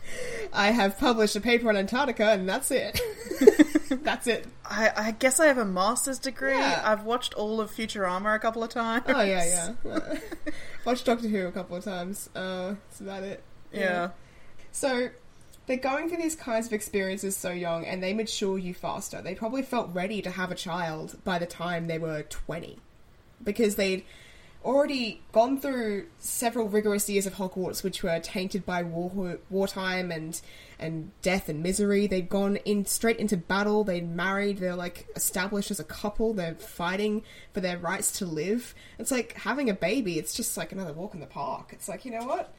I 0.55 0.71
have 0.71 0.97
published 0.97 1.35
a 1.35 1.41
paper 1.41 1.69
on 1.69 1.77
Antarctica, 1.77 2.31
and 2.31 2.47
that's 2.47 2.71
it. 2.71 2.99
that's 4.03 4.27
it. 4.27 4.47
I, 4.65 4.91
I 4.95 5.11
guess 5.11 5.39
I 5.39 5.47
have 5.47 5.57
a 5.57 5.65
master's 5.65 6.19
degree. 6.19 6.57
Yeah. 6.57 6.81
I've 6.83 7.03
watched 7.03 7.33
all 7.33 7.61
of 7.61 7.71
Futurama 7.71 8.35
a 8.35 8.39
couple 8.39 8.63
of 8.63 8.69
times. 8.69 9.05
Oh, 9.07 9.21
yeah, 9.21 9.73
yeah. 9.85 10.17
Watched 10.85 11.05
Doctor 11.05 11.27
Who 11.27 11.47
a 11.47 11.51
couple 11.51 11.75
of 11.75 11.83
times. 11.83 12.29
Uh, 12.35 12.75
that's 12.89 13.01
about 13.01 13.23
it. 13.23 13.43
Yeah. 13.71 14.11
So 14.71 15.09
they're 15.67 15.77
going 15.77 16.09
through 16.09 16.21
these 16.21 16.35
kinds 16.35 16.67
of 16.67 16.73
experiences 16.73 17.35
so 17.35 17.51
young 17.51 17.85
and 17.85 18.01
they 18.01 18.13
mature 18.13 18.57
you 18.57 18.73
faster. 18.73 19.21
They 19.21 19.35
probably 19.35 19.63
felt 19.63 19.93
ready 19.93 20.21
to 20.21 20.29
have 20.29 20.51
a 20.51 20.55
child 20.55 21.17
by 21.23 21.39
the 21.39 21.45
time 21.45 21.87
they 21.87 21.97
were 21.97 22.23
20 22.23 22.77
because 23.43 23.75
they'd 23.75 24.03
already 24.65 25.21
gone 25.31 25.59
through 25.59 26.07
several 26.17 26.67
rigorous 26.67 27.07
years 27.09 27.25
of 27.25 27.35
Hogwarts 27.35 27.83
which 27.83 28.03
were 28.03 28.19
tainted 28.19 28.65
by 28.65 28.83
war 28.83 29.37
wartime 29.49 30.11
and 30.11 30.41
and 30.77 31.11
death 31.21 31.47
and 31.47 31.63
misery. 31.63 32.07
They'd 32.07 32.27
gone 32.27 32.57
in 32.57 32.85
straight 32.85 33.17
into 33.17 33.37
battle, 33.37 33.83
they'd 33.83 34.09
married, 34.09 34.57
they're 34.57 34.75
like 34.75 35.07
established 35.15 35.71
as 35.71 35.79
a 35.79 35.85
couple, 35.85 36.33
they're 36.33 36.55
fighting 36.55 37.23
for 37.53 37.61
their 37.61 37.77
rights 37.77 38.11
to 38.19 38.25
live. 38.25 38.75
It's 38.99 39.11
like 39.11 39.33
having 39.33 39.69
a 39.69 39.73
baby, 39.73 40.19
it's 40.19 40.33
just 40.33 40.57
like 40.57 40.71
another 40.71 40.91
walk 40.91 41.13
in 41.13 41.21
the 41.21 41.27
park. 41.27 41.69
It's 41.71 41.87
like, 41.87 42.03
you 42.03 42.11
know 42.11 42.25
what? 42.25 42.53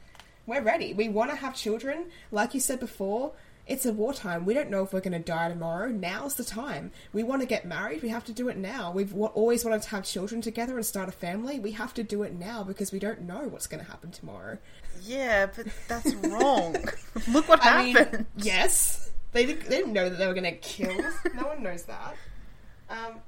we're 0.47 0.61
ready. 0.61 0.93
We 0.93 1.09
want 1.09 1.29
to 1.29 1.35
have 1.35 1.53
children. 1.53 2.05
Like 2.31 2.53
you 2.53 2.61
said 2.61 2.79
before, 2.79 3.33
it's 3.67 3.85
a 3.85 3.91
wartime. 3.93 4.45
We 4.45 4.53
don't 4.53 4.69
know 4.69 4.81
if 4.83 4.93
we're 4.93 5.01
going 5.01 5.11
to 5.13 5.19
die 5.19 5.49
tomorrow. 5.49 5.89
Now's 5.89 6.35
the 6.35 6.43
time. 6.43 6.91
We 7.13 7.21
want 7.23 7.41
to 7.41 7.45
get 7.47 7.65
married. 7.65 8.01
We 8.01 8.09
have 8.09 8.23
to 8.25 8.31
do 8.33 8.47
it 8.47 8.57
now. 8.57 8.91
We've 8.91 9.11
wa- 9.13 9.27
always 9.27 9.65
wanted 9.65 9.81
to 9.83 9.89
have 9.89 10.05
children 10.05 10.41
together 10.41 10.77
and 10.77 10.85
start 10.85 11.09
a 11.09 11.11
family. 11.11 11.59
We 11.59 11.73
have 11.73 11.93
to 11.95 12.03
do 12.03 12.23
it 12.23 12.33
now 12.33 12.63
because 12.63 12.91
we 12.91 12.99
don't 12.99 13.21
know 13.23 13.47
what's 13.49 13.67
going 13.67 13.83
to 13.83 13.89
happen 13.91 14.11
tomorrow. 14.11 14.57
Yeah, 15.03 15.47
but 15.55 15.67
that's 15.87 16.13
wrong. 16.15 16.75
Look 17.29 17.47
what 17.49 17.59
I 17.61 17.83
mean, 17.83 17.95
happened. 17.97 18.25
yes, 18.37 19.11
they 19.33 19.45
didn't, 19.45 19.65
they 19.69 19.77
didn't 19.77 19.93
know 19.93 20.09
that 20.09 20.17
they 20.17 20.27
were 20.27 20.33
going 20.33 20.43
to 20.45 20.51
kill. 20.57 20.95
no 21.35 21.47
one 21.47 21.61
knows 21.61 21.83
that. 21.83 22.15
Um, 22.89 23.19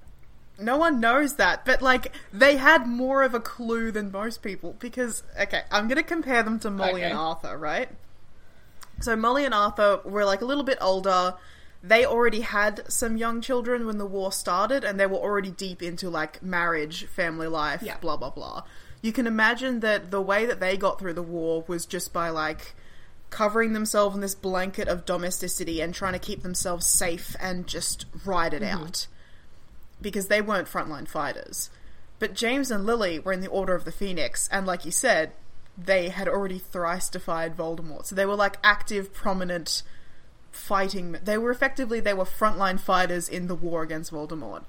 No 0.57 0.77
one 0.77 0.99
knows 1.01 1.35
that, 1.35 1.65
but 1.65 1.81
like 1.81 2.13
they 2.33 2.55
had 2.57 2.87
more 2.87 3.23
of 3.23 3.33
a 3.33 3.39
clue 3.41 3.91
than 3.91 4.11
most 4.11 4.41
people 4.41 4.75
because 4.79 5.23
okay, 5.39 5.61
I'm 5.71 5.87
gonna 5.87 6.03
compare 6.03 6.43
them 6.43 6.59
to 6.59 6.69
Molly 6.69 7.03
and 7.03 7.17
Arthur, 7.17 7.57
right? 7.57 7.89
So 9.01 9.15
Molly 9.15 9.45
and 9.45 9.53
Arthur 9.53 10.01
were 10.03 10.25
like 10.25 10.41
a 10.41 10.45
little 10.45 10.63
bit 10.63 10.77
older. 10.81 11.35
They 11.81 12.05
already 12.05 12.41
had 12.41 12.83
some 12.91 13.15
young 13.15 13.39
children 13.41 13.85
when 13.85 13.97
the 13.97 14.05
war 14.05 14.31
started, 14.31 14.83
and 14.83 14.99
they 14.99 15.05
were 15.05 15.17
already 15.17 15.51
deep 15.51 15.81
into 15.81 16.09
like 16.09 16.43
marriage, 16.43 17.05
family 17.05 17.47
life, 17.47 17.81
Yeah. 17.81 17.97
blah 17.97 18.17
blah 18.17 18.31
blah. 18.31 18.63
You 19.01 19.13
can 19.13 19.27
imagine 19.27 19.79
that 19.79 20.11
the 20.11 20.21
way 20.21 20.45
that 20.45 20.59
they 20.59 20.75
got 20.75 20.99
through 20.99 21.13
the 21.13 21.23
war 21.23 21.63
was 21.67 21.85
just 21.85 22.11
by 22.11 22.29
like 22.29 22.75
covering 23.29 23.73
themselves 23.73 24.15
in 24.15 24.21
this 24.21 24.35
blanket 24.35 24.87
of 24.87 25.05
domesticity 25.05 25.81
and 25.81 25.93
trying 25.93 26.13
to 26.13 26.19
keep 26.19 26.41
themselves 26.41 26.85
safe 26.87 27.35
and 27.39 27.67
just 27.67 28.05
ride 28.25 28.53
it 28.53 28.61
mm-hmm. 28.61 28.83
out 28.83 29.07
because 30.01 30.27
they 30.27 30.41
weren't 30.41 30.67
frontline 30.67 31.07
fighters. 31.07 31.69
But 32.17 32.33
James 32.33 32.71
and 32.71 32.85
Lily 32.85 33.19
were 33.19 33.31
in 33.31 33.41
the 33.41 33.47
Order 33.47 33.75
of 33.75 33.85
the 33.85 33.91
Phoenix, 33.91 34.49
and 34.51 34.65
like 34.67 34.83
you 34.83 34.91
said, 34.91 35.31
they 35.85 36.09
had 36.09 36.27
already 36.27 36.59
thrice 36.59 37.09
defied 37.09 37.55
Voldemort. 37.55 38.05
So 38.05 38.15
they 38.15 38.25
were 38.25 38.35
like 38.35 38.57
active, 38.63 39.13
prominent 39.13 39.83
fighting. 40.51 41.17
They 41.23 41.37
were 41.37 41.51
effectively 41.51 41.99
they 41.99 42.13
were 42.13 42.25
frontline 42.25 42.79
fighters 42.79 43.29
in 43.29 43.47
the 43.47 43.55
war 43.55 43.83
against 43.83 44.11
Voldemort. 44.11 44.63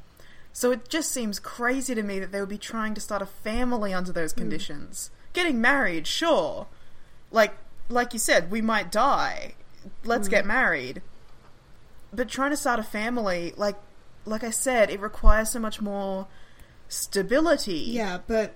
So 0.52 0.72
it 0.72 0.88
just 0.88 1.10
seems 1.10 1.38
crazy 1.38 1.94
to 1.94 2.02
me 2.02 2.18
that 2.18 2.32
they 2.32 2.40
would 2.40 2.48
be 2.48 2.58
trying 2.58 2.94
to 2.94 3.00
start 3.00 3.22
a 3.22 3.26
family 3.26 3.92
under 3.92 4.12
those 4.12 4.32
hmm. 4.32 4.40
conditions. 4.40 5.10
Getting 5.32 5.60
married, 5.60 6.06
sure. 6.06 6.66
Like 7.30 7.54
like 7.88 8.12
you 8.12 8.18
said, 8.18 8.50
we 8.50 8.60
might 8.60 8.92
die. 8.92 9.54
Let's 10.04 10.28
hmm. 10.28 10.32
get 10.32 10.46
married. 10.46 11.02
But 12.12 12.28
trying 12.28 12.50
to 12.50 12.56
start 12.56 12.80
a 12.80 12.84
family, 12.84 13.54
like 13.56 13.76
like 14.24 14.44
I 14.44 14.50
said, 14.50 14.90
it 14.90 15.00
requires 15.00 15.50
so 15.50 15.58
much 15.58 15.80
more 15.80 16.26
stability, 16.88 17.84
yeah, 17.92 18.18
but 18.26 18.54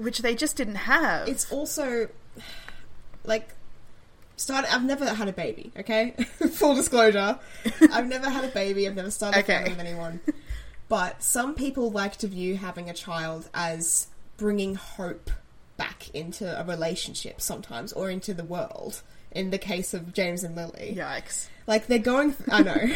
which 0.00 0.18
they 0.20 0.34
just 0.34 0.56
didn't 0.56 0.76
have. 0.76 1.28
it's 1.28 1.50
also 1.52 2.08
like 3.24 3.50
start 4.36 4.64
I've 4.72 4.84
never 4.84 5.06
had 5.12 5.28
a 5.28 5.32
baby, 5.32 5.72
okay? 5.78 6.10
Full 6.52 6.74
disclosure. 6.74 7.38
I've 7.92 8.08
never 8.08 8.28
had 8.30 8.44
a 8.44 8.48
baby, 8.48 8.86
I've 8.88 8.96
never 8.96 9.10
started 9.10 9.40
Okay. 9.40 9.54
a 9.54 9.56
family 9.58 9.70
with 9.70 9.80
anyone. 9.86 10.20
But 10.88 11.22
some 11.22 11.54
people 11.54 11.90
like 11.90 12.16
to 12.18 12.26
view 12.26 12.56
having 12.56 12.90
a 12.90 12.94
child 12.94 13.48
as 13.54 14.08
bringing 14.36 14.74
hope 14.74 15.30
back 15.76 16.10
into 16.14 16.58
a 16.60 16.64
relationship 16.64 17.40
sometimes 17.40 17.92
or 17.92 18.10
into 18.10 18.34
the 18.34 18.44
world. 18.44 19.02
In 19.32 19.50
the 19.50 19.58
case 19.58 19.94
of 19.94 20.12
James 20.12 20.42
and 20.42 20.56
Lily. 20.56 20.92
Yikes. 20.98 21.46
Like 21.68 21.86
they're 21.86 22.00
going, 22.00 22.34
th- 22.34 22.48
I 22.50 22.62
know, 22.64 22.88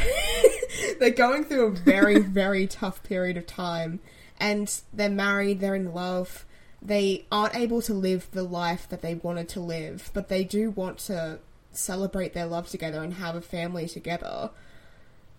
they're 0.98 1.10
going 1.10 1.44
through 1.44 1.66
a 1.66 1.70
very, 1.70 2.18
very 2.18 2.66
tough 2.66 3.04
period 3.04 3.36
of 3.36 3.46
time, 3.46 4.00
and 4.40 4.68
they're 4.92 5.08
married, 5.08 5.60
they're 5.60 5.76
in 5.76 5.94
love, 5.94 6.44
they 6.84 7.24
aren't 7.32 7.56
able 7.56 7.80
to 7.82 7.94
live 7.94 8.28
the 8.32 8.42
life 8.42 8.88
that 8.90 9.00
they 9.00 9.14
wanted 9.14 9.48
to 9.50 9.60
live, 9.60 10.10
but 10.12 10.28
they 10.28 10.44
do 10.44 10.70
want 10.70 10.98
to 10.98 11.38
celebrate 11.72 12.34
their 12.34 12.46
love 12.46 12.68
together 12.68 13.02
and 13.02 13.14
have 13.14 13.34
a 13.34 13.40
family 13.40 13.88
together. 13.88 14.50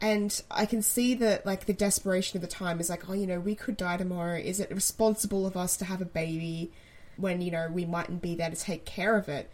And 0.02 0.42
I 0.52 0.66
can 0.66 0.82
see 0.82 1.14
that, 1.16 1.46
like, 1.46 1.66
the 1.66 1.74
desperation 1.74 2.38
of 2.38 2.42
the 2.42 2.48
time 2.48 2.80
is 2.80 2.90
like, 2.90 3.10
oh, 3.10 3.14
you 3.14 3.28
know, 3.28 3.40
we 3.40 3.56
could 3.56 3.78
die 3.78 3.98
tomorrow. 3.98 4.38
Is 4.38 4.60
it 4.60 4.70
responsible 4.72 5.48
of 5.48 5.56
us 5.56 5.78
to 5.78 5.86
have 5.86 6.02
a 6.02 6.06
baby 6.06 6.72
when, 7.18 7.42
you 7.42 7.52
know, 7.52 7.70
we 7.72 7.86
mightn't 7.86 8.22
be 8.22 8.36
there 8.36 8.50
to 8.50 8.56
take 8.56 8.86
care 8.86 9.16
of 9.16 9.30
it? 9.30 9.50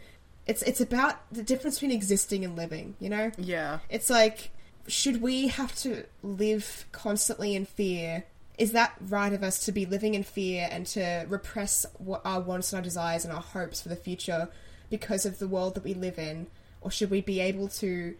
It's 0.47 0.63
it's 0.63 0.81
about 0.81 1.17
the 1.31 1.43
difference 1.43 1.75
between 1.75 1.91
existing 1.91 2.43
and 2.43 2.55
living, 2.55 2.95
you 2.99 3.09
know? 3.09 3.31
Yeah. 3.37 3.79
It's 3.89 4.09
like, 4.09 4.49
should 4.87 5.21
we 5.21 5.49
have 5.49 5.75
to 5.81 6.05
live 6.23 6.85
constantly 6.91 7.55
in 7.55 7.65
fear? 7.65 8.23
Is 8.61 8.73
that 8.73 8.93
right 9.09 9.33
of 9.33 9.41
us 9.41 9.65
to 9.65 9.71
be 9.71 9.87
living 9.87 10.13
in 10.13 10.21
fear 10.21 10.67
and 10.69 10.85
to 10.85 11.25
repress 11.27 11.83
what 11.97 12.21
our 12.23 12.39
wants 12.39 12.71
and 12.71 12.77
our 12.77 12.83
desires 12.83 13.25
and 13.25 13.33
our 13.33 13.41
hopes 13.41 13.81
for 13.81 13.89
the 13.89 13.95
future 13.95 14.49
because 14.91 15.25
of 15.25 15.39
the 15.39 15.47
world 15.47 15.73
that 15.73 15.83
we 15.83 15.95
live 15.95 16.19
in? 16.19 16.45
Or 16.79 16.91
should 16.91 17.09
we 17.09 17.21
be 17.21 17.39
able 17.39 17.69
to 17.69 18.13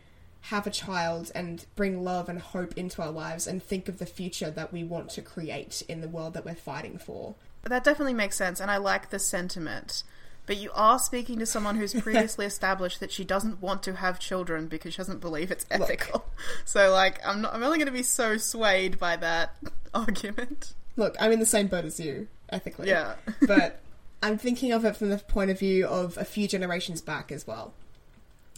have 0.45 0.65
a 0.65 0.71
child 0.71 1.31
and 1.35 1.63
bring 1.75 2.03
love 2.03 2.27
and 2.27 2.39
hope 2.39 2.75
into 2.75 3.03
our 3.03 3.11
lives 3.11 3.45
and 3.45 3.61
think 3.61 3.87
of 3.87 3.99
the 3.99 4.07
future 4.07 4.49
that 4.49 4.73
we 4.73 4.83
want 4.83 5.11
to 5.11 5.21
create 5.21 5.83
in 5.87 6.01
the 6.01 6.09
world 6.09 6.33
that 6.33 6.43
we're 6.43 6.55
fighting 6.55 6.97
for? 6.97 7.35
That 7.61 7.83
definitely 7.83 8.15
makes 8.15 8.35
sense, 8.35 8.59
and 8.59 8.71
I 8.71 8.77
like 8.77 9.11
the 9.11 9.19
sentiment. 9.19 10.01
But 10.45 10.57
you 10.57 10.71
are 10.73 10.99
speaking 10.99 11.39
to 11.39 11.45
someone 11.45 11.75
who's 11.77 11.93
previously 12.01 12.45
established 12.45 12.99
that 12.99 13.11
she 13.11 13.23
doesn't 13.23 13.61
want 13.61 13.83
to 13.83 13.95
have 13.95 14.19
children 14.19 14.67
because 14.67 14.93
she 14.93 14.97
doesn't 14.97 15.21
believe 15.21 15.51
it's 15.51 15.65
ethical. 15.69 16.25
So, 16.65 16.91
like, 16.91 17.19
I'm 17.25 17.41
not. 17.41 17.53
I'm 17.53 17.63
only 17.63 17.77
going 17.77 17.87
to 17.87 17.93
be 17.93 18.03
so 18.03 18.37
swayed 18.37 18.97
by 18.97 19.15
that 19.17 19.55
argument. 19.93 20.73
Look, 20.95 21.15
I'm 21.19 21.31
in 21.31 21.39
the 21.39 21.45
same 21.45 21.67
boat 21.67 21.85
as 21.85 21.99
you, 21.99 22.27
ethically. 22.49 22.87
Yeah. 22.89 23.15
but 23.47 23.79
I'm 24.23 24.37
thinking 24.37 24.71
of 24.71 24.83
it 24.85 24.95
from 24.95 25.09
the 25.09 25.17
point 25.17 25.51
of 25.51 25.59
view 25.59 25.85
of 25.85 26.17
a 26.17 26.25
few 26.25 26.47
generations 26.47 27.01
back 27.01 27.31
as 27.31 27.45
well. 27.45 27.73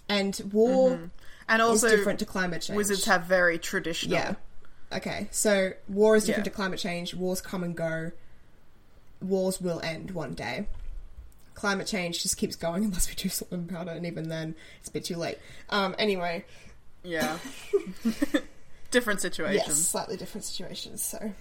And 0.08 0.40
war 0.52 0.92
mm-hmm. 0.92 1.06
And 1.50 1.62
is 1.62 1.68
also, 1.68 1.90
different 1.90 2.20
to 2.20 2.26
climate 2.26 2.62
change. 2.62 2.78
wizards 2.78 3.06
have 3.06 3.24
very 3.24 3.60
traditional. 3.60 4.14
Yeah. 4.14 4.36
Okay, 4.92 5.28
so 5.32 5.72
war 5.88 6.16
is 6.16 6.26
different 6.26 6.46
Yeah. 6.46 6.52
to 6.52 6.56
climate 6.56 6.80
change. 6.80 7.14
Wars 7.14 7.42
come 7.42 7.64
and 7.64 7.76
go. 7.76 8.12
Wars 9.22 9.60
will 9.60 9.82
end 9.82 10.12
one 10.12 10.34
day. 10.34 10.68
Climate 11.56 11.88
change 11.88 12.22
just 12.24 12.38
keeps 12.38 12.56
going 12.56 12.84
unless 12.86 13.08
we 13.10 13.16
do 13.16 13.30
something 13.30 13.68
about 13.70 13.88
it, 13.88 13.96
and 13.98 14.06
even 14.06 14.30
then, 14.30 14.56
it's 14.80 14.90
a 14.90 14.92
bit 14.92 15.06
too 15.06 15.16
late. 15.18 15.38
Um, 15.70 15.96
anyway, 15.98 16.46
Yeah. 17.04 17.38
Different 18.92 19.22
situations. 19.22 19.68
yes, 19.68 19.88
slightly 19.88 20.18
different 20.18 20.46
situations. 20.46 21.02
So, 21.04 21.32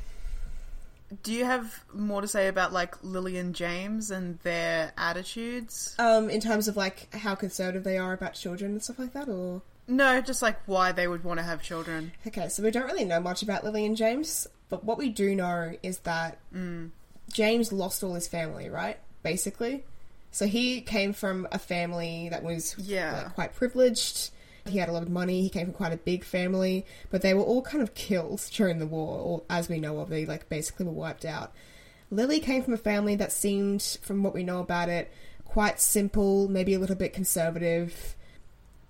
Do 1.22 1.32
you 1.34 1.44
have 1.44 1.84
more 1.92 2.22
to 2.22 2.28
say 2.28 2.48
about 2.48 2.72
like 2.72 2.94
Lily 3.02 3.36
and 3.36 3.54
James 3.54 4.10
and 4.10 4.38
their 4.38 4.92
attitudes? 4.96 5.94
um, 5.98 6.30
in 6.30 6.40
terms 6.40 6.66
of 6.66 6.76
like 6.78 7.14
how 7.14 7.34
conservative 7.34 7.84
they 7.84 7.98
are 7.98 8.14
about 8.14 8.32
children 8.34 8.72
and 8.72 8.82
stuff 8.82 8.98
like 8.98 9.12
that, 9.12 9.28
or 9.28 9.60
No, 9.86 10.22
just 10.22 10.40
like 10.40 10.60
why 10.66 10.92
they 10.92 11.06
would 11.06 11.24
want 11.24 11.40
to 11.40 11.44
have 11.44 11.62
children. 11.62 12.12
Okay, 12.26 12.48
so 12.48 12.62
we 12.62 12.70
don't 12.70 12.86
really 12.86 13.04
know 13.04 13.20
much 13.20 13.42
about 13.42 13.64
Lily 13.64 13.84
and 13.84 13.96
James, 13.98 14.46
but 14.70 14.82
what 14.84 14.96
we 14.96 15.10
do 15.10 15.34
know 15.34 15.74
is 15.82 15.98
that 16.00 16.38
James 17.30 17.70
lost 17.72 18.02
all 18.02 18.14
his 18.14 18.28
family, 18.28 18.70
right? 18.70 18.98
Basically. 19.22 19.84
So 20.32 20.46
he 20.46 20.80
came 20.80 21.12
from 21.12 21.46
a 21.52 21.58
family 21.58 22.28
that 22.30 22.42
was 22.42 22.74
Yeah. 22.78 23.22
like, 23.24 23.34
quite 23.34 23.54
privileged. 23.54 24.30
He 24.66 24.78
had 24.78 24.88
a 24.88 24.92
lot 24.92 25.02
of 25.02 25.08
money. 25.10 25.42
He 25.42 25.48
came 25.48 25.66
from 25.66 25.74
quite 25.74 25.92
a 25.92 25.96
big 25.98 26.24
family, 26.24 26.84
but 27.10 27.20
they 27.22 27.34
were 27.34 27.42
all 27.42 27.62
kind 27.62 27.82
of 27.82 27.94
killed 27.94 28.42
during 28.52 28.78
the 28.78 28.86
war, 28.86 29.18
or 29.18 29.42
as 29.50 29.68
we 29.68 29.78
know 29.78 29.98
of, 30.00 30.08
they 30.08 30.24
like 30.26 30.48
basically 30.48 30.86
were 30.86 30.92
wiped 30.92 31.24
out. 31.24 31.52
Lily 32.10 32.40
came 32.40 32.62
from 32.62 32.74
a 32.74 32.78
family 32.78 33.14
that 33.16 33.32
seemed, 33.32 33.98
from 34.02 34.22
what 34.22 34.34
we 34.34 34.42
know 34.42 34.60
about 34.60 34.88
it, 34.88 35.10
quite 35.44 35.80
simple, 35.80 36.48
maybe 36.48 36.74
a 36.74 36.78
little 36.78 36.96
bit 36.96 37.12
conservative, 37.12 38.14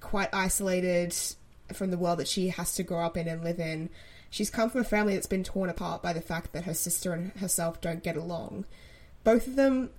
quite 0.00 0.28
isolated 0.33 1.14
from 1.72 1.90
the 1.90 1.98
world 1.98 2.18
that 2.18 2.28
she 2.28 2.48
has 2.48 2.74
to 2.74 2.83
grow 2.83 3.00
up 3.07 3.16
in 3.16 3.26
and 3.28 3.42
live 3.42 3.59
in. 3.59 3.88
She's 4.31 4.50
come 4.50 4.70
from 4.70 4.81
a 4.83 4.85
family 4.85 5.14
that's 5.14 5.26
been 5.26 5.44
torn 5.44 5.70
apart 5.70 6.02
by 6.02 6.12
the 6.12 6.20
fact 6.20 6.52
that 6.52 6.64
her 6.64 6.74
sister 6.74 7.12
and 7.12 7.33
herself 7.33 7.81
don't 7.81 8.02
get 8.02 8.16
along. 8.16 8.64
Both 9.24 9.46
of 9.46 9.57
them, 9.57 9.90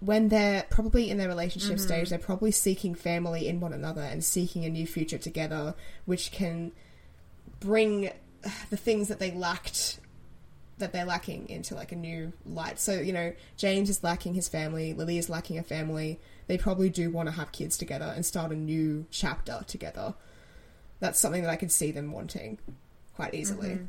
when 0.00 0.28
they're 0.28 0.64
probably 0.70 1.10
in 1.10 1.18
their 1.18 1.28
relationship 1.28 1.76
mm-hmm. 1.76 1.86
stage, 1.86 2.10
they're 2.10 2.18
probably 2.18 2.50
seeking 2.50 2.94
family 2.94 3.48
in 3.48 3.60
one 3.60 3.72
another 3.72 4.02
and 4.02 4.22
seeking 4.24 4.64
a 4.64 4.70
new 4.70 4.86
future 4.86 5.18
together, 5.18 5.74
which 6.04 6.30
can 6.30 6.72
bring 7.60 8.10
the 8.70 8.76
things 8.76 9.08
that 9.08 9.18
they 9.18 9.32
lacked 9.32 9.98
that 10.78 10.92
they're 10.92 11.04
lacking 11.04 11.48
into 11.48 11.74
like 11.74 11.90
a 11.90 11.96
new 11.96 12.32
light. 12.46 12.78
So, 12.78 13.00
you 13.00 13.12
know, 13.12 13.32
James 13.56 13.90
is 13.90 14.04
lacking 14.04 14.34
his 14.34 14.48
family, 14.48 14.94
Lily 14.94 15.18
is 15.18 15.28
lacking 15.28 15.58
a 15.58 15.64
family. 15.64 16.20
They 16.46 16.56
probably 16.56 16.88
do 16.88 17.10
want 17.10 17.28
to 17.28 17.32
have 17.32 17.50
kids 17.50 17.76
together 17.76 18.12
and 18.14 18.24
start 18.24 18.52
a 18.52 18.56
new 18.56 19.06
chapter 19.10 19.64
together. 19.66 20.14
That's 21.00 21.18
something 21.18 21.42
that 21.42 21.50
I 21.50 21.56
could 21.56 21.72
see 21.72 21.90
them 21.90 22.12
wanting 22.12 22.58
quite 23.14 23.34
easily. 23.34 23.70
Mm-hmm. 23.70 23.84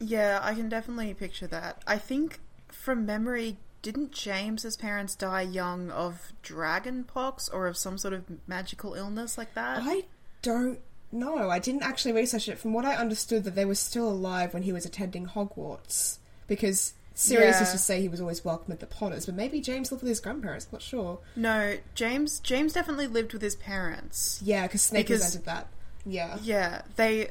Yeah, 0.00 0.40
I 0.42 0.54
can 0.54 0.68
definitely 0.68 1.12
picture 1.14 1.46
that. 1.48 1.82
I 1.86 1.98
think 1.98 2.40
from 2.68 3.04
memory, 3.04 3.56
didn't 3.82 4.12
James's 4.12 4.76
parents 4.76 5.14
die 5.14 5.42
young 5.42 5.90
of 5.90 6.32
dragon 6.42 7.04
pox 7.04 7.48
or 7.48 7.66
of 7.66 7.76
some 7.76 7.98
sort 7.98 8.14
of 8.14 8.24
magical 8.46 8.94
illness 8.94 9.36
like 9.36 9.54
that? 9.54 9.80
I 9.82 10.04
don't 10.40 10.78
know. 11.10 11.50
I 11.50 11.58
didn't 11.58 11.82
actually 11.82 12.12
research 12.12 12.48
it. 12.48 12.58
From 12.58 12.72
what 12.72 12.84
I 12.84 12.94
understood, 12.96 13.44
that 13.44 13.54
they 13.54 13.64
were 13.64 13.74
still 13.74 14.08
alive 14.08 14.54
when 14.54 14.62
he 14.62 14.72
was 14.72 14.86
attending 14.86 15.26
Hogwarts 15.26 16.18
because 16.46 16.94
Sirius 17.14 17.56
Yeah. 17.56 17.60
used 17.60 17.72
to 17.72 17.78
say 17.78 18.00
he 18.00 18.08
was 18.08 18.20
always 18.20 18.44
welcome 18.44 18.72
at 18.72 18.80
the 18.80 18.86
Potters, 18.86 19.26
but 19.26 19.34
maybe 19.34 19.60
James 19.60 19.90
lived 19.92 20.02
with 20.02 20.08
his 20.08 20.20
grandparents. 20.20 20.66
I'm 20.66 20.76
not 20.76 20.82
sure. 20.82 21.18
No, 21.36 21.76
James 21.94 22.38
James 22.40 22.72
definitely 22.72 23.06
lived 23.06 23.32
with 23.32 23.42
his 23.42 23.56
parents. 23.56 24.40
Yeah, 24.42 24.62
because 24.62 24.82
Snape 24.82 25.06
Because- 25.06 25.22
presented 25.22 25.44
that. 25.46 25.66
Yeah. 26.06 26.38
Yeah, 26.42 26.82
they 26.96 27.30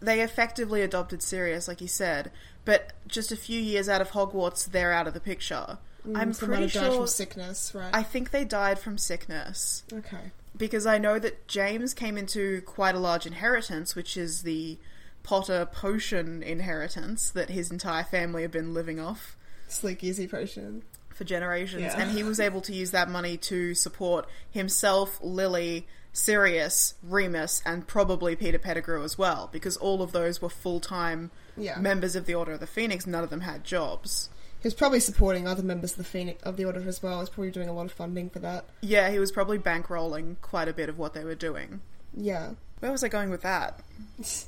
they 0.00 0.20
effectively 0.20 0.82
adopted 0.82 1.22
Sirius, 1.22 1.68
like 1.68 1.80
you 1.80 1.86
said, 1.88 2.32
but 2.64 2.92
just 3.06 3.30
a 3.30 3.36
few 3.36 3.60
years 3.60 3.88
out 3.88 4.00
of 4.00 4.10
Hogwarts, 4.10 4.66
they're 4.72 4.92
out 4.92 5.06
of 5.06 5.14
the 5.14 5.20
picture. 5.20 5.78
Mm, 6.06 6.16
I'm 6.18 6.32
So 6.32 6.46
pretty 6.46 6.62
have 6.62 6.72
died 6.72 6.86
sure. 6.86 6.96
from 6.98 7.06
sickness, 7.06 7.74
right? 7.74 7.90
I 7.94 8.02
think 8.02 8.30
they 8.30 8.44
died 8.44 8.78
from 8.78 8.98
sickness 8.98 9.84
Okay. 9.92 10.32
because 10.56 10.86
I 10.86 10.98
know 10.98 11.18
that 11.18 11.46
James 11.46 11.94
came 11.94 12.18
into 12.18 12.60
quite 12.62 12.94
a 12.94 12.98
large 12.98 13.26
inheritance, 13.26 13.94
which 13.94 14.16
is 14.16 14.42
the 14.42 14.78
Potter 15.22 15.64
potion 15.66 16.42
inheritance 16.42 17.30
that 17.30 17.50
his 17.50 17.70
entire 17.70 18.02
family 18.02 18.42
have 18.42 18.50
been 18.50 18.74
living 18.74 18.98
off 18.98 19.36
Sleekeazy 19.68 20.28
potion. 20.28 20.82
for 21.10 21.22
generations, 21.22 21.82
Yeah. 21.82 22.00
and 22.00 22.10
he 22.10 22.24
was 22.24 22.40
able 22.40 22.60
to 22.62 22.74
use 22.74 22.90
that 22.90 23.08
money 23.08 23.36
to 23.36 23.72
support 23.76 24.26
himself, 24.50 25.20
Lily, 25.22 25.86
Sirius, 26.12 26.94
Remus, 27.04 27.62
and 27.64 27.86
probably 27.86 28.34
Peter 28.34 28.58
Pettigrew 28.58 29.04
as 29.04 29.16
well, 29.16 29.48
because 29.52 29.76
all 29.76 30.02
of 30.02 30.10
those 30.12 30.42
were 30.42 30.50
full 30.50 30.80
time 30.80 31.30
Yeah. 31.56 31.78
members 31.78 32.16
of 32.16 32.26
the 32.26 32.34
Order 32.34 32.52
of 32.52 32.60
the 32.60 32.66
Phoenix. 32.66 33.06
None 33.06 33.22
of 33.22 33.30
them 33.30 33.42
had 33.42 33.62
jobs. 33.64 34.28
He 34.62 34.66
was 34.68 34.74
probably 34.74 35.00
supporting 35.00 35.48
other 35.48 35.64
members 35.64 35.92
of 35.92 35.98
the 35.98 36.04
Phoenix 36.04 36.40
of 36.44 36.56
the 36.56 36.64
Order 36.64 36.86
as 36.86 37.02
well. 37.02 37.14
He 37.14 37.20
was 37.20 37.30
probably 37.30 37.50
doing 37.50 37.68
a 37.68 37.72
lot 37.72 37.86
of 37.86 37.92
funding 37.92 38.30
for 38.30 38.38
that. 38.38 38.64
Yeah, 38.80 39.10
he 39.10 39.18
was 39.18 39.32
probably 39.32 39.58
bankrolling 39.58 40.36
quite 40.40 40.68
a 40.68 40.72
bit 40.72 40.88
of 40.88 40.98
what 40.98 41.14
they 41.14 41.24
were 41.24 41.34
doing. 41.34 41.80
Yeah. 42.16 42.52
Where 42.78 42.92
was 42.92 43.02
I 43.02 43.08
going 43.08 43.30
with 43.30 43.42
that? 43.42 43.80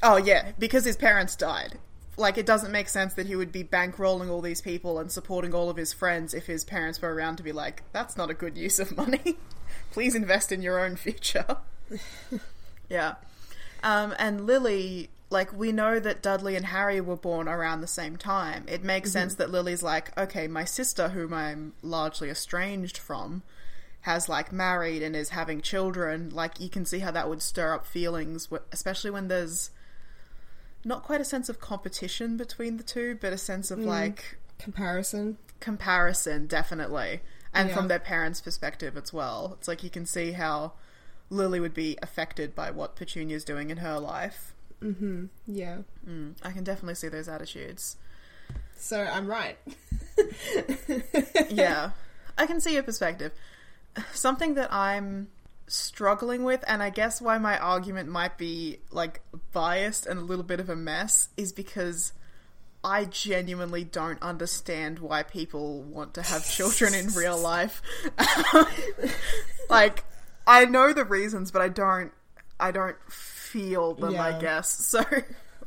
Oh, 0.00 0.16
yeah, 0.16 0.52
because 0.60 0.84
his 0.84 0.96
parents 0.96 1.34
died. 1.34 1.76
Like, 2.16 2.38
it 2.38 2.46
doesn't 2.46 2.70
make 2.70 2.88
sense 2.88 3.14
that 3.14 3.26
he 3.26 3.34
would 3.34 3.50
be 3.50 3.64
bankrolling 3.64 4.30
all 4.30 4.40
these 4.40 4.60
people 4.60 5.00
and 5.00 5.10
supporting 5.10 5.52
all 5.52 5.68
of 5.70 5.76
his 5.76 5.92
friends 5.92 6.34
if 6.34 6.46
his 6.46 6.64
parents 6.64 7.02
were 7.02 7.12
around 7.12 7.34
to 7.38 7.42
be 7.42 7.50
like, 7.50 7.82
that's 7.92 8.16
not 8.16 8.30
a 8.30 8.34
good 8.34 8.56
use 8.56 8.78
of 8.78 8.96
money. 8.96 9.38
Please 9.90 10.14
invest 10.14 10.52
in 10.52 10.62
your 10.62 10.78
own 10.78 10.94
future. 10.94 11.56
yeah. 12.88 13.14
Um, 13.82 14.14
and 14.20 14.46
Lily, 14.46 15.10
like, 15.30 15.52
we 15.52 15.72
know 15.72 16.00
that 16.00 16.22
Dudley 16.22 16.56
and 16.56 16.66
Harry 16.66 17.00
were 17.00 17.16
born 17.16 17.48
around 17.48 17.80
the 17.80 17.86
same 17.86 18.16
time. 18.16 18.64
It 18.66 18.82
makes 18.82 19.10
mm-hmm. 19.10 19.18
sense 19.18 19.34
that 19.34 19.50
Lily's 19.50 19.82
like, 19.82 20.16
okay, 20.18 20.48
my 20.48 20.64
sister, 20.64 21.10
whom 21.10 21.34
I'm 21.34 21.74
largely 21.82 22.30
estranged 22.30 22.96
from, 22.96 23.42
has 24.02 24.28
like 24.28 24.52
married 24.52 25.02
and 25.02 25.14
is 25.14 25.30
having 25.30 25.60
children. 25.60 26.30
Like, 26.30 26.60
you 26.60 26.70
can 26.70 26.86
see 26.86 27.00
how 27.00 27.10
that 27.10 27.28
would 27.28 27.42
stir 27.42 27.74
up 27.74 27.86
feelings, 27.86 28.48
especially 28.72 29.10
when 29.10 29.28
there's 29.28 29.70
not 30.84 31.02
quite 31.02 31.20
a 31.20 31.24
sense 31.24 31.48
of 31.48 31.60
competition 31.60 32.36
between 32.36 32.78
the 32.78 32.82
two, 32.82 33.18
but 33.20 33.32
a 33.32 33.38
sense 33.38 33.70
of 33.70 33.78
mm. 33.80 33.86
like 33.86 34.38
Comparison. 34.58 35.36
comparison, 35.60 36.46
definitely. 36.46 37.20
And 37.52 37.68
Yeah. 37.68 37.74
from 37.74 37.88
their 37.88 37.98
parents' 37.98 38.40
perspective 38.40 38.96
as 38.96 39.12
well. 39.12 39.56
It's 39.58 39.68
like 39.68 39.82
you 39.82 39.90
can 39.90 40.06
see 40.06 40.32
how 40.32 40.72
Lily 41.30 41.60
would 41.60 41.74
be 41.74 41.98
affected 42.00 42.54
by 42.54 42.70
what 42.70 42.96
Petunia's 42.96 43.44
doing 43.44 43.70
in 43.70 43.78
her 43.78 43.98
life. 43.98 44.54
Yeah. 45.46 45.78
Mm, 46.08 46.34
I 46.42 46.52
can 46.52 46.64
definitely 46.64 46.94
see 46.94 47.08
those 47.08 47.28
attitudes. 47.28 47.96
So 48.76 49.00
I'm 49.00 49.26
right. 49.26 49.58
yeah, 51.50 51.90
I 52.38 52.46
can 52.46 52.60
see 52.60 52.74
your 52.74 52.84
perspective. 52.84 53.32
Something 54.12 54.54
that 54.54 54.72
I'm 54.72 55.28
struggling 55.66 56.44
with, 56.44 56.64
and 56.66 56.82
I 56.82 56.90
guess 56.90 57.20
why 57.20 57.38
my 57.38 57.58
argument 57.58 58.08
might 58.08 58.38
be 58.38 58.78
like 58.90 59.20
biased 59.52 60.06
and 60.06 60.18
a 60.18 60.22
little 60.22 60.44
bit 60.44 60.60
of 60.60 60.70
a 60.70 60.76
mess, 60.76 61.28
is 61.36 61.52
because 61.52 62.12
I 62.84 63.04
genuinely 63.04 63.82
don't 63.82 64.22
understand 64.22 65.00
why 65.00 65.24
people 65.24 65.82
want 65.82 66.14
to 66.14 66.22
have 66.22 66.48
children 66.48 66.94
in 66.94 67.12
real 67.14 67.38
life. 67.38 67.82
like, 69.68 70.04
I 70.46 70.64
know 70.66 70.92
the 70.92 71.04
reasons, 71.04 71.50
but 71.50 71.62
I 71.62 71.68
don't. 71.68 72.12
I 72.60 72.70
don't 72.70 72.96
feel 73.48 73.94
them. 73.94 74.18
I 74.18 74.38
guess 74.40 74.70
so. 74.86 75.04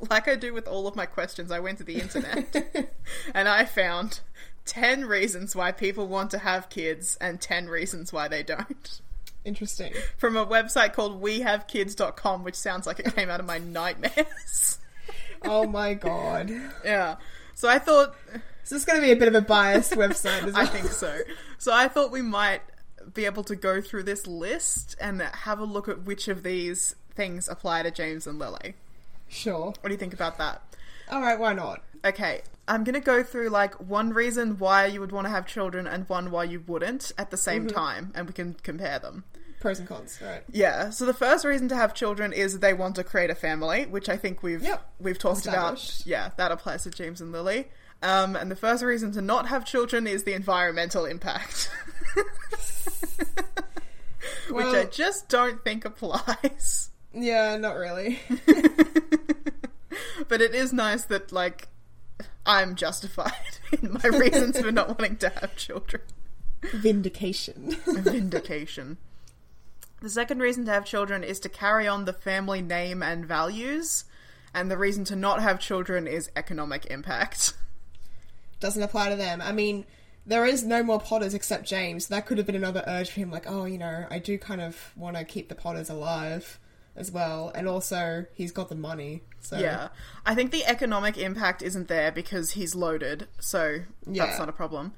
Like 0.09 0.27
I 0.27 0.35
do 0.35 0.51
with 0.53 0.67
all 0.67 0.87
of 0.87 0.95
my 0.95 1.05
questions, 1.05 1.51
I 1.51 1.59
went 1.59 1.77
to 1.77 1.83
the 1.83 1.99
internet 1.99 2.55
and 3.35 3.47
I 3.47 3.65
found 3.65 4.21
10 4.65 5.05
reasons 5.05 5.55
why 5.55 5.71
people 5.71 6.07
want 6.07 6.31
to 6.31 6.39
have 6.39 6.69
kids 6.69 7.17
and 7.21 7.39
10 7.39 7.67
reasons 7.67 8.11
why 8.11 8.27
they 8.27 8.41
don't. 8.41 9.01
Interesting. 9.45 9.93
From 10.17 10.37
a 10.37 10.45
website 10.45 10.93
called 10.93 11.21
wehavekids.com, 11.21 12.43
which 12.43 12.55
sounds 12.55 12.87
like 12.87 12.99
it 12.99 13.13
came 13.15 13.29
out 13.29 13.39
of 13.39 13.45
my 13.45 13.57
nightmares. 13.57 14.79
Oh 15.43 15.65
my 15.65 15.95
god. 15.95 16.51
yeah. 16.85 17.15
So 17.55 17.67
I 17.67 17.79
thought, 17.79 18.15
So 18.63 18.75
this 18.75 18.81
is 18.81 18.85
going 18.85 18.99
to 18.99 19.05
be 19.05 19.11
a 19.11 19.15
bit 19.15 19.27
of 19.27 19.33
a 19.33 19.41
biased 19.41 19.93
website 19.93 20.43
well. 20.45 20.55
I 20.55 20.67
think 20.67 20.85
so. 20.91 21.17
So 21.57 21.73
I 21.73 21.87
thought 21.87 22.11
we 22.11 22.21
might 22.21 22.61
be 23.11 23.25
able 23.25 23.43
to 23.45 23.55
go 23.55 23.81
through 23.81 24.03
this 24.03 24.27
list 24.27 24.95
and 25.01 25.19
have 25.19 25.57
a 25.57 25.63
look 25.63 25.89
at 25.89 26.03
which 26.03 26.27
of 26.27 26.43
these 26.43 26.95
things 27.11 27.47
apply 27.47 27.83
to 27.83 27.91
James 27.91 28.27
and 28.27 28.39
Lily. 28.39 28.75
Sure. 29.29 29.67
What 29.67 29.83
do 29.85 29.91
you 29.91 29.97
think 29.97 30.13
about 30.13 30.37
that? 30.37 30.61
Alright, 31.11 31.39
why 31.39 31.53
not? 31.53 31.83
Okay, 32.03 32.41
I'm 32.67 32.83
gonna 32.83 32.99
go 32.99 33.21
through 33.23 33.49
like 33.49 33.75
one 33.79 34.11
reason 34.13 34.57
why 34.57 34.85
you 34.87 34.99
would 35.01 35.11
want 35.11 35.25
to 35.27 35.31
have 35.31 35.45
children 35.45 35.87
and 35.87 36.07
one 36.09 36.31
why 36.31 36.45
you 36.45 36.63
wouldn't 36.67 37.11
at 37.17 37.29
the 37.31 37.37
same 37.37 37.67
time, 37.67 38.11
and 38.15 38.27
we 38.27 38.33
can 38.33 38.53
compare 38.55 38.97
them. 38.99 39.23
Pros 39.59 39.77
and 39.77 39.87
cons, 39.87 40.17
right. 40.25 40.41
Yeah. 40.51 40.89
So 40.89 41.05
the 41.05 41.13
first 41.13 41.45
reason 41.45 41.69
to 41.69 41.75
have 41.75 41.93
children 41.93 42.33
is 42.33 42.59
they 42.59 42.73
want 42.73 42.95
to 42.95 43.03
create 43.03 43.29
a 43.29 43.35
family, 43.35 43.85
which 43.85 44.09
I 44.09 44.17
think 44.17 44.41
we've 44.41 44.63
Yep. 44.63 44.83
we've 44.99 45.19
talked 45.19 45.45
about. 45.45 46.01
Yeah, 46.05 46.31
that 46.37 46.51
applies 46.51 46.83
to 46.83 46.89
James 46.89 47.21
and 47.21 47.31
Lily. 47.31 47.67
Um, 48.01 48.35
and 48.35 48.49
the 48.49 48.55
first 48.55 48.81
reason 48.83 49.11
to 49.11 49.21
not 49.21 49.49
have 49.49 49.63
children 49.63 50.07
is 50.07 50.23
the 50.23 50.33
environmental 50.33 51.05
impact, 51.05 51.69
which 54.49 54.65
I 54.65 54.85
just 54.85 55.29
don't 55.29 55.63
think 55.63 55.85
applies. 55.85 56.89
Yeah, 57.13 57.57
not 57.57 57.75
really. 57.75 58.19
But 60.31 60.41
it 60.41 60.55
is 60.55 60.71
nice 60.71 61.03
that 61.07 61.33
like 61.33 61.67
I'm 62.45 62.77
justified 62.77 63.33
in 63.81 63.99
my 64.01 64.17
reasons 64.17 64.57
for 64.57 64.71
not 64.71 64.97
wanting 64.97 65.17
to 65.17 65.27
have 65.27 65.57
children. 65.57 66.03
Vindication. 66.71 67.75
Vindication. 67.85 68.97
The 70.01 70.09
second 70.09 70.39
reason 70.39 70.63
to 70.63 70.71
have 70.71 70.85
children 70.85 71.25
is 71.25 71.41
to 71.41 71.49
carry 71.49 71.85
on 71.85 72.05
the 72.05 72.13
family 72.13 72.61
name 72.61 73.03
and 73.03 73.25
values, 73.25 74.05
and 74.53 74.71
the 74.71 74.77
reason 74.77 75.03
to 75.03 75.17
not 75.17 75.41
have 75.41 75.59
children 75.59 76.07
is 76.07 76.31
economic 76.37 76.85
impact. 76.85 77.51
Doesn't 78.61 78.81
apply 78.81 79.09
to 79.09 79.17
them. 79.17 79.41
I 79.41 79.51
mean, 79.51 79.83
there 80.25 80.45
is 80.45 80.63
no 80.63 80.81
more 80.81 81.01
Potters 81.01 81.33
except 81.33 81.67
James. 81.67 82.07
That 82.07 82.25
could 82.25 82.37
have 82.37 82.47
been 82.47 82.55
another 82.55 82.85
urge 82.87 83.09
for 83.09 83.19
him, 83.19 83.31
like, 83.31 83.51
oh, 83.51 83.65
you 83.65 83.77
know, 83.77 84.05
I 84.09 84.19
do 84.19 84.37
kind 84.37 84.61
of 84.61 84.93
want 84.95 85.17
to 85.17 85.25
keep 85.25 85.49
the 85.49 85.55
Potters 85.55 85.89
alive 85.89 86.57
as 86.95 87.11
well. 87.11 87.51
And 87.55 87.67
also, 87.67 88.25
he's 88.33 88.51
got 88.51 88.69
the 88.69 88.75
money. 88.75 89.23
So 89.39 89.57
Yeah. 89.57 89.89
I 90.25 90.35
think 90.35 90.51
the 90.51 90.65
economic 90.65 91.17
impact 91.17 91.61
isn't 91.61 91.87
there 91.87 92.11
because 92.11 92.51
he's 92.51 92.75
loaded, 92.75 93.27
so 93.39 93.79
Yeah. 94.05 94.25
that's 94.25 94.39
not 94.39 94.49
a 94.49 94.53
problem. 94.53 94.93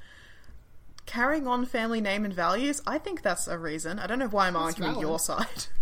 Carrying 1.06 1.48
on 1.48 1.66
family 1.66 2.02
name 2.02 2.24
and 2.26 2.34
values, 2.34 2.82
I 2.88 2.98
think 2.98 3.22
that's 3.22 3.48
a 3.48 3.58
reason. 3.58 4.00
I 4.00 4.08
don't 4.08 4.20
know 4.20 4.28
why 4.30 4.48
I'm 4.48 4.56
arguing 4.56 4.92
valid. 4.94 5.02
your 5.08 5.20
side. 5.20 5.66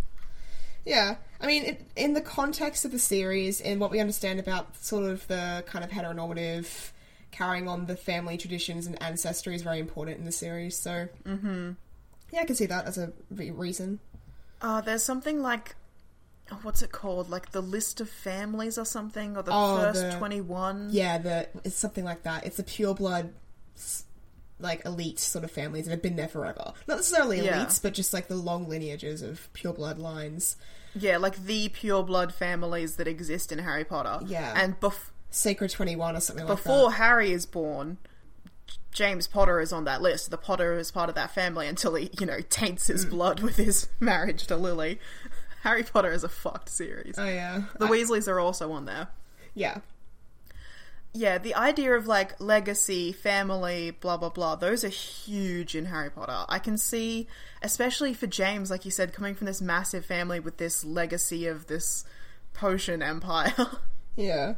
Yeah, 0.83 1.17
I 1.39 1.45
mean, 1.45 1.63
it, 1.63 1.91
in 1.95 2.13
the 2.13 2.21
context 2.21 2.85
of 2.85 2.91
the 2.91 2.97
series 2.97 3.61
and 3.61 3.79
what 3.79 3.91
we 3.91 3.99
understand 3.99 4.39
about 4.39 4.75
sort 4.83 5.03
of 5.03 5.27
the 5.27 5.63
kind 5.67 5.85
of 5.85 5.91
heteronormative 5.91 6.89
carrying 7.29 7.67
on 7.67 7.85
the 7.85 7.95
family 7.95 8.35
traditions 8.37 8.87
and 8.87 8.99
ancestry 9.01 9.53
is 9.53 9.61
very 9.61 9.77
important 9.79 10.17
in 10.17 10.25
the 10.25 10.31
series. 10.31 10.75
So, 10.75 11.07
mm-hmm. 11.23 11.73
yeah, 12.33 12.39
I 12.41 12.45
can 12.45 12.55
see 12.55 12.65
that 12.65 12.85
as 12.87 12.97
a 12.97 13.13
re- 13.29 13.51
reason. 13.51 13.99
Uh, 14.59 14.81
there's 14.81 15.03
something 15.03 15.39
like, 15.43 15.75
what's 16.63 16.81
it 16.81 16.91
called? 16.91 17.29
Like 17.29 17.51
the 17.51 17.61
list 17.61 18.01
of 18.01 18.09
families 18.09 18.77
or 18.77 18.85
something, 18.85 19.35
or 19.37 19.43
the 19.43 19.51
Oh, 19.53 19.77
first 19.79 20.01
the- 20.01 20.17
21. 20.17 20.89
Yeah, 20.91 21.17
the 21.17 21.47
it's 21.63 21.75
something 21.75 22.03
like 22.03 22.23
that. 22.23 22.45
It's 22.45 22.59
a 22.59 22.63
pure 22.63 22.93
blood, 22.93 23.33
like 24.59 24.85
elite 24.85 25.19
sort 25.19 25.43
of 25.43 25.51
families 25.51 25.85
that 25.85 25.91
have 25.91 26.01
been 26.01 26.15
there 26.15 26.27
forever. 26.27 26.73
Not 26.87 26.97
necessarily 26.97 27.39
elites, 27.39 27.45
Yeah. 27.45 27.69
but 27.83 27.93
just 27.93 28.13
like 28.13 28.27
the 28.27 28.35
long 28.35 28.67
lineages 28.69 29.21
of 29.21 29.51
pure 29.53 29.73
blood 29.73 29.97
lines. 29.97 30.55
Yeah, 30.93 31.17
like 31.17 31.45
the 31.45 31.69
pure 31.69 32.03
blood 32.03 32.33
families 32.33 32.97
that 32.97 33.07
exist 33.07 33.51
in 33.51 33.59
Harry 33.59 33.83
Potter. 33.85 34.23
Yeah. 34.25 34.53
And 34.55 34.79
bef- 34.79 35.09
Sacred 35.31 35.71
Twenty 35.71 35.95
One 35.95 36.15
or 36.15 36.19
something 36.19 36.45
like 36.45 36.57
before 36.57 36.89
that. 36.89 36.97
Harry 36.97 37.31
is 37.31 37.45
born, 37.45 37.97
James 38.91 39.25
Potter 39.25 39.61
is 39.61 39.71
on 39.71 39.85
that 39.85 40.01
list. 40.01 40.29
The 40.29 40.37
Potter 40.37 40.77
is 40.77 40.91
part 40.91 41.07
of 41.07 41.15
that 41.15 41.31
family 41.33 41.65
until 41.67 41.95
he, 41.95 42.11
you 42.19 42.25
know, 42.25 42.41
taints 42.49 42.87
his 42.87 43.05
Mm. 43.05 43.09
blood 43.11 43.39
with 43.39 43.55
his 43.55 43.87
marriage 44.01 44.45
to 44.47 44.57
Lily. 44.57 44.99
Harry 45.61 45.83
Potter 45.83 46.11
is 46.11 46.23
a 46.23 46.29
fucked 46.29 46.69
series. 46.69 47.15
Oh 47.17 47.25
yeah, 47.27 47.63
the 47.79 47.85
I- 47.85 47.89
Weasleys 47.89 48.27
are 48.27 48.39
also 48.39 48.71
on 48.71 48.85
there. 48.85 49.07
yeah, 49.53 49.79
Yeah, 51.13 51.37
the 51.37 51.55
idea 51.55 51.93
of 51.95 52.07
like 52.07 52.39
legacy, 52.39 53.11
family, 53.11 53.91
blah 53.91 54.17
blah 54.17 54.29
blah, 54.29 54.55
those 54.55 54.83
are 54.83 54.89
huge 54.89 55.75
in 55.75 55.85
Harry 55.85 56.09
Potter. 56.09 56.45
I 56.47 56.59
can 56.59 56.77
see, 56.77 57.27
especially 57.61 58.13
for 58.13 58.27
James, 58.27 58.71
like 58.71 58.85
you 58.85 58.91
said, 58.91 59.13
coming 59.13 59.35
from 59.35 59.47
this 59.47 59.61
massive 59.61 60.05
family 60.05 60.39
with 60.39 60.57
this 60.57 60.83
legacy 60.83 61.47
of 61.47 61.67
this 61.67 62.05
potion 62.53 63.01
empire. 63.01 63.53
yeah. 64.15 64.55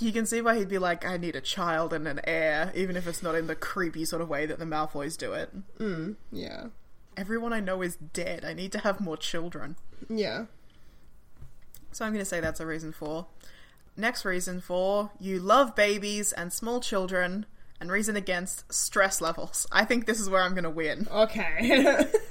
you 0.00 0.12
can 0.12 0.26
see 0.26 0.40
why 0.42 0.56
he'd 0.58 0.68
be 0.68 0.78
like, 0.78 1.06
I 1.06 1.16
need 1.16 1.36
a 1.36 1.40
child 1.40 1.92
and 1.92 2.06
an 2.06 2.20
heir, 2.24 2.70
even 2.74 2.96
if 2.96 3.06
it's 3.06 3.22
not 3.22 3.34
in 3.34 3.46
the 3.46 3.54
creepy 3.54 4.04
sort 4.04 4.20
of 4.22 4.28
way 4.28 4.46
that 4.46 4.58
the 4.58 4.64
Malfoys 4.66 5.16
do 5.16 5.32
it. 5.32 5.50
Mm, 5.78 6.16
yeah. 6.32 6.66
Everyone 7.16 7.52
I 7.52 7.60
know 7.60 7.82
is 7.82 7.96
dead. 7.96 8.44
I 8.44 8.52
need 8.52 8.72
to 8.72 8.78
have 8.80 9.00
more 9.00 9.16
children. 9.16 9.76
Yeah. 10.08 10.46
So 11.92 12.04
I'm 12.04 12.12
going 12.12 12.20
to 12.22 12.28
say 12.28 12.40
that's 12.40 12.60
a 12.60 12.66
reason 12.66 12.92
for. 12.92 13.26
Next 13.96 14.24
reason 14.24 14.60
for 14.60 15.10
you 15.18 15.38
love 15.38 15.74
babies 15.74 16.32
and 16.32 16.52
small 16.52 16.80
children, 16.80 17.46
and 17.80 17.90
reason 17.90 18.16
against 18.16 18.72
stress 18.72 19.20
levels. 19.20 19.66
I 19.70 19.84
think 19.84 20.06
this 20.06 20.20
is 20.20 20.28
where 20.28 20.42
I'm 20.42 20.52
going 20.52 20.64
to 20.64 20.70
win. 20.70 21.08
Okay. 21.10 22.04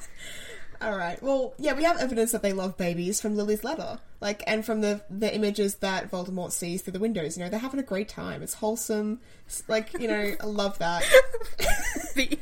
All 0.86 0.95
right. 0.95 1.21
Well, 1.24 1.56
yeah, 1.58 1.74
we 1.74 1.84
have 1.84 1.98
evidence 1.98 2.32
that 2.32 2.43
they 2.43 2.54
love 2.54 2.78
babies 2.78 3.19
from 3.19 3.36
Lily's 3.36 3.63
letter, 3.63 3.98
like, 4.21 4.43
and 4.45 4.63
from 4.63 4.82
the 4.82 5.02
the 5.10 5.34
images 5.34 5.76
that 5.78 6.12
Voldemort 6.12 6.52
sees 6.52 6.84
through 6.84 6.93
the 6.93 7.00
windows. 7.00 7.36
You 7.36 7.43
know, 7.43 7.50
they're 7.50 7.60
having 7.60 7.80
a 7.80 7.84
great 7.84 8.08
time. 8.08 8.43
It's 8.43 8.54
wholesome. 8.54 9.19
It's 9.48 9.67
like, 9.67 10.00
you 10.00 10.08
know, 10.08 10.36
I 10.39 10.45
love 10.45 10.78
that. 10.78 11.04
The, 12.15 12.39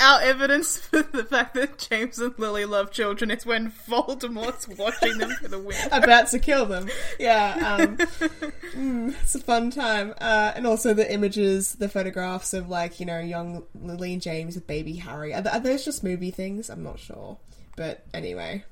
our 0.00 0.22
evidence 0.22 0.76
for 0.76 1.00
the 1.02 1.22
fact 1.22 1.54
that 1.54 1.78
James 1.78 2.18
and 2.18 2.36
Lily 2.36 2.64
love 2.64 2.90
children 2.90 3.30
is 3.30 3.46
when 3.46 3.70
Voldemort's 3.70 4.66
watching 4.66 5.18
them 5.18 5.30
through 5.30 5.50
the 5.50 5.58
window. 5.60 5.88
About 5.92 6.26
to 6.28 6.40
kill 6.40 6.66
them. 6.66 6.90
Yeah. 7.20 7.76
Um, 7.78 7.96
mm, 7.96 9.14
it's 9.22 9.36
a 9.36 9.38
fun 9.38 9.70
time. 9.70 10.12
Uh, 10.20 10.50
and 10.56 10.66
also 10.66 10.94
the 10.94 11.12
images, 11.12 11.76
the 11.76 11.88
photographs 11.88 12.54
of 12.54 12.68
like 12.68 12.98
you 12.98 13.06
know 13.06 13.20
young 13.20 13.62
Lily 13.80 14.14
and 14.14 14.22
James 14.22 14.56
with 14.56 14.66
baby 14.66 14.96
Harry. 14.96 15.32
Are, 15.32 15.46
are 15.46 15.60
those 15.60 15.84
just 15.84 16.02
movie 16.02 16.32
things? 16.32 16.70
I'm 16.70 16.82
not 16.82 16.98
sure. 16.98 17.38
But 17.76 18.04
anyway, 18.14 18.64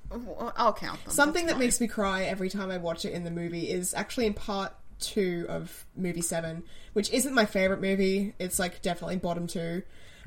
I'll 0.56 0.72
count 0.72 1.02
them. 1.04 1.12
Something 1.12 1.46
That's 1.46 1.54
that 1.54 1.58
fine. 1.58 1.66
makes 1.66 1.80
me 1.80 1.88
cry 1.88 2.22
every 2.24 2.48
time 2.50 2.70
I 2.70 2.78
watch 2.78 3.04
it 3.04 3.12
in 3.12 3.24
the 3.24 3.30
movie 3.30 3.68
is 3.70 3.94
actually 3.94 4.26
in 4.26 4.34
part 4.34 4.72
two 5.00 5.46
of 5.48 5.84
movie 5.96 6.20
seven, 6.20 6.62
which 6.92 7.10
isn't 7.12 7.34
my 7.34 7.44
favorite 7.44 7.80
movie. 7.80 8.34
It's 8.38 8.58
like 8.60 8.80
definitely 8.82 9.16
bottom 9.16 9.46
two. 9.48 9.82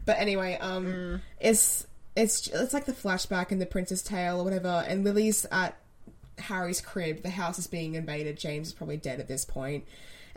But 0.05 0.19
anyway, 0.19 0.57
um, 0.59 1.21
it's 1.39 1.87
it's 2.17 2.47
it's 2.47 2.73
like 2.73 2.85
the 2.85 2.91
flashback 2.93 3.51
in 3.51 3.59
the 3.59 3.65
Prince's 3.65 4.03
Tale 4.03 4.41
or 4.41 4.43
whatever, 4.43 4.83
and 4.87 5.03
Lily's 5.05 5.45
at 5.51 5.77
Harry's 6.37 6.81
crib. 6.81 7.23
The 7.23 7.29
house 7.29 7.57
is 7.57 7.67
being 7.67 7.95
invaded. 7.95 8.37
James 8.37 8.67
is 8.67 8.73
probably 8.73 8.97
dead 8.97 9.19
at 9.21 9.27
this 9.29 9.45
point. 9.45 9.85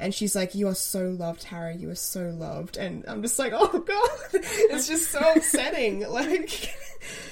And 0.00 0.14
she's 0.14 0.36
like, 0.36 0.54
"You 0.54 0.68
are 0.68 0.76
so 0.76 1.08
loved, 1.10 1.42
Harry. 1.42 1.74
You 1.76 1.90
are 1.90 1.96
so 1.96 2.30
loved." 2.30 2.76
And 2.76 3.04
I'm 3.08 3.20
just 3.20 3.36
like, 3.36 3.52
"Oh 3.54 3.66
God!" 3.80 4.10
It's 4.70 4.86
just 4.86 5.10
so 5.10 5.18
upsetting. 5.36 6.08
Like, 6.08 6.72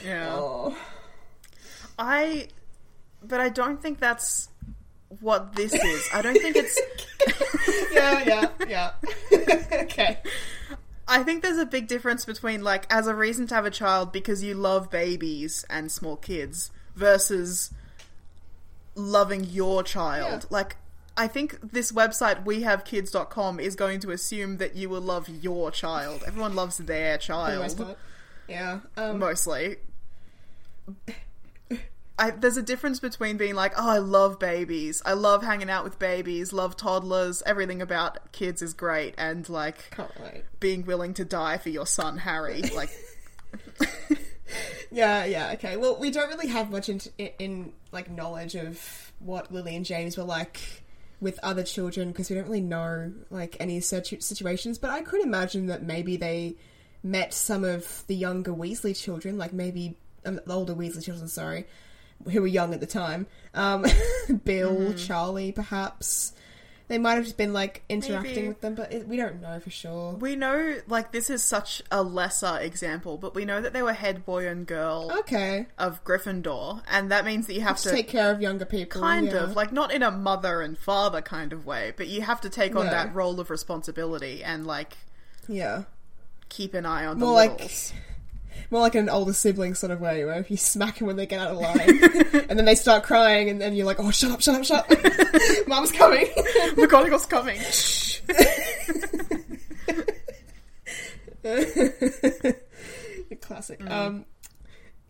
Yeah. 0.04 0.30
oh, 0.34 0.76
I, 1.98 2.48
but 3.22 3.40
I 3.40 3.48
don't 3.48 3.80
think 3.80 4.00
that's 4.00 4.48
what 5.20 5.54
this 5.54 5.72
is. 5.72 6.08
I 6.12 6.22
don't 6.22 6.38
think 6.38 6.56
it's. 6.56 6.80
yeah, 7.92 8.50
yeah, 8.68 8.92
yeah. 9.32 9.72
okay. 9.82 10.18
I 11.08 11.22
think 11.22 11.42
there's 11.42 11.58
a 11.58 11.66
big 11.66 11.86
difference 11.86 12.24
between 12.24 12.62
like 12.62 12.86
as 12.90 13.06
a 13.06 13.14
reason 13.14 13.46
to 13.48 13.54
have 13.54 13.64
a 13.64 13.70
child 13.70 14.12
because 14.12 14.42
you 14.42 14.54
love 14.54 14.90
babies 14.90 15.64
and 15.70 15.90
small 15.90 16.16
kids 16.16 16.70
versus 16.96 17.72
loving 18.96 19.44
your 19.44 19.82
child. 19.82 20.42
Yeah. 20.42 20.48
Like 20.50 20.76
I 21.16 21.28
think 21.28 21.72
this 21.72 21.92
website 21.92 22.44
wehavekids.com 22.44 23.60
is 23.60 23.76
going 23.76 24.00
to 24.00 24.10
assume 24.10 24.56
that 24.56 24.74
you 24.74 24.88
will 24.88 25.00
love 25.00 25.28
your 25.28 25.70
child. 25.70 26.24
Everyone 26.26 26.54
loves 26.54 26.78
their 26.78 27.16
the 27.16 27.22
child. 27.22 27.96
Yeah. 28.48 28.80
Um, 28.96 29.18
mostly. 29.18 29.76
I, 32.18 32.30
there's 32.30 32.56
a 32.56 32.62
difference 32.62 32.98
between 32.98 33.36
being 33.36 33.54
like, 33.54 33.74
oh, 33.76 33.88
I 33.88 33.98
love 33.98 34.38
babies, 34.38 35.02
I 35.04 35.12
love 35.12 35.42
hanging 35.42 35.68
out 35.68 35.84
with 35.84 35.98
babies, 35.98 36.52
love 36.52 36.76
toddlers, 36.76 37.42
everything 37.44 37.82
about 37.82 38.32
kids 38.32 38.62
is 38.62 38.72
great, 38.72 39.14
and 39.18 39.46
like 39.48 39.94
being 40.60 40.86
willing 40.86 41.12
to 41.14 41.24
die 41.24 41.58
for 41.58 41.68
your 41.68 41.86
son 41.86 42.18
Harry. 42.18 42.62
Like, 42.62 42.90
Yeah, 44.90 45.24
yeah, 45.24 45.52
okay. 45.54 45.76
Well, 45.76 45.98
we 45.98 46.10
don't 46.10 46.28
really 46.28 46.48
have 46.48 46.70
much 46.70 46.88
in, 46.88 47.00
in, 47.18 47.30
in 47.38 47.72
like 47.92 48.10
knowledge 48.10 48.54
of 48.54 49.12
what 49.18 49.52
Lily 49.52 49.76
and 49.76 49.84
James 49.84 50.16
were 50.16 50.24
like 50.24 50.82
with 51.20 51.38
other 51.42 51.62
children 51.62 52.12
because 52.12 52.30
we 52.30 52.36
don't 52.36 52.46
really 52.46 52.60
know 52.60 53.12
like 53.30 53.56
any 53.60 53.80
situ- 53.80 54.20
situations. 54.20 54.78
But 54.78 54.90
I 54.90 55.02
could 55.02 55.22
imagine 55.22 55.66
that 55.66 55.82
maybe 55.82 56.16
they 56.16 56.56
met 57.02 57.34
some 57.34 57.64
of 57.64 58.04
the 58.06 58.14
younger 58.14 58.52
Weasley 58.52 58.98
children, 58.98 59.38
like 59.38 59.52
maybe 59.52 59.98
um, 60.24 60.40
the 60.46 60.52
older 60.52 60.74
Weasley 60.74 61.04
children, 61.04 61.28
sorry, 61.28 61.66
who 62.30 62.40
were 62.40 62.46
young 62.46 62.74
at 62.74 62.80
the 62.80 62.86
time. 62.86 63.26
Um, 63.54 63.84
Bill, 64.44 64.94
Charlie, 64.94 65.52
perhaps. 65.52 66.32
They 66.88 66.98
might 66.98 67.14
have 67.14 67.24
just 67.24 67.36
been 67.36 67.52
like 67.52 67.82
interacting 67.88 68.34
Maybe. 68.34 68.48
with 68.48 68.60
them, 68.60 68.76
but 68.76 68.92
it, 68.92 69.08
we 69.08 69.16
don't 69.16 69.40
know 69.42 69.58
for 69.58 69.70
sure. 69.70 70.12
we 70.12 70.36
know, 70.36 70.76
like, 70.86 71.10
this 71.10 71.30
is 71.30 71.42
such 71.42 71.82
a 71.90 72.00
lesser 72.00 72.58
example, 72.60 73.18
but 73.18 73.34
we 73.34 73.44
know 73.44 73.60
that 73.60 73.72
they 73.72 73.82
were 73.82 73.92
head 73.92 74.24
boy 74.24 74.46
and 74.46 74.68
girl 74.68 75.10
Okay, 75.18 75.66
of 75.78 76.04
Gryffindor, 76.04 76.82
and 76.88 77.10
that 77.10 77.24
means 77.24 77.48
that 77.48 77.54
you 77.54 77.62
have 77.62 77.78
to 77.78 77.88
to. 77.88 77.90
take 77.90 78.06
care 78.06 78.30
of 78.30 78.40
younger 78.40 78.64
people. 78.66 79.00
Kind 79.00 79.26
yeah. 79.26 79.38
of, 79.42 79.56
like, 79.56 79.72
not 79.72 79.92
in 79.92 80.04
a 80.04 80.12
mother 80.12 80.60
and 80.62 80.78
father 80.78 81.20
kind 81.20 81.52
of 81.52 81.66
way, 81.66 81.92
but 81.96 82.06
you 82.06 82.22
have 82.22 82.40
to 82.42 82.48
take 82.48 82.76
on 82.76 82.84
Yeah. 82.84 82.90
that 83.04 83.14
role 83.16 83.40
of 83.40 83.50
responsibility 83.50 84.44
and, 84.44 84.64
like, 84.64 84.96
yeah. 85.48 85.82
keep 86.50 86.72
an 86.72 86.86
eye 86.86 87.04
on 87.04 87.18
the 87.18 87.26
More 87.26 87.34
like- 87.34 87.50
littles. 87.58 87.92
More 88.70 88.80
like 88.80 88.94
an 88.94 89.08
older 89.08 89.32
sibling 89.32 89.74
sort 89.74 89.92
of 89.92 90.00
way, 90.00 90.24
where 90.24 90.38
if 90.38 90.50
you 90.50 90.56
smack 90.56 90.98
them 90.98 91.06
when 91.06 91.16
they 91.16 91.26
get 91.26 91.40
out 91.40 91.52
of 91.52 91.58
line, 91.58 92.44
and 92.48 92.58
then 92.58 92.64
they 92.64 92.74
start 92.74 93.04
crying, 93.04 93.48
and 93.48 93.60
then 93.60 93.74
you're 93.74 93.86
like, 93.86 94.00
"Oh, 94.00 94.10
shut 94.10 94.30
up, 94.30 94.40
shut 94.42 94.54
up, 94.54 94.64
shut 94.64 94.90
up! 94.90 94.98
Mum's 95.68 95.92
coming." 95.92 96.26
McGonagall's 96.76 97.26
coming. 97.26 97.60
Shh. 97.60 98.20
Classic. 103.40 103.78
Mm. 103.78 103.90
Um, 103.90 104.24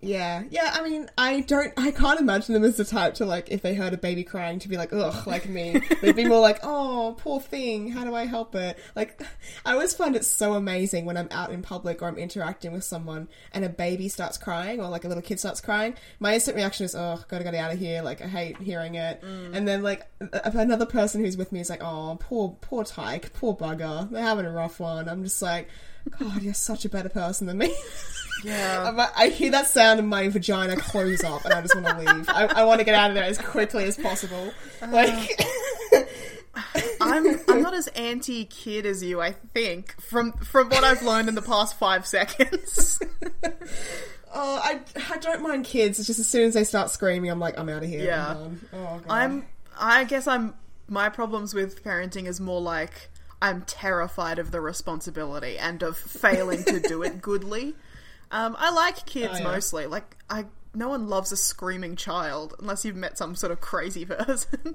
yeah, 0.06 0.44
yeah. 0.50 0.70
I 0.74 0.82
mean, 0.82 1.08
I 1.18 1.40
don't, 1.40 1.72
I 1.76 1.90
can't 1.90 2.20
imagine 2.20 2.54
them 2.54 2.64
as 2.64 2.76
the 2.76 2.84
type 2.84 3.14
to 3.14 3.26
like, 3.26 3.50
if 3.50 3.62
they 3.62 3.74
heard 3.74 3.92
a 3.92 3.98
baby 3.98 4.24
crying, 4.24 4.58
to 4.60 4.68
be 4.68 4.76
like, 4.76 4.92
"Ugh," 4.92 5.26
like 5.26 5.48
me. 5.48 5.80
They'd 6.00 6.16
be 6.16 6.24
more 6.24 6.40
like, 6.40 6.60
"Oh, 6.62 7.16
poor 7.18 7.40
thing. 7.40 7.90
How 7.90 8.04
do 8.04 8.14
I 8.14 8.24
help 8.26 8.54
it?" 8.54 8.78
Like, 8.94 9.22
I 9.64 9.72
always 9.72 9.94
find 9.94 10.16
it 10.16 10.24
so 10.24 10.54
amazing 10.54 11.04
when 11.04 11.16
I'm 11.16 11.28
out 11.30 11.50
in 11.50 11.62
public 11.62 12.02
or 12.02 12.08
I'm 12.08 12.18
interacting 12.18 12.72
with 12.72 12.84
someone 12.84 13.28
and 13.52 13.64
a 13.64 13.68
baby 13.68 14.08
starts 14.08 14.38
crying 14.38 14.80
or 14.80 14.88
like 14.88 15.04
a 15.04 15.08
little 15.08 15.22
kid 15.22 15.40
starts 15.40 15.60
crying. 15.60 15.94
My 16.20 16.34
instant 16.34 16.56
reaction 16.56 16.84
is, 16.84 16.94
"Oh, 16.94 17.22
gotta 17.28 17.44
get 17.44 17.54
out 17.54 17.72
of 17.72 17.78
here!" 17.78 18.02
Like, 18.02 18.22
I 18.22 18.26
hate 18.26 18.58
hearing 18.58 18.94
it. 18.94 19.22
Mm. 19.22 19.56
And 19.56 19.68
then 19.68 19.82
like 19.82 20.06
another 20.20 20.86
person 20.86 21.24
who's 21.24 21.36
with 21.36 21.52
me 21.52 21.60
is 21.60 21.70
like, 21.70 21.82
"Oh, 21.82 22.16
poor, 22.20 22.56
poor 22.60 22.84
Tyke, 22.84 23.32
poor 23.32 23.56
bugger. 23.56 24.10
They're 24.10 24.22
having 24.22 24.46
a 24.46 24.52
rough 24.52 24.80
one." 24.80 25.08
I'm 25.08 25.24
just 25.24 25.42
like. 25.42 25.68
God, 26.20 26.40
you're 26.42 26.54
such 26.54 26.84
a 26.84 26.88
better 26.88 27.08
person 27.08 27.48
than 27.48 27.58
me. 27.58 27.74
Yeah. 28.44 28.84
I'm 28.88 29.00
I 29.16 29.28
hear 29.28 29.50
that 29.52 29.66
sound 29.66 29.98
and 29.98 30.08
my 30.08 30.28
vagina 30.28 30.76
close 30.76 31.24
up 31.24 31.44
and 31.44 31.54
I 31.54 31.62
just 31.62 31.74
want 31.74 31.86
to 31.86 31.98
leave. 31.98 32.28
I, 32.28 32.46
I 32.46 32.64
want 32.64 32.80
to 32.80 32.84
get 32.84 32.94
out 32.94 33.10
of 33.10 33.14
there 33.14 33.24
as 33.24 33.38
quickly 33.38 33.84
as 33.84 33.96
possible. 33.96 34.52
Uh. 34.82 34.88
Like, 34.88 35.40
I'm 37.00 37.40
I'm 37.48 37.62
not 37.62 37.74
as 37.74 37.88
anti 37.88 38.44
kid 38.44 38.86
as 38.86 39.02
you, 39.02 39.20
I 39.20 39.32
think, 39.32 40.00
from 40.00 40.32
from 40.32 40.68
what 40.68 40.84
I've 40.84 41.02
learned 41.02 41.28
in 41.28 41.34
the 41.34 41.42
past 41.42 41.78
five 41.78 42.06
seconds. 42.06 43.00
oh, 44.34 44.60
I, 44.62 44.80
I 45.10 45.16
don't 45.18 45.42
mind 45.42 45.64
kids. 45.64 45.98
It's 45.98 46.06
just 46.06 46.20
as 46.20 46.28
soon 46.28 46.44
as 46.44 46.54
they 46.54 46.64
start 46.64 46.90
screaming, 46.90 47.30
I'm 47.30 47.40
like, 47.40 47.58
I'm 47.58 47.68
out 47.68 47.82
of 47.82 47.88
here. 47.88 48.04
Yeah. 48.04 48.30
I'm. 48.30 48.68
Oh, 48.72 49.00
I'm 49.08 49.46
I 49.78 50.04
guess 50.04 50.26
I'm 50.26 50.54
my 50.88 51.08
problems 51.08 51.54
with 51.54 51.82
parenting 51.84 52.26
is 52.26 52.40
more 52.40 52.60
like 52.60 53.10
I'm 53.42 53.62
terrified 53.62 54.38
of 54.38 54.50
the 54.50 54.60
responsibility 54.60 55.58
and 55.58 55.82
of 55.82 55.96
failing 55.96 56.64
to 56.64 56.80
do 56.80 57.02
it 57.02 57.20
goodly. 57.22 57.74
Um, 58.30 58.56
I 58.58 58.70
like 58.70 59.06
kids 59.06 59.34
Oh, 59.34 59.38
yeah. 59.38 59.44
mostly. 59.44 59.86
Like 59.86 60.16
I, 60.28 60.44
no 60.74 60.88
one 60.88 61.08
loves 61.08 61.32
a 61.32 61.36
screaming 61.36 61.96
child 61.96 62.54
unless 62.58 62.84
you've 62.84 62.96
met 62.96 63.16
some 63.18 63.34
sort 63.36 63.52
of 63.52 63.60
crazy 63.60 64.04
person. 64.06 64.74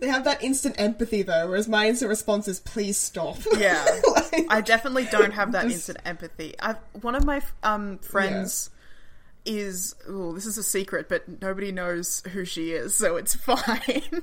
They 0.00 0.06
have 0.08 0.24
that 0.24 0.44
instant 0.44 0.76
empathy 0.78 1.22
though, 1.22 1.48
whereas 1.48 1.66
my 1.66 1.88
instant 1.88 2.10
response 2.10 2.46
is 2.46 2.60
please 2.60 2.96
stop. 2.98 3.38
Yeah, 3.56 3.84
Like- 4.14 4.46
I 4.50 4.60
definitely 4.60 5.06
don't 5.10 5.32
have 5.32 5.52
that 5.52 5.62
Just- 5.64 5.74
instant 5.74 5.98
empathy. 6.04 6.54
I've, 6.60 6.76
one 7.00 7.14
of 7.14 7.24
my 7.24 7.40
um, 7.62 7.98
friends 7.98 8.68
is 9.46 9.94
oh, 10.06 10.34
this 10.34 10.44
is 10.44 10.58
a 10.58 10.62
secret, 10.62 11.08
but 11.08 11.40
nobody 11.40 11.72
knows 11.72 12.22
who 12.32 12.44
she 12.44 12.72
is, 12.72 12.94
so 12.94 13.16
it's 13.16 13.34
fine. 13.34 14.22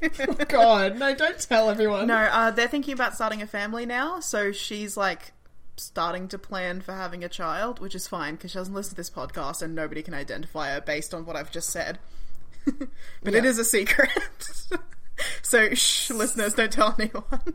God, 0.48 0.98
no, 0.98 1.14
don't 1.14 1.38
tell 1.40 1.70
everyone. 1.70 2.06
no, 2.06 2.16
uh, 2.16 2.50
they're 2.50 2.68
thinking 2.68 2.94
about 2.94 3.14
starting 3.14 3.42
a 3.42 3.46
family 3.46 3.86
now, 3.86 4.20
so 4.20 4.52
she's 4.52 4.96
like 4.96 5.32
starting 5.76 6.28
to 6.28 6.38
plan 6.38 6.80
for 6.80 6.92
having 6.92 7.22
a 7.24 7.28
child, 7.28 7.78
which 7.80 7.94
is 7.94 8.06
fine 8.08 8.34
because 8.34 8.50
she 8.50 8.58
doesn't 8.58 8.74
listen 8.74 8.90
to 8.90 8.96
this 8.96 9.10
podcast 9.10 9.62
and 9.62 9.74
nobody 9.74 10.02
can 10.02 10.14
identify 10.14 10.72
her 10.72 10.80
based 10.80 11.14
on 11.14 11.24
what 11.24 11.36
I've 11.36 11.50
just 11.52 11.70
said. 11.70 11.98
but 12.64 13.34
it 13.34 13.44
Yeah. 13.44 13.50
is 13.50 13.58
a 13.58 13.64
secret. 13.64 14.10
so 15.42 15.74
shh, 15.74 16.10
listeners, 16.10 16.54
don't 16.54 16.72
tell 16.72 16.94
anyone. 16.98 17.54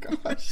Gosh, 0.00 0.50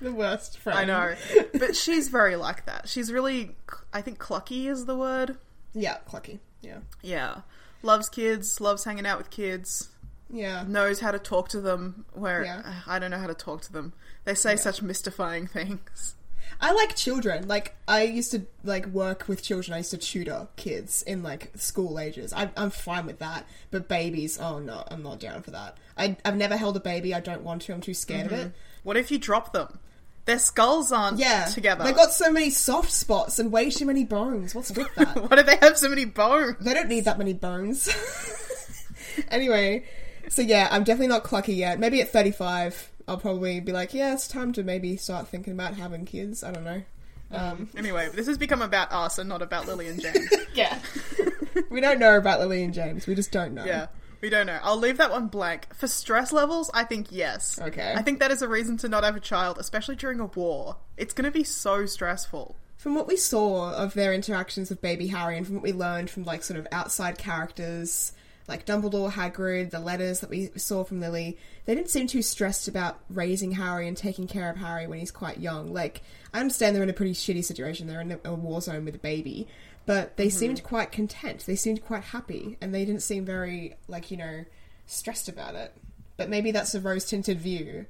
the 0.00 0.12
worst 0.12 0.58
friend. 0.58 0.78
I 0.78 0.84
know. 0.84 1.14
But 1.58 1.76
she's 1.76 2.08
very 2.08 2.36
like 2.36 2.66
that. 2.66 2.88
She's 2.88 3.12
really, 3.12 3.56
I 3.92 4.00
think, 4.00 4.18
clucky 4.18 4.66
is 4.68 4.86
the 4.86 4.96
word. 4.96 5.36
Yeah, 5.74 5.98
clucky. 6.08 6.38
Yeah, 6.62 6.78
Yeah. 7.02 7.42
Loves 7.82 8.08
kids, 8.08 8.60
loves 8.60 8.82
hanging 8.82 9.06
out 9.06 9.18
with 9.18 9.30
kids, 9.30 9.88
yeah. 10.30 10.64
knows 10.66 11.00
how 11.00 11.10
to 11.10 11.18
talk 11.18 11.48
to 11.50 11.60
them, 11.60 12.04
where 12.12 12.44
Yeah. 12.44 12.80
I 12.86 12.98
don't 12.98 13.10
know 13.10 13.18
how 13.18 13.26
to 13.26 13.34
talk 13.34 13.62
to 13.62 13.72
them. 13.72 13.92
They 14.24 14.34
say 14.34 14.56
such 14.56 14.82
mystifying 14.82 15.46
things. 15.46 16.14
I 16.60 16.72
like 16.72 16.96
children. 16.96 17.46
Like 17.46 17.76
I 17.86 18.02
used 18.02 18.32
to 18.32 18.46
like 18.64 18.86
work 18.86 19.28
with 19.28 19.42
children. 19.42 19.74
I 19.74 19.78
used 19.78 19.90
to 19.90 19.98
tutor 19.98 20.48
kids 20.56 21.02
in 21.02 21.22
like 21.22 21.52
school 21.56 21.98
ages. 21.98 22.32
I, 22.32 22.50
I'm 22.56 22.70
fine 22.70 23.06
with 23.06 23.20
that. 23.20 23.46
But 23.70 23.88
babies, 23.88 24.38
oh 24.40 24.58
no, 24.58 24.84
I'm 24.90 25.02
not 25.02 25.20
down 25.20 25.42
for 25.42 25.52
that. 25.52 25.76
I, 25.96 26.16
I've 26.24 26.36
never 26.36 26.56
held 26.56 26.76
a 26.76 26.80
baby. 26.80 27.14
I 27.14 27.20
don't 27.20 27.42
want 27.42 27.62
to. 27.62 27.74
I'm 27.74 27.80
too 27.80 27.94
scared 27.94 28.26
of 28.26 28.32
it. 28.32 28.40
Mm-hmm. 28.48 28.56
What 28.82 28.96
if 28.96 29.10
you 29.10 29.18
drop 29.18 29.52
them? 29.52 29.78
Their 30.24 30.38
skulls 30.38 30.92
aren't 30.92 31.18
Yeah, 31.18 31.46
together. 31.46 31.84
They 31.84 31.92
got 31.92 32.12
so 32.12 32.30
many 32.30 32.50
soft 32.50 32.92
spots 32.92 33.38
and 33.38 33.50
way 33.50 33.70
too 33.70 33.86
many 33.86 34.04
bones. 34.04 34.54
What's 34.54 34.70
with 34.72 34.94
that? 34.96 35.16
Why 35.30 35.36
do 35.36 35.42
they 35.42 35.56
have 35.56 35.78
so 35.78 35.88
many 35.88 36.04
bones? 36.04 36.56
they 36.60 36.74
don't 36.74 36.88
need 36.88 37.06
that 37.06 37.16
many 37.18 37.32
bones. 37.32 37.88
anyway, 39.30 39.84
so 40.28 40.42
yeah, 40.42 40.68
I'm 40.70 40.84
definitely 40.84 41.08
not 41.08 41.24
clucky 41.24 41.56
yet. 41.56 41.78
Maybe 41.78 42.00
at 42.00 42.10
35, 42.10 42.90
I'll 43.06 43.16
probably 43.18 43.60
be 43.60 43.72
like, 43.72 43.94
yeah, 43.94 44.12
it's 44.12 44.28
time 44.28 44.52
to 44.54 44.62
maybe 44.62 44.96
start 44.96 45.28
thinking 45.28 45.52
about 45.52 45.74
having 45.74 46.04
kids. 46.04 46.42
I 46.44 46.52
don't 46.52 46.64
know. 46.64 46.82
Um, 47.30 47.68
Anyway, 47.76 48.08
this 48.14 48.26
has 48.26 48.38
become 48.38 48.62
about 48.62 48.90
us 48.92 49.18
and 49.18 49.28
not 49.28 49.42
about 49.42 49.66
Lily 49.66 49.88
and 49.88 50.00
James. 50.00 50.30
yeah. 50.54 50.78
we 51.70 51.80
don't 51.80 51.98
know 51.98 52.16
about 52.16 52.40
Lily 52.40 52.62
and 52.62 52.72
James. 52.72 53.06
We 53.06 53.14
just 53.14 53.32
don't 53.32 53.54
know. 53.54 53.64
yeah. 53.64 53.86
We 54.20 54.30
don't 54.30 54.46
know. 54.46 54.58
I'll 54.62 54.76
leave 54.78 54.96
that 54.96 55.12
one 55.12 55.28
blank. 55.28 55.72
For 55.74 55.86
stress 55.86 56.32
levels, 56.32 56.70
I 56.74 56.82
think 56.82 57.08
yes. 57.10 57.58
Okay. 57.62 57.94
I 57.96 58.02
think 58.02 58.18
that 58.18 58.32
is 58.32 58.42
a 58.42 58.48
reason 58.48 58.76
to 58.78 58.88
not 58.88 59.04
have 59.04 59.14
a 59.14 59.20
child, 59.20 59.58
especially 59.58 59.94
during 59.94 60.18
a 60.18 60.26
war. 60.26 60.76
It's 60.96 61.14
going 61.14 61.26
to 61.26 61.30
be 61.30 61.44
so 61.44 61.86
stressful. 61.86 62.56
From 62.78 62.96
what 62.96 63.06
we 63.06 63.16
saw 63.16 63.72
of 63.74 63.94
their 63.94 64.12
interactions 64.12 64.70
with 64.70 64.80
baby 64.80 65.06
Harry 65.08 65.36
and 65.36 65.46
from 65.46 65.56
what 65.56 65.62
we 65.64 65.72
learned 65.72 66.10
from 66.10 66.24
like 66.24 66.42
sort 66.42 66.58
of 66.58 66.66
outside 66.72 67.16
characters 67.18 68.12
like 68.48 68.64
Dumbledore, 68.64 69.12
Hagrid, 69.12 69.70
the 69.70 69.78
letters 69.78 70.20
that 70.20 70.30
we 70.30 70.50
saw 70.56 70.82
from 70.82 71.00
Lily, 71.00 71.36
they 71.66 71.74
didn't 71.74 71.90
seem 71.90 72.06
too 72.06 72.22
stressed 72.22 72.66
about 72.66 72.98
raising 73.10 73.52
Harry 73.52 73.86
and 73.86 73.96
taking 73.96 74.26
care 74.26 74.50
of 74.50 74.56
Harry 74.56 74.86
when 74.86 74.98
he's 74.98 75.10
quite 75.10 75.38
young. 75.38 75.72
Like, 75.72 76.00
I 76.32 76.40
understand 76.40 76.74
they're 76.74 76.82
in 76.82 76.88
a 76.88 76.94
pretty 76.94 77.12
shitty 77.12 77.44
situation. 77.44 77.86
They're 77.86 78.00
in 78.00 78.12
a, 78.12 78.18
a 78.24 78.34
war 78.34 78.60
zone 78.62 78.86
with 78.86 78.94
a 78.94 78.98
baby, 78.98 79.46
but 79.84 80.16
they 80.16 80.30
seemed 80.30 80.62
quite 80.62 80.90
content. 80.90 81.44
They 81.46 81.56
seemed 81.56 81.84
quite 81.84 82.04
happy, 82.04 82.56
and 82.60 82.74
they 82.74 82.84
didn't 82.84 83.02
seem 83.02 83.24
very 83.24 83.76
like 83.86 84.10
you 84.10 84.16
know 84.16 84.44
stressed 84.86 85.28
about 85.28 85.54
it. 85.54 85.74
But 86.16 86.28
maybe 86.30 86.50
that's 86.50 86.74
a 86.74 86.80
rose 86.80 87.04
tinted 87.04 87.38
view 87.40 87.86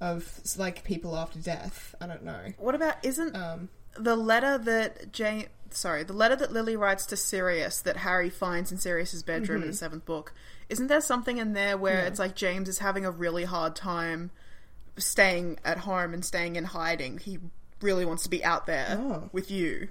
of 0.00 0.40
like 0.58 0.84
people 0.84 1.16
after 1.16 1.38
death. 1.38 1.94
I 2.00 2.06
don't 2.06 2.22
know. 2.22 2.52
What 2.58 2.74
about 2.74 3.04
isn't 3.04 3.34
Um, 3.34 3.70
the 3.98 4.16
letter 4.16 4.58
that 4.58 5.12
Jane 5.12 5.46
sorry, 5.74 6.02
the 6.04 6.12
letter 6.12 6.36
that 6.36 6.52
Lily 6.52 6.76
writes 6.76 7.06
to 7.06 7.16
Sirius 7.16 7.80
that 7.82 7.98
Harry 7.98 8.30
finds 8.30 8.70
in 8.72 8.78
Sirius's 8.78 9.22
bedroom 9.22 9.58
Mm-hmm. 9.58 9.64
in 9.64 9.70
the 9.72 9.76
seventh 9.76 10.04
book? 10.04 10.32
Isn't 10.68 10.86
there 10.86 11.00
something 11.00 11.38
in 11.38 11.52
there 11.52 11.76
where 11.76 12.04
it's 12.06 12.18
like 12.18 12.34
James 12.34 12.68
is 12.68 12.78
having 12.78 13.04
a 13.04 13.10
really 13.10 13.44
hard 13.44 13.76
time 13.76 14.30
staying 14.96 15.58
at 15.64 15.78
home 15.78 16.14
and 16.14 16.24
staying 16.24 16.56
in 16.56 16.64
hiding? 16.64 17.18
He 17.18 17.38
really 17.80 18.04
wants 18.04 18.22
to 18.24 18.30
be 18.30 18.44
out 18.44 18.66
there 18.66 18.96
Oh. 19.00 19.28
with 19.32 19.50
you. 19.50 19.88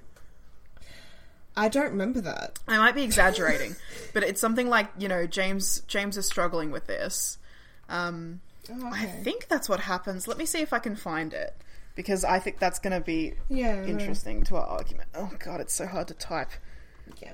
I 1.56 1.68
don't 1.68 1.92
remember 1.92 2.22
that. 2.22 2.60
I 2.68 2.78
might 2.78 2.96
be 2.96 3.04
exaggerating, 3.04 3.76
but 4.14 4.24
it's 4.24 4.40
something 4.40 4.68
like 4.70 4.88
you 4.98 5.08
know 5.08 5.28
James 5.28 5.82
James 5.88 6.16
is 6.18 6.26
struggling 6.26 6.72
with 6.72 6.88
this. 6.88 7.38
Um, 7.90 8.42
Oh, 8.72 8.90
I 8.94 9.06
think 9.06 9.48
that's 9.50 9.68
what 9.68 9.82
happens. 9.82 10.28
Let 10.28 10.38
me 10.38 10.46
see 10.46 10.62
if 10.62 10.72
I 10.72 10.80
can 10.80 10.96
find 10.96 11.34
it 11.34 11.54
because 11.96 12.24
I 12.24 12.40
think 12.40 12.60
that's 12.60 12.80
going 12.80 12.94
to 12.94 13.02
be 13.06 13.34
Yeah, 13.50 13.84
interesting 13.84 14.44
to 14.46 14.56
our 14.58 14.66
argument. 14.66 15.10
Oh 15.16 15.32
god, 15.40 15.62
it's 15.62 15.74
so 15.74 15.86
hard 15.88 16.08
to 16.10 16.14
type. 16.14 16.50
Yeah. 17.22 17.34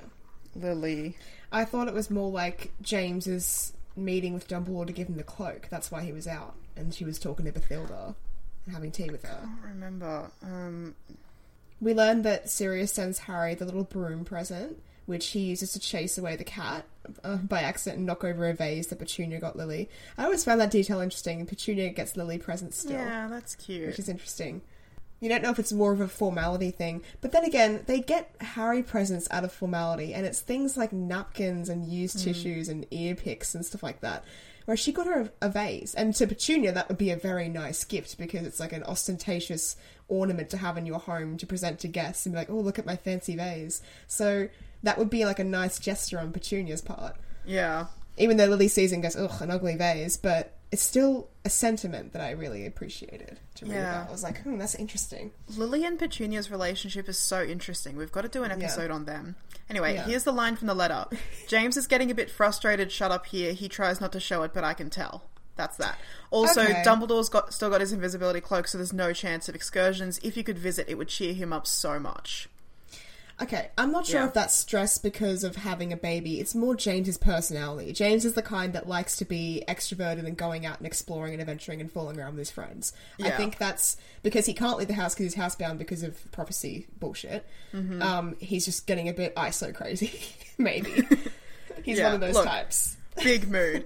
Lily. 0.55 1.17
I 1.51 1.65
thought 1.65 1.87
it 1.87 1.93
was 1.93 2.09
more 2.09 2.29
like 2.31 2.71
James's 2.81 3.73
meeting 3.95 4.33
with 4.33 4.47
Dumbledore 4.47 4.87
to 4.87 4.93
give 4.93 5.07
him 5.07 5.17
the 5.17 5.23
cloak. 5.23 5.67
That's 5.69 5.91
why 5.91 6.01
he 6.03 6.11
was 6.11 6.27
out, 6.27 6.55
and 6.75 6.93
she 6.93 7.05
was 7.05 7.19
talking 7.19 7.45
to 7.45 7.51
Bathilda 7.51 8.15
and 8.65 8.73
having 8.75 8.91
tea 8.91 9.09
with 9.09 9.23
her. 9.23 9.39
I 9.41 9.45
don't 9.45 9.61
remember. 9.73 10.31
Um, 10.43 10.95
We 11.79 11.93
learned 11.93 12.23
that 12.25 12.49
Sirius 12.49 12.91
sends 12.91 13.19
Harry 13.19 13.53
the 13.55 13.65
little 13.65 13.83
broom 13.83 14.25
present, 14.25 14.81
which 15.07 15.29
he 15.29 15.39
uses 15.39 15.71
to 15.73 15.79
chase 15.79 16.17
away 16.17 16.35
the 16.35 16.43
cat 16.43 16.85
uh, 17.23 17.37
by 17.37 17.61
accident 17.61 17.97
and 17.97 18.05
knock 18.05 18.23
over 18.23 18.47
a 18.47 18.53
vase 18.53 18.87
that 18.87 18.99
Petunia 18.99 19.39
got 19.39 19.55
Lily. 19.55 19.89
I 20.17 20.25
always 20.25 20.43
found 20.43 20.61
that 20.61 20.69
detail 20.69 20.99
interesting. 20.99 21.45
Petunia 21.45 21.89
gets 21.89 22.15
Lily 22.15 22.37
presents 22.37 22.77
still. 22.77 22.91
yeah, 22.91 23.27
that's 23.27 23.55
cute. 23.55 23.87
which 23.87 23.99
is 23.99 24.09
interesting. 24.09 24.61
You 25.19 25.29
don't 25.29 25.41
know 25.41 25.49
if 25.49 25.57
it's 25.57 25.73
more 25.73 25.93
of 25.93 26.01
a 26.01 26.07
formality 26.07 26.69
thing, 26.69 27.01
but 27.21 27.31
then 27.31 27.43
again, 27.43 27.83
they 27.87 28.01
get 28.01 28.35
Harry 28.39 28.83
presents 28.83 29.27
out 29.31 29.43
of 29.43 29.51
formality, 29.51 30.13
and 30.13 30.27
it's 30.27 30.41
things 30.41 30.77
like 30.77 30.93
napkins 30.93 31.69
and 31.69 31.87
used 31.87 32.23
tissues 32.23 32.69
and 32.69 32.85
ear 32.91 33.15
picks 33.15 33.55
and 33.55 33.65
stuff 33.65 33.81
like 33.81 34.01
that. 34.01 34.23
Whereas 34.65 34.79
she 34.79 34.91
got 34.91 35.07
her 35.07 35.31
a, 35.41 35.47
a 35.47 35.49
vase, 35.49 35.95
and 35.95 36.13
to 36.15 36.27
Petunia, 36.27 36.73
that 36.73 36.89
would 36.89 36.97
be 36.99 37.09
a 37.09 37.15
very 37.15 37.47
nice 37.49 37.83
gift 37.83 38.17
because 38.19 38.45
it's 38.45 38.59
like 38.59 38.73
an 38.73 38.83
ostentatious 38.83 39.75
ornament 40.09 40.49
to 40.51 40.57
have 40.57 40.77
in 40.77 40.85
your 40.85 40.99
home 40.99 41.37
to 41.37 41.47
present 41.47 41.79
to 41.79 41.87
guests 41.87 42.25
and 42.25 42.33
be 42.33 42.39
like, 42.39 42.49
oh, 42.49 42.59
look 42.59 42.77
at 42.77 42.85
my 42.85 42.95
fancy 42.95 43.35
vase. 43.35 43.81
So 44.07 44.49
that 44.83 44.97
would 44.97 45.09
be 45.09 45.25
like 45.25 45.39
a 45.39 45.43
nice 45.43 45.79
gesture 45.79 46.19
on 46.19 46.31
Petunia's 46.31 46.81
part 46.81 47.15
yeah. 47.45 47.85
even 48.17 48.37
though 48.37 48.45
Lily 48.45 48.67
sees 48.67 48.91
and 48.91 49.01
goes, 49.03 49.15
ugh, 49.15 49.41
an 49.41 49.51
ugly 49.51 49.75
vase, 49.75 50.17
but 50.17 50.53
it's 50.71 50.81
still 50.83 51.29
a 51.45 51.49
sentiment 51.49 52.11
that 52.13 52.21
I 52.21 52.31
really 52.31 52.65
appreciated 52.65 53.39
to 53.55 53.65
read 53.65 53.73
Yeah. 53.75 53.91
about. 54.01 54.09
I 54.09 54.11
was 54.11 54.23
like, 54.23 54.41
hmm, 54.41 54.57
that's 54.57 54.75
interesting. 54.75 55.31
Lily 55.55 55.85
and 55.85 55.97
Petunia's 55.97 56.51
relationship 56.51 57.07
is 57.07 57.17
so 57.17 57.41
interesting. 57.43 57.95
We've 57.95 58.11
got 58.11 58.21
to 58.23 58.27
do 58.29 58.43
an 58.43 58.51
episode 58.51 58.91
on 58.91 59.05
them. 59.05 59.35
Anyway, 59.69 59.93
Yeah. 59.93 60.03
here's 60.05 60.23
the 60.25 60.33
line 60.33 60.57
from 60.57 60.67
the 60.67 60.73
letter. 60.73 61.05
James 61.47 61.77
is 61.77 61.87
getting 61.87 62.11
a 62.11 62.15
bit 62.15 62.29
frustrated. 62.29 62.91
Shut 62.91 63.11
up 63.11 63.27
here. 63.27 63.53
He 63.53 63.69
tries 63.69 64.01
not 64.01 64.11
to 64.11 64.19
show 64.19 64.43
it, 64.43 64.53
but 64.53 64.63
I 64.65 64.73
can 64.73 64.89
tell. 64.89 65.23
That's 65.55 65.77
that. 65.77 65.97
Also, 66.31 66.61
Okay. 66.63 66.83
Dumbledore's 66.85 67.29
got 67.29 67.53
still 67.53 67.69
got 67.69 67.79
his 67.81 67.93
invisibility 67.93 68.41
cloak, 68.41 68.67
so 68.67 68.77
there's 68.77 68.93
no 68.93 69.11
chance 69.13 69.47
of 69.49 69.55
excursions. 69.55 70.19
If 70.21 70.35
you 70.37 70.43
could 70.43 70.57
visit, 70.59 70.87
it 70.89 70.95
would 70.97 71.07
cheer 71.07 71.33
him 71.33 71.51
up 71.53 71.65
so 71.65 71.97
much. 71.99 72.47
Okay, 73.39 73.69
I'm 73.77 73.91
not 73.91 74.07
sure 74.07 74.21
Yeah. 74.21 74.27
if 74.27 74.33
that's 74.33 74.55
stress 74.55 74.97
because 74.97 75.43
of 75.43 75.57
having 75.57 75.93
a 75.93 75.97
baby. 75.97 76.39
It's 76.39 76.55
more 76.55 76.75
James's 76.75 77.19
personality. 77.19 77.93
James 77.93 78.25
is 78.25 78.33
the 78.33 78.41
kind 78.41 78.73
that 78.73 78.87
likes 78.87 79.15
to 79.17 79.25
be 79.25 79.63
extroverted 79.67 80.25
and 80.25 80.35
going 80.35 80.65
out 80.65 80.79
and 80.79 80.87
exploring 80.87 81.33
and 81.33 81.41
adventuring 81.41 81.79
and 81.79 81.91
fooling 81.91 82.19
around 82.19 82.31
with 82.31 82.39
his 82.39 82.49
friends. 82.51 82.93
I 83.23 83.29
think 83.29 83.59
that's 83.59 83.95
because 84.23 84.47
he 84.47 84.55
can't 84.55 84.79
leave 84.79 84.87
the 84.87 84.95
house 84.95 85.13
because 85.13 85.33
he's 85.33 85.43
housebound 85.43 85.77
because 85.77 86.01
of 86.01 86.31
prophecy 86.31 86.87
bullshit. 86.99 87.45
Mm-hmm. 87.75 88.01
Um, 88.01 88.35
he's 88.39 88.65
just 88.65 88.87
getting 88.87 89.07
a 89.07 89.13
bit 89.13 89.35
ISO 89.35 89.71
crazy, 89.73 90.19
maybe. 90.57 91.07
he's 91.83 91.99
Yeah, 91.99 92.05
one 92.05 92.15
of 92.15 92.21
those 92.21 92.33
look. 92.33 92.45
types. 92.45 92.97
Big 93.23 93.47
mood. 93.51 93.85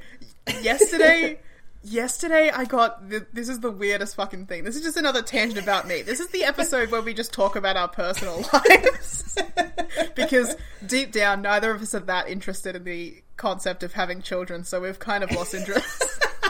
Yesterday, 0.61 1.39
yesterday 1.83 2.51
I 2.53 2.65
got 2.65 3.09
th- 3.09 3.23
this 3.33 3.49
is 3.49 3.59
the 3.59 3.71
weirdest 3.71 4.15
fucking 4.15 4.45
thing. 4.47 4.63
This 4.63 4.75
is 4.75 4.83
just 4.83 4.97
another 4.97 5.21
tangent 5.21 5.61
about 5.61 5.87
me. 5.87 6.01
This 6.01 6.19
is 6.19 6.27
the 6.29 6.43
episode 6.43 6.91
where 6.91 7.01
we 7.01 7.13
just 7.13 7.33
talk 7.33 7.55
about 7.55 7.77
our 7.77 7.87
personal 7.87 8.37
lives 8.53 9.37
because 10.15 10.55
deep 10.85 11.11
down, 11.11 11.41
neither 11.41 11.71
of 11.71 11.81
us 11.81 11.93
are 11.95 11.99
that 12.01 12.29
interested 12.29 12.75
in 12.75 12.83
the 12.83 13.21
concept 13.37 13.83
of 13.83 13.93
having 13.93 14.21
children, 14.21 14.63
so 14.63 14.79
we've 14.81 14.99
kind 14.99 15.23
of 15.23 15.31
lost 15.31 15.53
interest. 15.53 16.03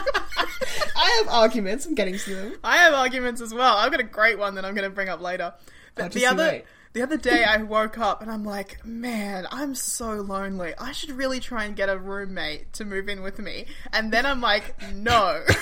I 0.96 1.22
have 1.24 1.28
arguments. 1.28 1.86
I'm 1.86 1.94
getting 1.94 2.16
to 2.18 2.34
them. 2.34 2.54
I 2.62 2.76
have 2.78 2.94
arguments 2.94 3.40
as 3.40 3.52
well. 3.52 3.76
I've 3.76 3.90
got 3.90 4.00
a 4.00 4.04
great 4.04 4.38
one 4.38 4.54
that 4.54 4.64
I'm 4.64 4.74
going 4.74 4.88
to 4.88 4.94
bring 4.94 5.08
up 5.08 5.20
later. 5.20 5.54
Oh, 5.56 5.60
But 5.94 6.04
just 6.04 6.14
the 6.14 6.26
other, 6.26 6.44
wait. 6.44 6.64
The 6.92 7.02
other 7.02 7.16
day 7.16 7.42
I 7.44 7.62
woke 7.62 7.96
up 7.96 8.20
and 8.20 8.30
I'm 8.30 8.44
like, 8.44 8.84
man, 8.84 9.46
I'm 9.50 9.74
so 9.74 10.12
lonely. 10.14 10.74
I 10.78 10.92
should 10.92 11.10
really 11.12 11.40
try 11.40 11.64
and 11.64 11.74
get 11.74 11.88
a 11.88 11.96
roommate 11.96 12.74
to 12.74 12.84
move 12.84 13.08
in 13.08 13.22
with 13.22 13.38
me. 13.38 13.66
And 13.92 14.12
then 14.12 14.26
I'm 14.26 14.40
like, 14.42 14.74
no. 14.92 15.42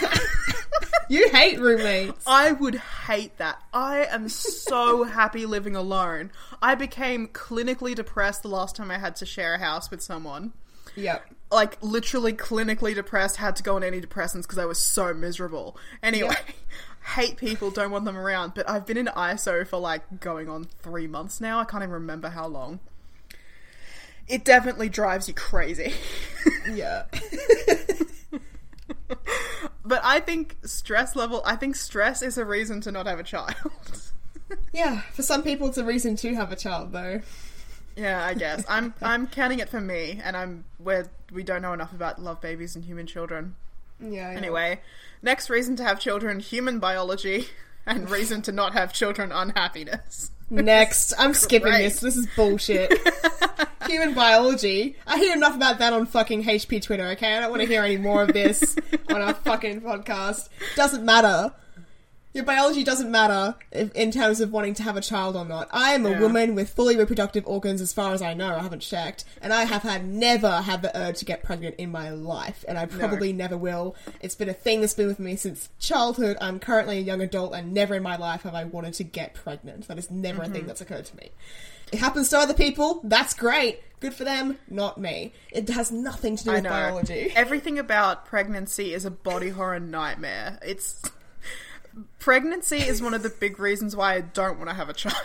You 1.10 1.28
hate 1.28 1.58
roommates. 1.58 2.24
I 2.24 2.52
would 2.52 2.76
hate 2.76 3.36
that. 3.38 3.60
I 3.74 4.04
am 4.04 4.28
so 4.28 5.02
happy 5.04 5.44
living 5.44 5.74
alone. 5.74 6.30
I 6.62 6.76
became 6.76 7.26
clinically 7.26 7.96
depressed 7.96 8.42
the 8.42 8.48
last 8.48 8.76
time 8.76 8.92
I 8.92 8.98
had 8.98 9.16
to 9.16 9.26
share 9.26 9.54
a 9.54 9.58
house 9.58 9.90
with 9.90 10.02
someone. 10.02 10.52
Yep. 10.94 11.28
Like 11.50 11.82
literally 11.82 12.32
clinically 12.32 12.94
depressed, 12.94 13.38
had 13.38 13.56
to 13.56 13.64
go 13.64 13.74
on 13.74 13.82
antidepressants 13.82 14.42
because 14.42 14.58
I 14.58 14.66
was 14.66 14.78
so 14.78 15.12
miserable. 15.12 15.76
Anyway, 16.00 16.36
hate 17.02 17.36
people, 17.36 17.70
don't 17.70 17.90
want 17.90 18.04
them 18.04 18.16
around. 18.16 18.54
But 18.54 18.68
I've 18.68 18.86
been 18.86 18.96
in 18.96 19.06
ISO 19.06 19.66
for 19.66 19.78
like 19.78 20.20
going 20.20 20.48
on 20.48 20.64
three 20.64 21.06
months 21.06 21.40
now. 21.40 21.60
I 21.60 21.64
can't 21.64 21.82
even 21.82 21.92
remember 21.92 22.28
how 22.28 22.46
long. 22.46 22.80
It 24.28 24.44
definitely 24.44 24.88
drives 24.88 25.28
you 25.28 25.34
crazy. 25.34 25.94
Yeah. 26.72 27.04
but 29.84 30.00
I 30.04 30.20
think 30.20 30.56
stress 30.64 31.16
level, 31.16 31.42
I 31.44 31.56
think 31.56 31.76
stress 31.76 32.22
is 32.22 32.38
a 32.38 32.44
reason 32.44 32.80
to 32.82 32.92
not 32.92 33.06
have 33.06 33.18
a 33.18 33.22
child. 33.22 33.54
yeah. 34.72 35.00
For 35.12 35.22
some 35.22 35.42
people, 35.42 35.68
it's 35.68 35.78
a 35.78 35.84
reason 35.84 36.16
to 36.16 36.34
have 36.34 36.52
a 36.52 36.56
child, 36.56 36.92
though. 36.92 37.20
yeah, 37.96 38.24
I 38.24 38.34
guess. 38.34 38.64
I'm 38.68 38.94
I'm 39.02 39.26
counting 39.26 39.58
it 39.58 39.68
for 39.68 39.80
me 39.80 40.20
and 40.22 40.36
I'm 40.36 40.64
where 40.78 41.08
we 41.32 41.42
don't 41.42 41.62
know 41.62 41.72
enough 41.72 41.92
about 41.92 42.20
love 42.20 42.40
babies 42.40 42.76
and 42.76 42.84
human 42.84 43.06
children. 43.06 43.56
Yeah. 44.00 44.38
Know. 44.38 44.76
Next 45.22 45.50
reason 45.50 45.76
to 45.76 45.84
have 45.84 46.00
children, 46.00 46.40
human 46.40 46.78
biology, 46.78 47.46
and 47.86 48.08
reason 48.10 48.42
to 48.42 48.52
not 48.52 48.72
have 48.72 48.92
children, 48.92 49.32
unhappiness. 49.32 50.30
Next. 50.50 51.12
I'm 51.18 51.34
skipping 51.34 51.70
Great. 51.70 51.84
this. 51.84 52.00
This 52.00 52.16
is 52.16 52.26
bullshit. 52.34 52.92
Human 53.86 54.14
biology. 54.14 54.96
I 55.06 55.18
hear 55.18 55.34
enough 55.34 55.54
about 55.54 55.78
that 55.78 55.92
on 55.92 56.06
fucking 56.06 56.44
HP 56.44 56.82
Twitter, 56.82 57.06
okay? 57.10 57.36
I 57.36 57.40
don't 57.40 57.50
want 57.50 57.62
to 57.62 57.68
hear 57.68 57.82
any 57.84 57.96
more 57.96 58.22
of 58.22 58.32
this 58.32 58.76
on 59.08 59.22
a 59.22 59.32
fucking 59.34 59.80
podcast. 59.80 60.48
Doesn't 60.74 61.04
matter. 61.04 61.52
Your 62.32 62.44
biology 62.44 62.84
doesn't 62.84 63.10
matter 63.10 63.56
if, 63.72 63.92
in 63.92 64.12
terms 64.12 64.40
of 64.40 64.52
wanting 64.52 64.74
to 64.74 64.84
have 64.84 64.96
a 64.96 65.00
child 65.00 65.34
or 65.34 65.44
not. 65.44 65.68
I 65.72 65.94
am 65.94 66.06
a 66.06 66.10
Yeah. 66.10 66.20
woman 66.20 66.54
with 66.54 66.70
fully 66.70 66.96
reproductive 66.96 67.44
organs 67.44 67.80
as 67.80 67.92
far 67.92 68.14
as 68.14 68.22
I 68.22 68.34
know. 68.34 68.54
I 68.54 68.60
haven't 68.60 68.80
checked. 68.80 69.24
And 69.42 69.52
I 69.52 69.64
have 69.64 69.82
had 69.82 70.06
never 70.06 70.60
had 70.60 70.82
the 70.82 70.96
urge 70.96 71.18
to 71.18 71.24
get 71.24 71.42
pregnant 71.42 71.74
in 71.76 71.90
my 71.90 72.10
life. 72.10 72.64
And 72.68 72.78
I 72.78 72.86
probably 72.86 73.32
never 73.32 73.56
will. 73.56 73.96
It's 74.20 74.36
been 74.36 74.48
a 74.48 74.54
thing 74.54 74.80
that's 74.80 74.94
been 74.94 75.08
with 75.08 75.18
me 75.18 75.34
since 75.34 75.70
childhood. 75.80 76.36
I'm 76.40 76.60
currently 76.60 76.98
a 76.98 77.02
young 77.02 77.20
adult 77.20 77.52
and 77.52 77.72
never 77.72 77.96
in 77.96 78.02
my 78.04 78.16
life 78.16 78.42
have 78.42 78.54
I 78.54 78.62
wanted 78.62 78.94
to 78.94 79.04
get 79.04 79.34
pregnant. 79.34 79.88
That 79.88 79.98
is 79.98 80.08
never 80.08 80.42
a 80.42 80.44
thing 80.44 80.60
mm-hmm. 80.60 80.66
that's 80.68 80.80
occurred 80.80 81.06
to 81.06 81.16
me. 81.16 81.30
It 81.90 81.98
happens 81.98 82.28
to 82.28 82.38
other 82.38 82.54
people. 82.54 83.00
That's 83.02 83.34
great. 83.34 83.80
Good 83.98 84.14
for 84.14 84.22
them. 84.22 84.58
Not 84.68 84.98
me. 84.98 85.32
It 85.50 85.68
has 85.70 85.90
nothing 85.90 86.36
to 86.36 86.44
do 86.44 86.52
with 86.52 86.64
biology. 86.64 87.32
Everything 87.34 87.78
about 87.78 88.24
pregnancy 88.24 88.94
is 88.94 89.04
a 89.04 89.10
body 89.10 89.48
horror 89.48 89.80
nightmare. 89.80 90.60
It's 90.62 91.02
pregnancy 92.18 92.78
is 92.78 93.02
one 93.02 93.14
of 93.14 93.22
the 93.22 93.30
big 93.30 93.58
reasons 93.58 93.96
why 93.96 94.14
I 94.14 94.20
don't 94.20 94.58
want 94.58 94.70
to 94.70 94.74
have 94.74 94.88
a 94.88 94.92
child 94.92 95.16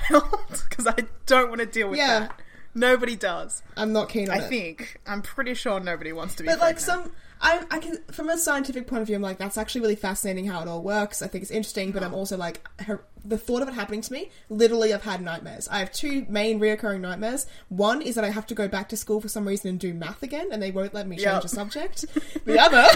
because 0.70 0.88
I 0.88 0.95
don't 1.26 1.49
want 1.49 1.59
to 1.61 1.66
deal 1.66 1.89
with 1.89 1.97
Yeah. 1.97 2.20
that. 2.22 2.39
Nobody 2.74 3.16
does. 3.16 3.63
I'm 3.78 3.93
not 3.93 4.09
keen 4.09 4.30
on 4.30 4.38
it. 4.38 4.41
I 4.41 4.45
it. 4.45 4.49
think. 4.49 4.99
I'm 5.07 5.22
pretty 5.22 5.53
sure 5.53 5.80
nobody 5.80 6.11
wants 6.11 6.36
to 6.36 6.43
be 6.43 6.47
But 6.49 6.59
like 6.59 6.80
some, 6.80 7.11
I, 7.41 7.63
I 7.69 7.79
can 7.79 7.97
from 8.11 8.29
a 8.29 8.38
scientific 8.38 8.88
point 8.88 9.01
of 9.01 9.07
view, 9.07 9.15
I'm 9.15 9.21
like 9.21 9.38
that's 9.38 9.57
actually 9.57 9.81
really 9.81 9.95
fascinating 9.95 10.45
how 10.47 10.61
it 10.61 10.67
all 10.67 10.81
works. 10.81 11.21
I 11.21 11.27
think 11.27 11.41
it's 11.41 11.51
interesting, 11.51 11.91
but 11.91 12.01
I'm 12.03 12.13
also 12.13 12.38
like 12.38 12.65
her, 12.81 13.03
the 13.23 13.38
thought 13.38 13.61
of 13.61 13.67
it 13.67 13.73
happening 13.73 14.01
to 14.01 14.13
me. 14.13 14.29
Literally, 14.49 14.93
I've 14.93 15.03
had 15.03 15.21
nightmares. 15.21 15.67
I 15.67 15.79
have 15.79 15.91
two 15.91 16.25
main 16.29 16.59
reoccurring 16.59 17.01
nightmares. 17.01 17.45
One 17.69 18.01
is 18.01 18.15
that 18.15 18.23
I 18.23 18.29
have 18.29 18.47
to 18.47 18.55
go 18.55 18.67
back 18.67 18.89
to 18.89 18.97
school 18.97 19.19
for 19.19 19.27
some 19.27 19.47
reason 19.47 19.69
and 19.69 19.79
do 19.79 19.93
math 19.93 20.23
again, 20.23 20.47
and 20.51 20.61
they 20.61 20.71
won't 20.71 20.93
let 20.93 21.07
me 21.07 21.17
change 21.17 21.25
Yep. 21.25 21.41
the 21.41 21.49
subject. 21.49 22.05
the 22.45 22.59
other 22.59 22.88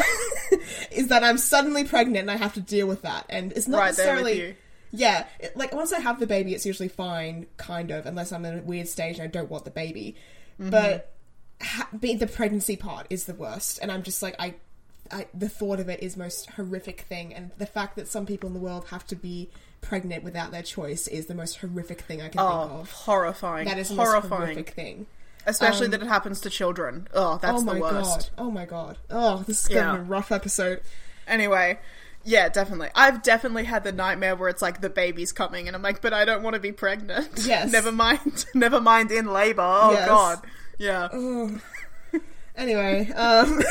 is 0.92 1.10
that 1.10 1.24
I'm 1.24 1.38
suddenly 1.38 1.84
pregnant 1.84 2.30
and 2.30 2.32
I 2.32 2.38
have 2.38 2.54
to 2.54 2.62
deal 2.62 2.88
with 2.88 3.02
that, 3.02 3.26
and 3.30 3.52
it's 3.54 3.68
not 3.68 3.80
Right 3.80 3.88
necessarily. 3.88 4.56
Yeah, 4.92 5.28
it, 5.40 5.56
like 5.56 5.74
once 5.74 5.94
I 5.94 6.00
have 6.00 6.20
the 6.20 6.28
baby, 6.28 6.56
it's 6.56 6.66
usually 6.66 6.90
fine, 6.90 7.46
kind 7.58 7.92
of, 7.92 8.06
unless 8.06 8.32
I'm 8.32 8.44
in 8.46 8.60
a 8.60 8.62
weird 8.62 8.88
stage 8.88 9.20
and 9.20 9.24
I 9.24 9.28
don't 9.28 9.50
want 9.50 9.66
the 9.66 9.72
baby. 9.72 10.16
Mm-hmm. 10.60 10.72
But 10.72 11.14
ha- 11.62 11.88
being 12.00 12.18
the 12.20 12.28
pregnancy 12.28 12.76
part 12.76 13.08
is 13.10 13.26
the 13.26 13.34
worst, 13.34 13.80
and 13.82 13.92
I'm 13.92 14.04
just 14.04 14.22
like 14.22 14.36
I, 14.40 14.56
I, 15.12 15.28
the 15.34 15.50
thought 15.50 15.80
of 15.80 15.90
it 15.90 16.02
is 16.04 16.16
most 16.18 16.50
horrific 16.52 17.02
thing, 17.02 17.34
and 17.34 17.52
the 17.58 17.66
fact 17.66 17.96
that 17.96 18.08
some 18.08 18.26
people 18.26 18.48
in 18.48 18.54
the 18.54 18.60
world 18.60 18.86
have 18.90 19.06
to 19.08 19.16
be 19.16 19.50
pregnant 19.82 20.24
without 20.24 20.52
their 20.52 20.62
choice 20.64 21.08
is 21.08 21.28
the 21.28 21.36
most 21.36 21.58
horrific 21.58 22.02
thing 22.02 22.22
I 22.22 22.30
can 22.30 22.40
oh, 22.42 22.68
think 22.68 22.72
of. 22.82 22.92
horrifying. 22.92 23.68
That 23.68 23.78
is 23.80 23.90
the 23.90 23.96
most 23.96 24.08
horrifying. 24.08 24.42
horrific 24.42 24.70
thing. 24.72 25.06
Especially 25.46 25.86
Um, 25.86 25.92
that 25.92 26.02
it 26.02 26.08
happens 26.08 26.42
to 26.42 26.50
children. 26.50 27.08
Oh, 27.14 27.40
that's 27.42 27.62
oh 27.62 27.66
my 27.66 27.76
the 27.76 27.80
worst. 27.80 28.32
god! 28.36 28.44
Oh 28.46 28.52
my 28.52 28.66
god! 28.66 28.98
Oh, 29.10 29.44
this 29.48 29.62
is 29.64 29.68
gonna 29.70 29.80
Yeah. 29.80 29.94
be 29.96 30.00
a 30.00 30.04
rough 30.04 30.32
episode. 30.34 30.82
Anyway, 31.28 31.80
yeah, 32.26 32.50
definitely. 32.50 32.90
I've 32.94 33.24
definitely 33.24 33.64
had 33.64 33.84
the 33.86 33.94
nightmare 33.94 34.36
where 34.36 34.50
it's 34.50 34.62
like 34.62 34.82
the 34.82 34.90
baby's 34.90 35.32
coming, 35.32 35.68
and 35.68 35.76
I'm 35.76 35.82
like, 35.82 36.02
but 36.02 36.14
I 36.14 36.26
don't 36.26 36.44
want 36.44 36.56
to 36.56 36.60
be 36.60 36.72
pregnant. 36.74 37.30
Yes. 37.46 37.72
never 37.72 37.92
mind. 37.92 38.46
Never 38.54 38.82
mind 38.82 39.12
in 39.12 39.28
labor. 39.32 39.62
Oh 39.64 39.92
Yes. 39.94 40.08
god. 40.08 40.40
Yeah. 40.80 41.10
Anyway, 42.56 43.12
um, 43.12 43.62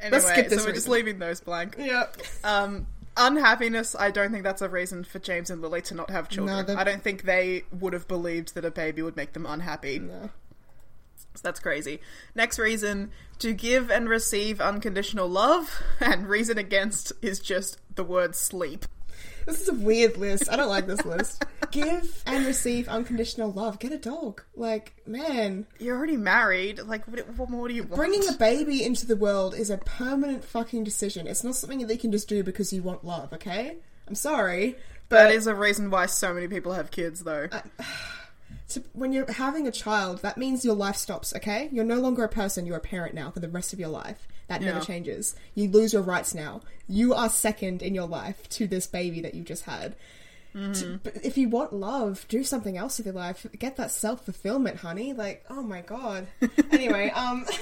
Anyway, 0.00 0.20
skip 0.20 0.48
this 0.48 0.60
so 0.60 0.66
we're 0.68 0.74
just 0.74 0.86
reason. 0.86 0.92
leaving 0.92 1.18
those 1.18 1.40
blank. 1.40 1.74
yeah. 1.78 2.06
Um, 2.44 2.86
unhappiness. 3.16 3.96
I 3.98 4.10
don't 4.10 4.30
think 4.30 4.44
that's 4.44 4.60
a 4.62 4.68
reason 4.68 5.02
for 5.04 5.18
James 5.18 5.48
and 5.50 5.62
Lily 5.62 5.80
to 5.82 5.94
not 5.94 6.10
have 6.10 6.28
children. 6.28 6.70
I 6.76 6.84
don't 6.84 7.02
think 7.02 7.22
they 7.22 7.64
would 7.72 7.94
have 7.94 8.06
believed 8.06 8.54
that 8.54 8.64
a 8.64 8.70
baby 8.70 9.02
would 9.02 9.16
make 9.16 9.32
them 9.32 9.46
unhappy. 9.46 9.98
No. 9.98 10.30
So 11.34 11.40
that's 11.42 11.60
crazy. 11.60 12.00
Next 12.34 12.58
reason 12.58 13.10
to 13.40 13.52
give 13.54 13.90
and 13.90 14.08
receive 14.08 14.60
unconditional 14.60 15.28
love, 15.28 15.82
and 16.00 16.28
reason 16.28 16.58
against 16.58 17.12
is 17.22 17.40
just 17.40 17.78
the 17.94 18.04
word 18.04 18.36
sleep. 18.36 18.84
This 19.46 19.62
is 19.62 19.68
a 19.68 19.74
weird 19.74 20.16
list. 20.16 20.50
I 20.50 20.56
don't 20.56 20.68
like 20.68 20.86
this 20.86 21.04
list. 21.04 21.44
Give 21.70 22.22
and 22.26 22.46
receive 22.46 22.88
unconditional 22.88 23.52
love. 23.52 23.78
Get 23.78 23.92
a 23.92 23.98
dog. 23.98 24.42
Like, 24.54 24.94
man, 25.06 25.66
You're 25.78 25.96
already 25.96 26.16
married. 26.16 26.80
Like, 26.80 27.06
what, 27.06 27.28
what 27.36 27.50
more 27.50 27.68
do 27.68 27.74
you 27.74 27.82
want? 27.82 27.96
bringing 27.96 28.28
a 28.28 28.32
baby 28.32 28.84
into 28.84 29.06
the 29.06 29.16
world 29.16 29.54
is 29.54 29.70
a 29.70 29.78
permanent 29.78 30.44
fucking 30.44 30.84
decision. 30.84 31.26
It's 31.26 31.44
not 31.44 31.54
something 31.54 31.86
that 31.86 31.92
you 31.92 31.98
can 31.98 32.12
just 32.12 32.28
do 32.28 32.42
because 32.42 32.72
you 32.72 32.82
want 32.82 33.04
love, 33.04 33.32
okay? 33.32 33.76
I'm 34.08 34.14
sorry. 34.14 34.76
But 35.08 35.24
That 35.28 35.32
is 35.32 35.46
a 35.46 35.54
reason 35.54 35.90
why 35.90 36.06
so 36.06 36.34
many 36.34 36.48
people 36.48 36.72
have 36.72 36.90
kids, 36.90 37.22
though. 37.24 37.48
to, 38.70 38.82
when 38.92 39.12
you're 39.12 39.30
having 39.30 39.66
a 39.66 39.72
child, 39.72 40.22
that 40.22 40.36
means 40.38 40.64
your 40.64 40.74
life 40.74 40.96
stops, 40.96 41.34
okay? 41.36 41.68
You're 41.72 41.84
no 41.84 42.00
longer 42.00 42.24
a 42.24 42.28
person, 42.28 42.66
you're 42.66 42.76
a 42.76 42.80
parent 42.80 43.14
now 43.14 43.30
for 43.30 43.40
the 43.40 43.48
rest 43.48 43.72
of 43.72 43.78
your 43.78 43.88
life. 43.88 44.26
That 44.48 44.62
never 44.62 44.78
changes. 44.80 45.34
You 45.56 45.68
lose 45.68 45.92
your 45.92 46.02
rights 46.02 46.32
now. 46.32 46.60
You 46.88 47.14
are 47.14 47.28
second 47.28 47.82
in 47.82 47.94
your 47.96 48.06
life 48.06 48.48
to 48.50 48.68
this 48.68 48.86
baby 48.86 49.20
that 49.22 49.34
you 49.34 49.42
just 49.42 49.64
had. 49.64 49.96
Mm-hmm. 50.56 50.72
To- 50.72 51.00
but 51.04 51.16
if 51.24 51.36
you 51.36 51.48
want 51.50 51.74
love, 51.74 52.24
do 52.28 52.42
something 52.42 52.78
else 52.78 52.96
with 52.98 53.06
your 53.06 53.14
life. 53.14 53.46
Get 53.58 53.76
that 53.76 53.90
self 53.90 54.24
fulfillment, 54.24 54.78
honey. 54.78 55.12
Like, 55.12 55.44
oh 55.50 55.62
my 55.62 55.82
god. 55.82 56.26
anyway, 56.72 57.10
um, 57.10 57.44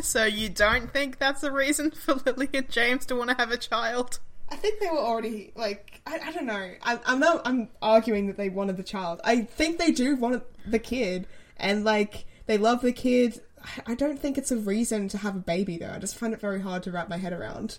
so 0.00 0.24
you 0.24 0.48
don't 0.48 0.92
think 0.92 1.18
that's 1.18 1.42
a 1.42 1.50
reason 1.52 1.90
for 1.90 2.14
Lily 2.26 2.48
and 2.54 2.68
James 2.70 3.06
to 3.06 3.16
want 3.16 3.30
to 3.30 3.36
have 3.36 3.50
a 3.50 3.56
child? 3.56 4.20
I 4.50 4.56
think 4.56 4.80
they 4.80 4.88
were 4.88 4.98
already 4.98 5.52
like 5.56 6.00
I, 6.06 6.20
I 6.26 6.32
don't 6.32 6.46
know. 6.46 6.70
I, 6.82 6.98
I'm 7.04 7.20
not. 7.20 7.42
I'm 7.46 7.68
arguing 7.82 8.28
that 8.28 8.36
they 8.36 8.48
wanted 8.48 8.76
the 8.78 8.82
child. 8.82 9.20
I 9.24 9.42
think 9.42 9.78
they 9.78 9.90
do 9.90 10.16
want 10.16 10.42
the 10.66 10.78
kid, 10.78 11.26
and 11.58 11.84
like 11.84 12.24
they 12.46 12.56
love 12.56 12.80
the 12.80 12.92
kid. 12.92 13.40
I- 13.62 13.82
I 13.88 13.94
don't 13.94 14.18
think 14.18 14.38
it's 14.38 14.50
a 14.52 14.56
reason 14.56 15.08
to 15.08 15.18
have 15.18 15.36
a 15.36 15.40
baby 15.40 15.76
though. 15.76 15.90
I 15.94 15.98
just 15.98 16.16
find 16.16 16.32
it 16.32 16.40
very 16.40 16.60
hard 16.62 16.84
to 16.84 16.90
wrap 16.92 17.10
my 17.10 17.18
head 17.18 17.34
around. 17.34 17.78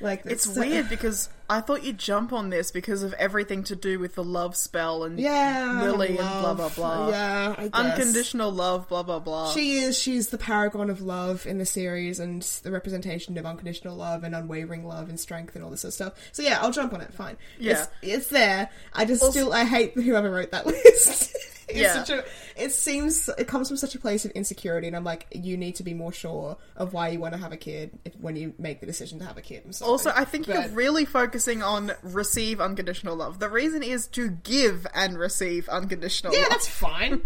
Like 0.00 0.22
It's 0.24 0.54
so- 0.54 0.60
weird 0.60 0.88
because 0.88 1.28
I 1.50 1.60
thought 1.60 1.82
you'd 1.82 1.98
jump 1.98 2.32
on 2.32 2.48
this 2.50 2.70
because 2.70 3.02
of 3.02 3.12
everything 3.14 3.64
to 3.64 3.76
do 3.76 3.98
with 3.98 4.14
the 4.14 4.22
love 4.24 4.54
spell 4.56 5.02
and 5.04 5.18
Yeah, 5.18 5.80
Lily 5.82 6.08
and 6.10 6.18
blah 6.18 6.54
blah 6.54 6.68
blah. 6.68 7.08
Yeah, 7.10 7.54
I 7.58 7.62
guess. 7.68 7.70
Unconditional 7.74 8.52
love, 8.52 8.88
blah 8.88 9.02
blah 9.02 9.18
blah. 9.18 9.52
She 9.52 9.78
is. 9.78 9.98
She's 9.98 10.28
the 10.28 10.38
paragon 10.38 10.88
of 10.90 11.00
love 11.00 11.46
in 11.46 11.58
the 11.58 11.66
series, 11.66 12.20
and 12.20 12.42
the 12.62 12.70
representation 12.70 13.36
of 13.36 13.44
unconditional 13.44 13.96
love 13.96 14.22
and 14.24 14.34
unwavering 14.34 14.86
love 14.86 15.08
and 15.08 15.18
strength 15.18 15.56
and 15.56 15.64
all 15.64 15.70
this 15.70 15.80
sort 15.80 15.88
of 15.90 15.94
stuff. 15.94 16.12
So 16.32 16.42
yeah, 16.42 16.58
I'll 16.62 16.70
jump 16.72 16.94
on 16.94 17.00
it. 17.00 17.12
Fine. 17.12 17.36
Yeah. 17.58 17.72
it's, 17.72 17.88
it's 18.02 18.26
there. 18.28 18.70
I 18.92 19.04
just 19.04 19.20
Also- 19.22 19.32
still 19.32 19.52
I 19.52 19.64
hate 19.64 19.94
whoever 19.94 20.30
wrote 20.30 20.52
that 20.52 20.66
list. 20.66 21.34
it's 21.68 21.78
Yeah. 21.78 21.92
such 22.02 22.10
a, 22.10 22.24
it 22.56 22.72
seems 22.72 23.28
it 23.38 23.46
comes 23.46 23.68
from 23.68 23.76
such 23.76 23.94
a 23.94 23.98
place 23.98 24.24
of 24.24 24.30
insecurity, 24.32 24.86
and 24.88 24.96
I'm 24.96 25.04
like, 25.04 25.26
you 25.32 25.56
need 25.56 25.76
to 25.76 25.82
be 25.82 25.94
more 25.94 26.12
sure 26.12 26.56
of 26.76 26.92
why 26.92 27.08
you 27.08 27.20
want 27.20 27.32
to 27.34 27.38
have 27.40 27.52
a 27.52 27.56
kid 27.56 27.96
if, 28.04 28.14
when 28.16 28.34
you 28.36 28.54
make 28.58 28.80
the 28.80 28.86
decision 28.86 29.18
to 29.20 29.24
have 29.24 29.36
a 29.38 29.40
kid. 29.40 29.62
Also, 29.82 30.12
I 30.14 30.24
think 30.24 30.46
But- 30.46 30.54
you're 30.56 30.68
really 30.70 31.04
focusing 31.40 31.62
on 31.62 31.92
receive 32.02 32.60
unconditional 32.60 33.16
love. 33.16 33.38
The 33.38 33.48
reason 33.48 33.82
is 33.82 34.06
to 34.08 34.28
give 34.28 34.86
and 34.94 35.18
receive 35.18 35.68
unconditional 35.70 36.34
yeah, 36.34 36.40
love. 36.40 36.50
that's 36.50 36.68
fine. 36.68 37.22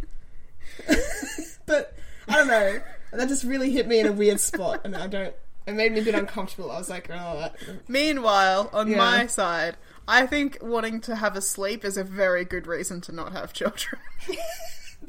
but 1.67 1.95
I 2.29 2.37
don't 2.37 2.47
know. 2.47 2.81
That 3.13 3.29
just 3.29 3.43
really 3.45 3.71
hit 3.73 3.89
me 3.89 3.99
in 3.99 4.07
a 4.07 4.13
weird 4.13 4.39
spot, 4.41 4.83
and 4.85 4.97
I 4.97 5.07
don't. 5.09 5.35
It 5.67 5.75
made 5.75 5.93
me 5.93 6.01
a 6.01 6.03
bit 6.03 6.15
uncomfortable. 6.15 6.71
I 6.71 6.79
was 6.79 6.91
like, 6.91 7.09
oh, 7.11 7.39
that, 7.41 7.57
Meanwhile, 7.89 8.71
on 8.73 8.89
Yeah. 8.89 8.97
my 8.99 9.27
side, 9.27 9.77
I 10.07 10.27
think 10.27 10.59
wanting 10.61 11.01
to 11.03 11.17
have 11.17 11.37
a 11.37 11.41
sleep 11.41 11.85
is 11.85 11.97
a 11.97 12.05
very 12.05 12.45
good 12.45 12.67
reason 12.67 13.01
to 13.03 13.13
not 13.13 13.33
have 13.33 13.53
children. 13.53 14.01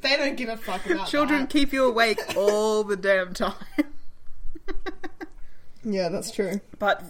They 0.01 0.17
don't 0.17 0.35
give 0.35 0.49
a 0.49 0.57
fuck 0.57 0.85
about 0.85 1.07
children 1.07 1.41
that. 1.41 1.49
keep 1.49 1.71
you 1.71 1.85
awake 1.85 2.19
all 2.35 2.83
the 2.83 2.97
damn 2.97 3.33
time. 3.33 3.53
Yeah, 5.87 6.09
that's 6.09 6.31
true. 6.31 6.59
But 6.79 7.03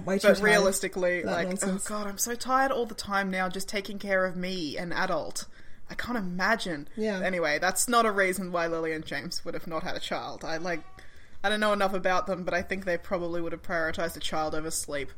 way 0.00 0.18
too 0.18 0.28
but 0.28 0.34
tired. 0.34 0.44
realistically, 0.44 1.22
That 1.22 1.30
like, 1.30 1.46
oh, 1.46 1.50
nonsense. 1.50 1.86
oh 1.86 1.88
god, 1.88 2.06
I'm 2.06 2.18
so 2.18 2.34
tired 2.34 2.72
all 2.72 2.86
the 2.86 2.94
time 2.94 3.30
now, 3.30 3.48
just 3.48 3.68
taking 3.68 3.98
care 3.98 4.24
of 4.24 4.36
me, 4.36 4.76
an 4.76 4.92
adult. 4.92 5.46
I 5.90 5.94
can't 5.94 6.16
imagine. 6.18 6.88
Yeah. 6.96 7.20
Anyway, 7.20 7.58
that's 7.58 7.88
not 7.88 8.06
a 8.06 8.10
reason 8.10 8.52
why 8.52 8.66
Lily 8.66 8.92
and 8.92 9.04
James 9.04 9.44
would 9.44 9.54
have 9.54 9.66
not 9.66 9.82
had 9.82 9.96
a 9.96 10.00
child. 10.00 10.44
I 10.44 10.56
like, 10.56 10.80
I 11.42 11.48
don't 11.50 11.60
know 11.60 11.72
enough 11.74 11.92
about 11.92 12.26
them, 12.26 12.44
but 12.44 12.54
I 12.54 12.62
think 12.62 12.84
they 12.86 12.96
probably 12.96 13.40
would 13.42 13.52
have 13.52 13.62
prioritized 13.62 14.16
a 14.16 14.20
child 14.20 14.54
over 14.54 14.70
sleep. 14.70 15.10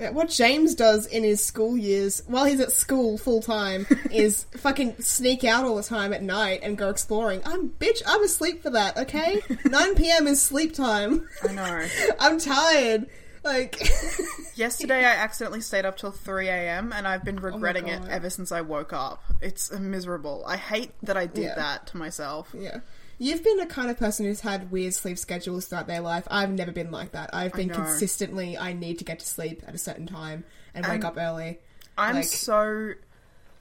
Yeah, 0.00 0.10
what 0.10 0.28
James 0.28 0.76
does 0.76 1.06
in 1.06 1.24
his 1.24 1.44
school 1.44 1.76
years, 1.76 2.22
while 2.28 2.44
he's 2.44 2.60
at 2.60 2.70
school 2.70 3.18
full 3.18 3.42
time, 3.42 3.84
is 4.12 4.44
fucking 4.56 5.02
sneak 5.02 5.42
out 5.42 5.64
all 5.64 5.74
the 5.74 5.82
time 5.82 6.12
at 6.12 6.22
night 6.22 6.60
and 6.62 6.78
go 6.78 6.88
exploring. 6.88 7.42
I'm 7.44 7.70
bitch. 7.70 8.00
I'm 8.06 8.22
asleep 8.22 8.62
for 8.62 8.70
that. 8.70 8.96
Okay, 8.96 9.40
9 9.64 9.94
p.m. 9.96 10.26
is 10.28 10.40
sleep 10.40 10.72
time. 10.72 11.28
I 11.42 11.52
know. 11.52 11.86
I'm 12.20 12.38
tired. 12.38 13.08
Like, 13.44 13.80
Yesterday, 14.56 15.04
I 15.04 15.14
accidentally 15.14 15.60
stayed 15.60 15.84
up 15.84 15.96
till 15.96 16.10
3 16.10 16.48
a.m. 16.48 16.92
and 16.92 17.06
I've 17.06 17.24
been 17.24 17.38
oh 17.38 17.42
regretting 17.42 17.86
it 17.88 18.02
ever 18.08 18.28
since 18.30 18.50
I 18.50 18.60
woke 18.62 18.92
up. 18.92 19.22
It's 19.40 19.70
miserable. 19.72 20.44
I 20.46 20.56
hate 20.56 20.92
that 21.02 21.16
I 21.16 21.26
did 21.26 21.44
Yeah. 21.44 21.54
that 21.54 21.86
to 21.88 21.96
myself. 21.96 22.54
yeah. 22.58 22.80
You've 23.20 23.42
been 23.42 23.56
the 23.56 23.66
kind 23.66 23.90
of 23.90 23.96
person 23.98 24.26
who's 24.26 24.40
had 24.42 24.70
weird 24.70 24.94
sleep 24.94 25.18
schedules 25.18 25.66
throughout 25.66 25.88
their 25.88 26.00
life. 26.00 26.22
I've 26.30 26.50
never 26.52 26.70
been 26.70 26.92
like 26.92 27.12
that. 27.12 27.30
I've 27.32 27.52
been 27.52 27.66
know. 27.66 27.74
consistently, 27.74 28.56
I 28.56 28.72
need 28.74 28.98
to 28.98 29.04
get 29.04 29.18
to 29.18 29.26
sleep 29.26 29.62
at 29.66 29.74
a 29.74 29.78
certain 29.78 30.06
time 30.06 30.44
and 30.72 30.86
wake 30.86 31.04
up 31.04 31.16
early. 31.18 31.58
I'm 31.96 32.14
Like- 32.16 32.24
so 32.26 32.92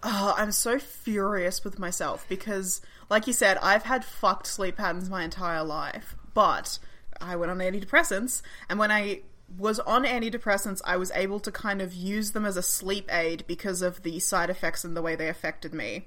oh, 0.04 0.36
I'm 0.38 0.52
so 0.52 0.78
furious 0.78 1.64
with 1.64 1.80
myself 1.80 2.24
because 2.30 2.82
like 3.10 3.26
you 3.26 3.34
said, 3.34 3.58
I've 3.58 3.82
had 3.84 4.06
fucked 4.06 4.46
sleep 4.46 4.78
patterns 4.78 5.10
my 5.10 5.24
entire 5.24 5.64
life. 5.64 6.16
But 6.36 6.78
I 7.20 7.36
went 7.36 7.50
on 7.52 7.58
antidepressants 7.58 8.44
and 8.70 8.78
when 8.78 8.92
I 8.92 9.22
was 9.58 9.80
on 9.80 10.04
antidepressants, 10.04 10.82
I 10.84 10.98
was 10.98 11.12
able 11.16 11.40
to 11.42 11.52
kind 11.52 11.82
of 11.82 11.94
use 11.94 12.32
them 12.32 12.46
as 12.46 12.58
a 12.58 12.62
sleep 12.62 13.08
aid 13.14 13.44
because 13.48 13.82
of 13.82 14.04
the 14.04 14.20
side 14.20 14.50
effects 14.50 14.84
and 14.84 14.96
the 14.96 15.02
way 15.02 15.16
they 15.16 15.30
affected 15.30 15.74
me. 15.74 16.06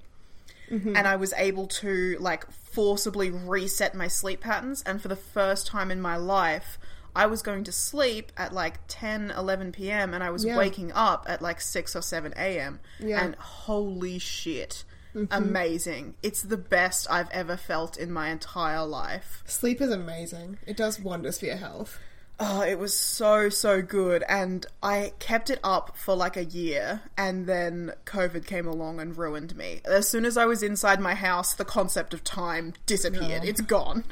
Mm-hmm. 0.70 0.95
And 0.95 1.07
I 1.09 1.16
was 1.16 1.32
able 1.36 1.66
to 1.66 2.16
like 2.20 2.51
forcibly 2.53 3.30
reset 3.30 3.95
my 3.95 4.07
sleep 4.09 4.41
patterns 4.41 4.82
and 4.86 5.01
for 5.03 5.09
the 5.09 5.16
first 5.16 5.66
time 5.66 5.91
in 5.91 6.01
my 6.01 6.16
life 6.16 6.78
I 7.16 7.26
was 7.26 7.43
going 7.43 7.64
to 7.64 7.72
sleep 7.72 8.30
at 8.36 8.53
like 8.53 8.78
10, 8.86 9.32
11 9.32 9.72
p.m. 9.72 10.14
and 10.14 10.22
I 10.22 10.30
was 10.30 10.45
Yeah. 10.45 10.57
waking 10.57 10.93
up 10.93 11.26
at 11.28 11.43
like 11.43 11.61
6 11.61 11.97
or 11.97 12.03
7 12.03 12.32
a.m. 12.36 12.78
Yeah. 13.01 13.24
And 13.24 13.34
holy 13.34 14.20
shit. 14.20 14.84
Mm-hmm. 15.12 15.32
Amazing. 15.32 16.14
It's 16.22 16.43
the 16.43 16.57
best 16.57 17.11
I've 17.11 17.30
ever 17.30 17.57
felt 17.57 17.97
in 17.99 18.12
my 18.12 18.28
entire 18.28 18.84
life. 18.86 19.43
Sleep 19.47 19.80
is 19.80 19.91
amazing. 19.91 20.59
It 20.68 20.76
does 20.76 21.01
wonders 21.01 21.41
for 21.41 21.47
your 21.47 21.57
health. 21.57 21.99
Oh, 22.43 22.62
it 22.62 22.78
was 22.78 22.99
so, 22.99 23.51
so 23.51 23.82
good. 23.82 24.24
And 24.26 24.64
I 24.82 25.12
kept 25.18 25.51
it 25.51 25.61
up 25.62 25.97
for 25.97 26.16
like 26.16 26.38
a 26.38 26.45
year, 26.45 27.03
and 27.16 27.47
then 27.47 27.93
COVID 28.07 28.47
came 28.47 28.66
along 28.66 28.99
and 28.99 29.16
ruined 29.16 29.55
me. 29.57 29.82
As 29.84 30.09
soon 30.09 30.24
as 30.24 30.38
I 30.38 30.47
was 30.47 30.62
inside 30.62 31.01
my 31.01 31.14
house, 31.14 31.53
the 31.53 31.66
concept 31.66 32.14
of 32.14 32.24
time 32.24 32.72
disappeared. 32.86 33.45
It's 33.45 33.61
gone. 33.61 34.05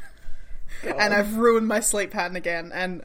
And 0.84 1.14
I've 1.14 1.36
ruined 1.36 1.66
my 1.68 1.80
sleep 1.80 2.10
pattern 2.10 2.36
again. 2.36 2.70
And 2.74 3.02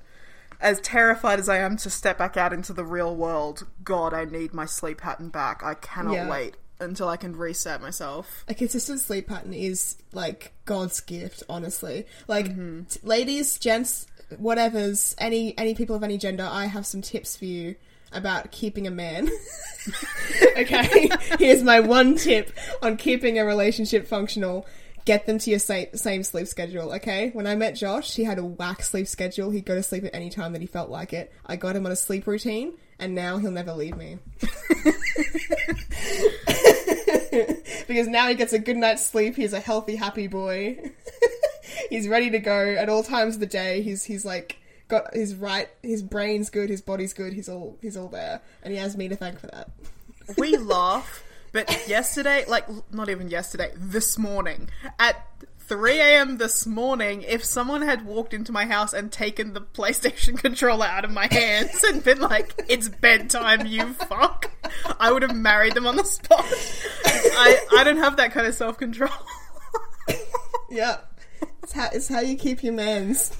as 0.59 0.81
terrified 0.81 1.39
as 1.39 1.47
I 1.47 1.57
am 1.57 1.77
to 1.77 1.89
step 1.89 2.17
back 2.17 2.35
out 2.35 2.51
into 2.51 2.73
the 2.73 2.83
real 2.83 3.15
world, 3.15 3.65
God, 3.83 4.13
I 4.13 4.25
need 4.25 4.53
my 4.53 4.65
sleep 4.65 4.99
pattern 4.99 5.29
back. 5.29 5.63
I 5.63 5.73
cannot 5.73 6.13
Yeah. 6.13 6.29
wait 6.29 6.55
until 6.83 7.07
I 7.07 7.17
can 7.17 7.35
reset 7.35 7.81
myself. 7.81 8.43
a 8.47 8.53
consistent 8.53 8.99
sleep 8.99 9.27
pattern 9.27 9.53
is 9.53 9.95
like 10.11 10.53
God's 10.65 10.99
gift, 10.99 11.43
honestly. 11.49 12.05
Like, 12.27 12.47
mm-hmm. 12.47 12.83
t- 12.83 12.99
ladies, 13.03 13.57
gents, 13.57 14.07
whatever's, 14.37 15.15
any 15.17 15.57
any 15.57 15.75
people 15.75 15.95
of 15.95 16.03
any 16.03 16.17
gender, 16.17 16.47
I 16.49 16.65
have 16.65 16.85
some 16.85 17.01
tips 17.01 17.35
for 17.37 17.45
you 17.45 17.75
about 18.11 18.51
keeping 18.51 18.87
a 18.87 18.91
man. 18.91 19.29
okay, 20.57 21.09
here's 21.39 21.63
my 21.63 21.79
one 21.79 22.15
tip 22.15 22.51
on 22.81 22.97
keeping 22.97 23.39
a 23.39 23.45
relationship 23.45 24.07
functional. 24.07 24.65
Get 25.05 25.25
them 25.25 25.37
to 25.39 25.49
your 25.49 25.59
sa- 25.59 25.91
same 25.95 26.23
sleep 26.23 26.47
schedule, 26.47 26.93
okay? 26.93 27.29
When 27.31 27.45
I 27.45 27.55
met 27.55 27.75
Josh, 27.75 28.15
he 28.15 28.23
had 28.23 28.39
a 28.39 28.45
whack 28.45 28.83
sleep 28.83 29.07
schedule. 29.07 29.49
He'd 29.49 29.65
go 29.65 29.75
to 29.75 29.83
sleep 29.83 30.05
at 30.05 30.15
any 30.15 30.29
time 30.29 30.53
that 30.53 30.61
he 30.61 30.67
felt 30.67 30.89
like 30.89 31.11
it. 31.11 31.33
I 31.45 31.57
got 31.57 31.75
him 31.75 31.85
on 31.85 31.91
a 31.91 31.95
sleep 31.97 32.25
routine, 32.25 32.73
and 32.99 33.15
now 33.15 33.37
he'll 33.37 33.51
never 33.51 33.73
leave 33.73 33.97
me. 33.97 34.19
because 37.87 38.07
now 38.07 38.27
he 38.27 38.35
gets 38.35 38.53
a 38.53 38.59
good 38.59 38.77
night's 38.77 39.05
sleep. 39.05 39.35
He's 39.35 39.53
a 39.53 39.59
healthy, 39.59 39.95
happy 39.95 40.27
boy. 40.27 40.91
he's 41.89 42.07
ready 42.07 42.29
to 42.31 42.39
go 42.39 42.75
at 42.77 42.89
all 42.89 43.03
times 43.03 43.35
of 43.35 43.39
the 43.39 43.45
day. 43.45 43.81
He's 43.81 44.03
he's 44.03 44.25
like 44.25 44.57
got 44.87 45.13
his 45.13 45.35
right. 45.35 45.69
His 45.81 46.03
brain's 46.03 46.49
good. 46.49 46.69
His 46.69 46.81
body's 46.81 47.13
good. 47.13 47.33
He's 47.33 47.49
all 47.49 47.77
he's 47.81 47.97
all 47.97 48.09
there, 48.09 48.41
and 48.61 48.73
he 48.73 48.79
has 48.79 48.97
me 48.97 49.07
to 49.09 49.15
thank 49.15 49.39
for 49.39 49.47
that. 49.47 49.69
we 50.37 50.57
laugh, 50.57 51.23
but 51.51 51.87
yesterday, 51.87 52.45
like 52.47 52.65
not 52.91 53.09
even 53.09 53.29
yesterday, 53.29 53.71
this 53.75 54.17
morning 54.17 54.69
at 54.99 55.27
3 55.73 55.99
a.m. 55.99 56.37
this 56.37 56.67
morning, 56.67 57.23
if 57.23 57.43
someone 57.43 57.81
had 57.81 58.05
walked 58.05 58.31
into 58.31 58.51
my 58.51 58.63
house 58.67 58.93
and 58.93 59.11
taken 59.11 59.53
the 59.53 59.61
PlayStation 59.61 60.37
controller 60.41 60.85
out 60.85 61.03
of 61.03 61.09
my 61.09 61.25
hands 61.31 61.83
and 61.83 62.03
been 62.03 62.19
like, 62.19 62.53
"It's 62.69 62.89
bedtime, 62.89 63.65
you 63.65 63.93
fuck," 63.93 64.51
I 64.99 65.11
would 65.11 65.23
have 65.23 65.35
married 65.35 65.73
them 65.73 65.87
on 65.87 65.95
the 65.95 66.03
spot. 66.03 66.45
I 67.05 67.57
I 67.75 67.83
don't 67.83 67.97
have 67.97 68.17
that 68.17 68.31
kind 68.33 68.45
of 68.45 68.53
self 68.53 68.77
control. 68.77 69.09
Yeah, 70.69 70.97
it's 71.63 71.71
how 71.73 71.89
it's 71.91 72.07
how 72.07 72.19
you 72.21 72.35
keep 72.35 72.63
your 72.63 72.73
man's. 72.73 73.35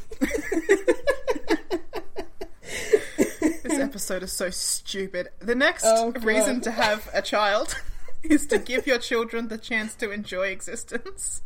this 2.59 3.79
episode 3.79 4.23
is 4.23 4.31
so 4.31 4.49
stupid. 4.49 5.29
The 5.39 5.55
next 5.55 5.83
Oh, 5.85 6.11
reason 6.21 6.61
to 6.61 6.71
have 6.71 7.09
a 7.13 7.21
child 7.23 7.75
is 8.23 8.45
to 8.47 8.57
give 8.59 8.85
your 8.87 8.97
children 8.99 9.47
the 9.49 9.57
chance 9.57 9.95
to 9.95 10.11
enjoy 10.11 10.47
existence. 10.47 11.41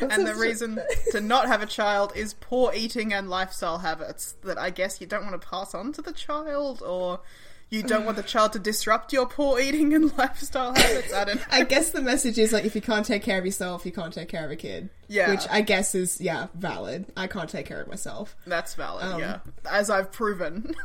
And 0.00 0.26
the 0.26 0.34
reason 0.34 0.80
to 1.12 1.20
not 1.20 1.46
have 1.46 1.62
a 1.62 1.66
child 1.66 2.12
is 2.16 2.34
poor 2.34 2.72
eating 2.74 3.12
and 3.12 3.28
lifestyle 3.30 3.78
habits 3.78 4.32
that 4.44 4.58
I 4.58 4.70
guess 4.70 5.00
you 5.00 5.06
don't 5.06 5.24
want 5.26 5.40
to 5.40 5.46
pass 5.48 5.74
on 5.74 5.92
to 5.92 6.02
the 6.02 6.12
child 6.12 6.82
or 6.82 7.20
you 7.70 7.82
don't 7.82 8.04
want 8.04 8.16
the 8.16 8.22
child 8.34 8.52
to 8.54 8.58
disrupt 8.58 9.12
your 9.12 9.26
poor 9.26 9.60
eating 9.60 9.92
and 9.94 10.16
lifestyle 10.16 10.74
habits. 10.74 11.12
I 11.12 11.24
don't 11.24 11.36
know. 11.36 11.42
I 11.50 11.64
guess 11.64 11.90
the 11.90 12.00
message 12.00 12.38
is 12.38 12.52
like 12.52 12.64
if 12.64 12.74
you 12.74 12.80
can't 12.80 13.04
take 13.06 13.22
care 13.22 13.38
of 13.38 13.44
yourself, 13.44 13.84
you 13.84 13.92
can't 13.92 14.12
take 14.12 14.28
care 14.28 14.44
of 14.44 14.50
a 14.50 14.56
kid. 14.56 14.88
Yeah. 15.08 15.30
which 15.30 15.46
I 15.50 15.60
guess 15.62 15.94
is 15.94 16.20
yeah 16.20 16.48
valid. 16.54 17.06
I 17.16 17.26
can't 17.26 17.48
take 17.48 17.66
care 17.66 17.80
of 17.80 17.88
myself. 17.88 18.36
That's 18.46 18.74
valid, 18.74 19.04
Um, 19.04 19.20
yeah. 19.20 19.38
As 19.70 19.90
I've 19.90 20.12
proven. 20.12 20.74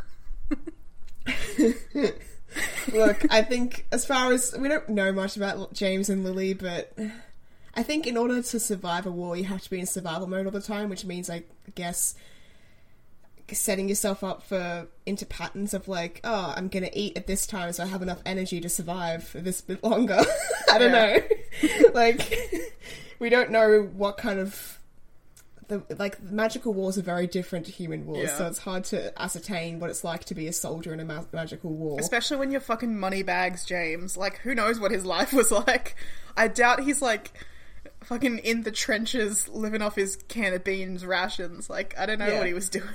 Look, 2.94 3.26
I 3.32 3.42
think 3.42 3.86
as 3.92 4.06
far 4.06 4.32
as 4.32 4.54
we 4.58 4.68
don't 4.68 4.88
know 4.90 5.12
much 5.12 5.38
about 5.38 5.74
James 5.74 6.10
and 6.10 6.24
Lily, 6.24 6.54
but 6.54 6.94
I 7.76 7.84
think 7.84 8.06
in 8.06 8.18
order 8.18 8.42
to 8.42 8.60
survive 8.60 9.06
a 9.06 9.12
war, 9.12 9.36
you 9.36 9.46
have 9.46 9.62
to 9.64 9.70
be 9.70 9.80
in 9.80 9.86
survival 9.88 10.28
mode 10.28 10.46
all 10.46 10.52
the 10.52 10.62
time, 10.62 10.90
which 10.90 11.06
means 11.06 11.30
I 11.30 11.44
guess 11.76 12.16
setting 13.52 13.88
yourself 13.90 14.24
up 14.24 14.42
for 14.44 14.88
into 15.06 15.26
patterns 15.26 15.74
of 15.74 15.88
like, 15.88 16.22
oh, 16.24 16.54
I'm 16.56 16.68
gonna 16.70 16.90
eat 16.94 17.18
at 17.18 17.28
this 17.28 17.46
time, 17.46 17.72
so 17.74 17.84
I 17.84 17.88
have 17.88 18.02
enough 18.02 18.20
energy 18.26 18.60
to 18.62 18.70
survive 18.70 19.24
for 19.24 19.42
this 19.42 19.62
bit 19.62 19.84
longer. 19.84 20.20
I 20.72 20.78
don't 20.78 20.92
know. 20.92 21.18
like, 21.94 22.50
we 23.20 23.30
don't 23.30 23.52
know 23.52 23.82
what 23.96 24.18
kind 24.18 24.40
of 24.40 24.80
the 25.68 25.84
like 25.98 26.22
magical 26.22 26.74
wars 26.74 26.98
are 26.98 27.02
very 27.04 27.26
different 27.28 27.66
to 27.68 27.72
human 27.72 28.06
wars, 28.06 28.30
Yeah. 28.30 28.38
so 28.38 28.48
it's 28.48 28.60
hard 28.60 28.84
to 28.86 29.20
ascertain 29.22 29.80
what 29.80 29.90
it's 29.90 30.04
like 30.04 30.26
to 30.26 30.36
be 30.36 30.48
a 30.48 30.54
soldier 30.54 30.94
in 30.94 31.00
a 31.00 31.06
ma- 31.06 31.24
magical 31.32 31.72
war. 31.72 32.00
Especially 32.00 32.38
when 32.38 32.52
you're 32.52 32.62
fucking 32.62 32.98
money 33.00 33.24
bags, 33.24 33.66
James. 33.66 34.18
Like, 34.18 34.38
who 34.40 34.54
knows 34.56 34.80
what 34.80 34.92
his 34.92 35.06
life 35.06 35.32
was 35.34 35.52
like? 35.52 35.96
I 36.36 36.48
doubt 36.48 36.82
he's 36.82 37.02
like 37.02 37.32
fucking 38.04 38.40
in 38.40 38.64
the 38.64 38.72
trenches 38.72 39.48
living 39.50 39.82
off 39.82 39.96
his 39.96 40.16
can 40.28 40.54
of 40.54 40.64
beans 40.64 41.06
rations. 41.06 41.70
Like, 41.70 41.96
I 41.98 42.06
don't 42.06 42.20
know 42.20 42.28
Yeah. 42.28 42.38
what 42.40 42.48
he 42.48 42.54
was 42.54 42.70
doing. 42.70 42.88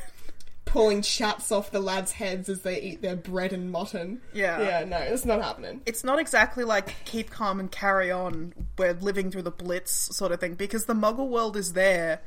pulling 0.65 1.01
chaps 1.01 1.51
off 1.51 1.71
the 1.71 1.81
lads' 1.81 2.13
heads 2.13 2.47
as 2.51 2.61
they 2.61 2.79
eat 2.79 3.01
their 3.01 3.17
bread 3.17 3.55
and 3.55 3.73
mutton. 3.73 4.21
Yeah. 4.35 4.61
Yeah, 4.61 4.85
no, 4.85 4.99
it's 4.99 5.25
not 5.25 5.41
happening. 5.43 5.81
It's 5.87 6.05
not 6.05 6.19
exactly 6.19 6.63
like 6.63 6.95
keep 7.07 7.31
calm 7.31 7.59
and 7.59 7.73
carry 7.73 8.11
on, 8.11 8.53
we're 8.77 8.93
living 8.93 9.31
through 9.31 9.43
the 9.45 9.51
blitz 9.51 10.15
sort 10.15 10.31
of 10.31 10.41
thing, 10.41 10.57
because 10.57 10.85
the 10.85 10.93
muggle 10.93 11.29
world 11.31 11.57
is 11.57 11.73
there 11.73 12.21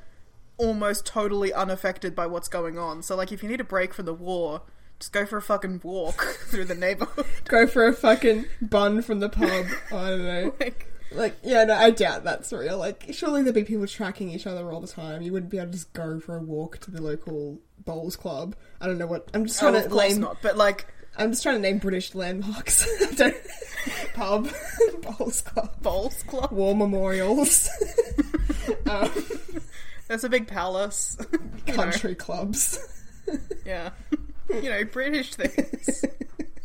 almost 0.57 1.05
totally 1.05 1.53
unaffected 1.53 2.15
by 2.15 2.25
what's 2.25 2.47
going 2.47 2.79
on. 2.79 3.03
So, 3.03 3.15
like, 3.15 3.31
if 3.31 3.43
you 3.43 3.49
need 3.49 3.61
a 3.61 3.63
break 3.63 3.93
from 3.93 4.05
the 4.05 4.13
war, 4.13 4.63
just 4.99 5.13
go 5.13 5.23
for 5.27 5.37
a 5.37 5.41
fucking 5.43 5.81
walk 5.83 6.23
through 6.47 6.65
the 6.65 6.73
neighborhood. 6.75 7.25
Go 7.45 7.67
for 7.67 7.85
a 7.85 7.93
fucking 7.93 8.45
bun 8.59 9.03
from 9.03 9.19
the 9.19 9.29
pub. 9.29 9.65
I 9.91 10.09
don't 10.09 10.25
know. 10.25 10.53
like, 10.59 10.90
Like, 11.13 11.35
yeah, 11.43 11.63
no, 11.65 11.73
I 11.75 11.91
doubt 11.91 12.23
that's 12.23 12.53
real. 12.53 12.77
Like, 12.77 13.07
surely 13.11 13.43
there'd 13.43 13.53
be 13.55 13.63
people 13.63 13.85
tracking 13.87 14.29
each 14.31 14.47
other 14.47 14.71
all 14.71 14.79
the 14.79 14.87
time. 14.87 15.21
You 15.21 15.33
wouldn't 15.33 15.51
be 15.51 15.57
able 15.57 15.67
to 15.67 15.73
just 15.73 15.91
go 15.93 16.19
for 16.19 16.37
a 16.37 16.41
walk 16.41 16.79
to 16.79 16.91
the 16.91 17.01
local 17.01 17.59
bowls 17.85 18.15
club. 18.15 18.55
I 18.79 18.87
don't 18.87 18.97
know 18.97 19.07
what. 19.07 19.27
I'm 19.33 19.45
just 19.45 19.61
oh, 19.61 19.69
trying 19.69 19.75
of 19.75 19.83
to 19.83 19.89
course 19.89 20.11
lame. 20.13 20.21
not. 20.21 20.37
But, 20.41 20.57
like, 20.57 20.87
I'm 21.17 21.31
just 21.31 21.43
trying 21.43 21.55
to 21.55 21.61
name 21.61 21.79
British 21.79 22.15
landmarks. 22.15 22.87
Pub, 24.13 24.47
bowls 25.01 25.41
club, 25.41 25.81
Bowls 25.81 26.23
Club. 26.23 26.51
war 26.51 26.75
memorials, 26.75 27.67
um, 28.89 29.11
There's 30.07 30.23
a 30.23 30.29
big 30.29 30.47
palace. 30.47 31.17
You 31.65 31.73
know, 31.73 31.73
country 31.73 32.13
clubs. 32.15 32.79
yeah. 33.65 33.89
You 34.49 34.69
know, 34.69 34.83
British 34.85 35.33
things. 35.35 36.05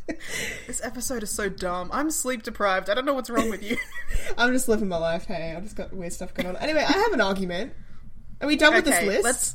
this 0.67 0.83
episode 0.83 1.23
is 1.23 1.31
so 1.31 1.49
dumb. 1.49 1.91
I'm 1.93 2.11
sleep 2.11 2.43
deprived. 2.43 2.89
I 2.91 2.95
don't 2.95 3.05
know 3.05 3.15
what's 3.15 3.31
wrong 3.31 3.51
with 3.51 3.63
you. 3.63 3.77
I'm 4.39 4.53
just 4.53 4.69
living 4.69 4.89
my 4.89 4.99
life. 4.99 5.27
Hey, 5.27 5.55
I've 5.57 5.63
just 5.65 5.77
got 5.77 5.93
weird 5.93 6.13
stuff 6.13 6.35
going 6.35 6.49
on. 6.49 6.57
Anyway, 6.57 6.81
I 6.81 6.93
have 6.93 7.13
an 7.13 7.21
argument. 7.21 7.73
Are 8.41 8.47
we 8.47 8.57
done 8.57 8.75
with 8.75 8.85
this 8.85 9.05
list? 9.05 9.25
Let's. 9.25 9.55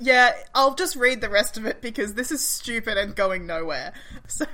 Yeah, 0.00 0.32
I'll 0.54 0.74
just 0.74 0.96
read 0.96 1.20
the 1.20 1.28
rest 1.28 1.56
of 1.56 1.66
it 1.66 1.80
because 1.80 2.14
this 2.14 2.32
is 2.32 2.44
stupid 2.44 2.98
and 2.98 3.14
going 3.14 3.46
nowhere. 3.46 3.92
So, 4.26 4.46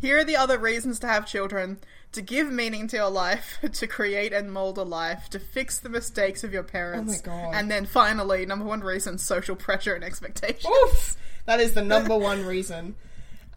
here 0.00 0.18
are 0.18 0.24
the 0.24 0.36
other 0.36 0.58
reasons 0.58 0.98
to 1.00 1.06
have 1.06 1.26
children 1.26 1.78
to 2.12 2.22
give 2.22 2.50
meaning 2.50 2.88
to 2.88 2.96
your 2.96 3.10
life, 3.10 3.58
to 3.72 3.86
create 3.86 4.32
and 4.32 4.50
mold 4.50 4.78
a 4.78 4.82
life, 4.82 5.28
to 5.30 5.38
fix 5.38 5.78
the 5.78 5.90
mistakes 5.90 6.42
of 6.42 6.52
your 6.52 6.62
parents. 6.62 7.22
Oh 7.24 7.30
my 7.30 7.42
God. 7.42 7.54
And 7.54 7.70
then 7.70 7.84
finally, 7.84 8.46
number 8.46 8.64
one 8.64 8.80
reason 8.80 9.18
social 9.18 9.56
pressure 9.56 9.94
and 9.94 10.02
expectation. 10.02 10.70
Oof! 10.84 11.16
That 11.44 11.60
is 11.60 11.74
the 11.74 11.82
number 11.82 12.16
one 12.16 12.44
reason. 12.46 12.96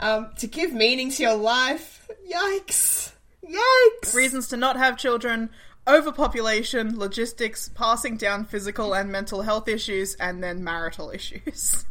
Um, 0.04 0.30
to 0.38 0.48
give 0.48 0.74
meaning 0.74 1.10
to 1.12 1.24
your 1.24 1.36
life. 1.36 2.10
Yikes! 2.30 3.12
Yikes! 3.48 4.14
Reasons 4.14 4.48
to 4.50 4.58
not 4.58 4.78
have 4.78 4.98
children 4.98 5.50
overpopulation, 5.88 6.98
logistics, 6.98 7.70
passing 7.70 8.16
down 8.18 8.46
physical 8.46 8.94
and 8.94 9.12
mental 9.12 9.42
health 9.42 9.68
issues, 9.68 10.16
and 10.16 10.42
then 10.44 10.64
marital 10.64 11.10
issues. 11.12 11.86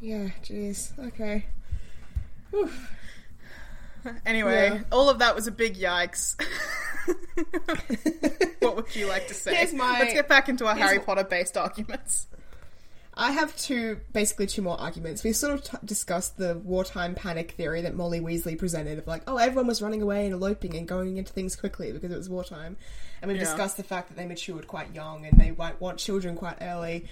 Yeah, 0.00 0.28
jeez. 0.44 0.96
Okay. 1.08 1.46
Oof. 2.54 2.92
Anyway, 4.24 4.70
Yeah. 4.72 4.80
all 4.92 5.10
of 5.10 5.18
that 5.18 5.34
was 5.34 5.48
a 5.48 5.50
big 5.50 5.74
yikes. 5.76 6.40
what 8.60 8.76
would 8.76 8.94
you 8.96 9.06
like 9.08 9.26
to 9.28 9.34
say? 9.34 9.68
My- 9.74 9.98
Let's 9.98 10.14
get 10.14 10.28
back 10.28 10.48
into 10.48 10.66
our 10.66 10.74
here's 10.76 10.88
Harry 10.88 11.00
Potter 11.00 11.24
based 11.24 11.56
arguments. 11.56 12.28
I 13.20 13.32
have 13.32 13.56
two, 13.56 13.98
basically 14.12 14.46
two 14.46 14.62
more 14.62 14.80
arguments. 14.80 15.24
We 15.24 15.32
sort 15.32 15.52
of 15.54 15.64
t- 15.64 15.76
discussed 15.84 16.36
the 16.38 16.54
wartime 16.58 17.16
panic 17.16 17.50
theory 17.52 17.82
that 17.82 17.96
Molly 17.96 18.20
Weasley 18.20 18.56
presented 18.56 18.96
of 18.98 19.08
like, 19.08 19.22
oh, 19.26 19.38
everyone 19.38 19.66
was 19.66 19.82
running 19.82 20.00
away 20.02 20.24
and 20.24 20.32
eloping 20.32 20.76
and 20.76 20.86
going 20.86 21.16
into 21.16 21.32
things 21.32 21.56
quickly 21.56 21.90
because 21.90 22.12
it 22.12 22.16
was 22.16 22.30
wartime. 22.30 22.76
And 23.20 23.28
we've 23.28 23.36
Yeah. 23.40 23.44
discussed 23.46 23.76
the 23.76 23.82
fact 23.82 24.08
that 24.08 24.16
they 24.16 24.24
matured 24.24 24.68
quite 24.68 24.94
young 24.94 25.26
and 25.26 25.36
they 25.38 25.50
might 25.50 25.80
want 25.80 25.98
children 25.98 26.36
quite 26.36 26.58
early. 26.60 27.08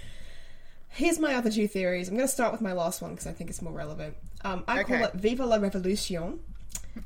Here's 0.91 1.19
my 1.19 1.35
other 1.35 1.51
two 1.51 1.67
theories. 1.67 2.09
I'm 2.09 2.15
going 2.17 2.29
to 2.29 2.33
start 2.33 2.53
with 2.53 2.61
my 2.61 2.73
last 2.73 3.03
one 3.03 3.11
because 3.11 3.27
I 3.27 3.33
think 3.33 3.51
it's 3.51 3.61
more 3.61 3.73
relevant. 3.73 4.17
Um, 4.45 4.63
I 4.69 4.85
call 4.85 5.03
it 5.05 5.15
Viva 5.15 5.45
la 5.45 5.57
Revolution. 5.57 6.39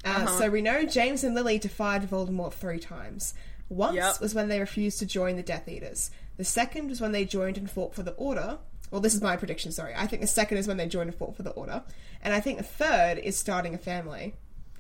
Uh, 0.05 0.27
So 0.39 0.51
we 0.51 0.61
know 0.61 0.85
James 0.85 1.25
and 1.25 1.35
Lily 1.35 1.59
defied 1.59 2.03
Voldemort 2.09 2.53
three 2.53 2.79
times. 2.79 3.33
Once 3.71 3.97
Yep. 3.97 4.21
was 4.21 4.35
when 4.35 4.49
they 4.49 4.61
refused 4.61 4.99
to 4.99 5.07
join 5.07 5.37
the 5.37 5.43
Death 5.43 5.69
Eaters. 5.69 6.11
The 6.37 6.45
second 6.45 6.89
was 6.91 7.01
when 7.01 7.13
they 7.13 7.25
joined 7.25 7.57
and 7.57 7.71
fought 7.71 7.95
for 7.95 8.03
the 8.03 8.13
Order. 8.13 8.59
Well, 8.91 9.01
this 9.01 9.15
is 9.15 9.23
my 9.23 9.37
prediction, 9.37 9.71
sorry. 9.73 9.95
I 9.97 10.07
think 10.07 10.23
the 10.23 10.29
second 10.29 10.59
is 10.59 10.67
when 10.67 10.77
they 10.77 10.87
join 10.89 11.07
and 11.09 11.15
fought 11.15 11.37
for 11.37 11.43
the 11.43 11.51
Order. 11.51 11.83
And 12.23 12.35
I 12.35 12.41
think 12.41 12.59
the 12.59 12.65
third 12.65 13.19
is 13.19 13.39
starting 13.39 13.75
a 13.75 13.79
family. 13.79 14.35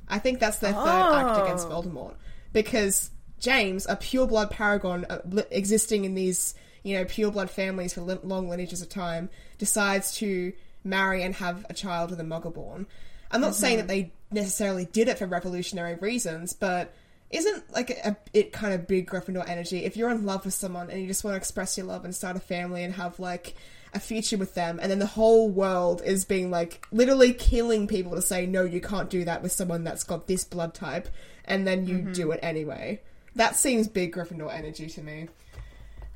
I 0.08 0.18
think 0.18 0.40
that's 0.40 0.58
their 0.58 0.72
third 0.72 0.78
act 0.88 1.38
Oh. 1.38 1.44
against 1.44 1.68
Voldemort. 1.68 2.14
Because 2.52 3.11
James, 3.38 3.86
a 3.88 3.94
pure 3.96 4.26
blood 4.26 4.50
paragon 4.50 5.04
uh, 5.08 5.20
li- 5.28 5.44
existing 5.50 6.04
in 6.04 6.14
these, 6.14 6.54
you 6.82 6.96
know, 6.96 7.04
pure 7.04 7.30
blood 7.30 7.48
families 7.50 7.94
for 7.94 8.00
li- 8.00 8.18
long 8.24 8.48
lineages 8.48 8.82
of 8.82 8.88
time, 8.88 9.30
decides 9.58 10.16
to 10.16 10.52
marry 10.82 11.22
and 11.22 11.34
have 11.36 11.64
a 11.70 11.74
child 11.74 12.11
with 12.11 12.18
a 12.20 12.24
Muggleborn. 12.24 12.86
I'm 13.30 13.40
not 13.40 13.54
saying 13.54 13.76
that 13.76 13.86
they 13.86 14.12
necessarily 14.32 14.86
did 14.86 15.06
it 15.06 15.18
for 15.18 15.26
revolutionary 15.26 15.94
reasons, 15.94 16.52
but 16.52 16.92
isn't 17.30 17.72
like 17.72 17.90
a, 17.90 18.16
it 18.34 18.50
kind 18.52 18.74
of 18.74 18.88
big 18.88 19.08
Gryffindor 19.08 19.48
energy? 19.48 19.84
If 19.84 19.96
you're 19.96 20.11
in 20.11 20.26
love 20.26 20.44
with 20.44 20.54
someone 20.54 20.90
and 20.90 21.00
you 21.00 21.06
just 21.06 21.22
want 21.22 21.34
to 21.34 21.36
express 21.38 21.78
your 21.78 21.86
love 21.86 22.04
and 22.04 22.12
start 22.12 22.34
a 22.36 22.40
family 22.40 22.82
and 22.82 22.92
have 22.94 23.20
like 23.20 23.54
a 23.93 24.01
future 24.01 24.36
with 24.36 24.55
them, 24.55 24.78
and 24.80 24.91
then 24.91 24.99
the 24.99 25.07
whole 25.07 25.49
world 25.49 26.03
is 26.05 26.24
being 26.24 26.51
like 26.51 26.86
literally 26.93 27.32
killing 27.32 27.86
people 27.86 28.12
to 28.12 28.22
say 28.22 28.47
no, 28.47 28.64
you 28.64 28.80
can't 28.80 29.11
do 29.11 29.24
that 29.24 29.43
with 29.43 29.53
someone 29.53 29.84
that's 29.84 30.05
got 30.05 30.26
this 30.26 30.45
blood 30.45 30.74
type, 30.74 31.09
and 31.45 31.66
then 31.66 31.86
you 31.86 32.03
do 32.03 32.22
mm-hmm. 32.22 32.32
it 32.32 32.41
anyway. 32.43 33.01
That 33.36 33.57
seems 33.57 33.88
big 33.88 34.14
Gryffindor 34.14 34.53
energy 34.53 34.88
to 34.88 35.03
me. 35.03 35.28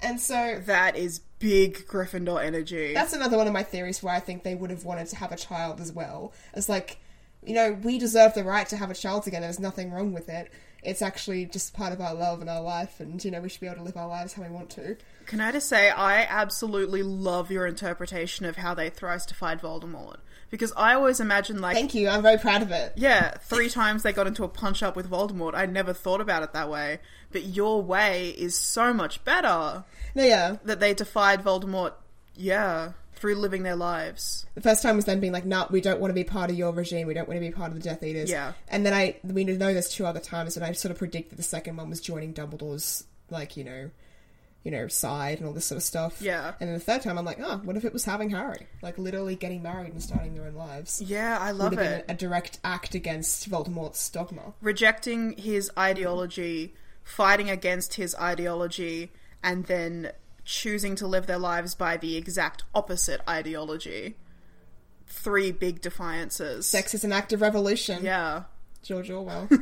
And 0.03 0.20
so 0.20 0.61
That 0.66 0.97
is 0.97 1.20
big 1.39 1.87
Gryffindor 1.87 2.45
energy. 2.45 2.95
that's 2.95 3.12
another 3.12 3.37
one 3.37 3.47
of 3.47 3.53
my 3.53 3.62
theories 3.62 4.03
where 4.03 4.14
I 4.14 4.20
think 4.20 4.43
they 4.43 4.55
would 4.55 4.70
have 4.70 4.85
wanted 4.85 5.07
to 5.09 5.16
have 5.16 5.33
a 5.33 5.37
child 5.37 5.81
as 5.81 5.93
well. 5.93 6.33
It's 6.55 6.68
like, 6.68 6.99
you 7.45 7.55
know, 7.55 7.72
we 7.72 7.99
deserve 7.99 8.35
the 8.35 8.45
right 8.45 8.66
to 8.68 8.77
have 8.77 8.91
a 8.91 8.95
child 8.95 9.22
together. 9.25 9.47
There's 9.47 9.61
nothing 9.61 9.91
wrong 9.91 10.12
with 10.12 10.29
it. 10.29 10.51
It's 10.83 11.03
actually 11.03 11.47
just 11.47 11.75
part 11.75 11.93
of 11.93 12.01
our 12.01 12.14
love 12.14 12.41
and 12.41 12.51
our 12.51 12.61
life, 12.61 13.01
and 13.01 13.22
you 13.25 13.31
know, 13.31 13.41
we 13.41 13.49
should 13.49 13.61
be 13.61 13.66
able 13.66 13.79
to 13.79 13.83
live 13.83 13.97
our 13.97 14.09
lives 14.09 14.35
how 14.35 14.43
we 14.43 14.49
want 14.49 14.68
to. 14.70 14.97
Can 15.27 15.41
I 15.41 15.53
just 15.53 15.68
say, 15.68 15.91
I 15.91 16.22
absolutely 16.22 17.03
love 17.03 17.51
your 17.51 17.66
interpretation 17.66 18.47
of 18.47 18.57
how 18.57 18.75
they 18.75 18.91
thrice 18.91 19.27
defied 19.27 19.61
Voldemort. 19.61 20.16
Because 20.51 20.72
I 20.77 20.95
always 20.95 21.18
imagine, 21.18 21.61
like, 21.61 21.75
Thank 21.75 21.95
you. 21.95 22.09
I'm 22.09 22.22
very 22.22 22.39
proud 22.39 22.62
of 22.62 22.70
it. 22.70 22.93
yeah, 22.97 23.31
three 23.39 23.68
times 23.68 24.03
they 24.05 24.12
got 24.12 24.29
into 24.29 24.45
a 24.45 24.49
punch 24.49 24.83
up 24.85 24.95
with 24.95 25.11
Voldemort. 25.11 25.55
I 25.55 25.66
never 25.66 25.93
thought 25.93 26.20
about 26.20 26.45
it 26.45 26.53
that 26.53 26.70
way. 26.70 27.01
But 27.33 27.43
your 27.45 27.83
way 27.83 28.29
is 28.31 28.55
so 28.55 28.93
much 28.95 29.25
better 29.25 29.85
No, 30.14 30.22
yeah. 30.22 30.57
that 30.64 30.79
they 30.79 30.95
defied 30.95 31.43
Voldemort, 31.43 31.95
yeah, 32.37 32.93
through 33.14 33.35
living 33.35 33.64
their 33.64 33.75
lives. 33.75 34.47
The 34.55 34.61
first 34.61 34.83
time 34.83 34.95
was 34.95 35.07
them 35.07 35.18
being 35.18 35.33
like, 35.33 35.45
"No, 35.47 35.66
we 35.70 35.81
don't 35.81 35.99
want 35.99 36.11
to 36.11 36.14
be 36.14 36.25
part 36.25 36.51
of 36.51 36.57
your 36.57 36.72
regime. 36.72 37.07
We 37.09 37.14
don't 37.14 37.27
want 37.27 37.37
to 37.41 37.45
be 37.45 37.51
part 37.51 37.72
of 37.72 37.75
the 37.75 37.83
Death 37.83 38.03
Eaters." 38.05 38.31
Yeah. 38.31 38.53
And 38.68 38.87
then 38.87 38.93
I, 38.93 39.16
we 39.25 39.43
know 39.45 39.72
there's 39.72 39.89
two 39.89 40.07
other 40.07 40.20
times, 40.20 40.57
and 40.57 40.64
I 40.64 40.70
sort 40.72 40.93
of 40.93 40.99
predict 40.99 41.31
that 41.31 41.37
the 41.37 41.43
second 41.43 41.77
one 41.77 41.91
was 41.91 42.01
joining 42.01 42.33
Dumbledore's, 42.35 43.05
like 43.31 43.57
you 43.57 43.64
know, 43.64 43.91
you 44.64 44.70
know, 44.70 44.88
side 44.88 45.38
and 45.38 45.46
all 45.46 45.52
this 45.52 45.66
sort 45.66 45.76
of 45.76 45.82
stuff. 45.82 46.20
Yeah. 46.22 46.54
And 46.58 46.68
then 46.68 46.74
the 46.74 46.80
third 46.84 47.02
time, 47.02 47.18
I'm 47.18 47.24
like, 47.24 47.38
oh, 47.40 47.60
what 47.64 47.76
if 47.76 47.84
it 47.84 47.92
was 47.92 48.04
having 48.06 48.30
Harry, 48.30 48.66
like 48.82 48.96
literally 48.98 49.36
getting 49.36 49.62
married 49.62 49.92
and 49.92 50.02
starting 50.02 50.34
their 50.34 50.46
own 50.46 50.54
lives? 50.54 51.02
Yeah, 51.02 51.38
I 51.38 51.50
love 51.50 51.70
Would 51.72 51.78
have 51.80 51.88
been 51.90 51.98
it. 52.00 52.04
a 52.08 52.14
direct 52.14 52.58
act 52.64 52.94
against 52.94 53.48
Voldemort's 53.48 54.08
dogma. 54.08 54.54
Rejecting 54.62 55.36
his 55.36 55.70
ideology, 55.78 56.74
fighting 57.02 57.50
against 57.50 57.94
his 57.94 58.14
ideology, 58.16 59.12
and 59.42 59.66
then 59.66 60.10
choosing 60.46 60.96
to 60.96 61.06
live 61.06 61.26
their 61.26 61.38
lives 61.38 61.74
by 61.74 61.98
the 61.98 62.16
exact 62.16 62.64
opposite 62.74 63.20
ideology. 63.28 64.16
Three 65.06 65.52
big 65.52 65.82
defiances. 65.82 66.66
Sex 66.66 66.94
is 66.94 67.04
an 67.04 67.12
act 67.12 67.34
of 67.34 67.42
revolution. 67.42 68.02
Yeah. 68.02 68.44
George 68.82 69.10
Orwell. 69.10 69.48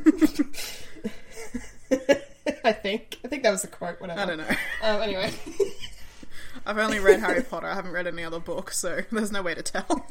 I 2.63 2.71
think. 2.71 3.19
I 3.23 3.27
think 3.27 3.43
that 3.43 3.51
was 3.51 3.63
a 3.63 3.67
quote. 3.67 3.99
Whatever. 4.01 4.19
I 4.19 4.25
don't 4.25 4.37
know. 4.37 4.49
Um, 4.81 5.01
anyway. 5.01 5.31
I've 6.65 6.77
only 6.77 6.99
read 6.99 7.19
Harry 7.19 7.41
Potter. 7.43 7.67
I 7.67 7.75
haven't 7.75 7.91
read 7.91 8.07
any 8.07 8.23
other 8.23 8.39
book, 8.39 8.71
so 8.71 9.01
there's 9.11 9.31
no 9.31 9.41
way 9.41 9.55
to 9.55 9.61
tell. 9.63 10.05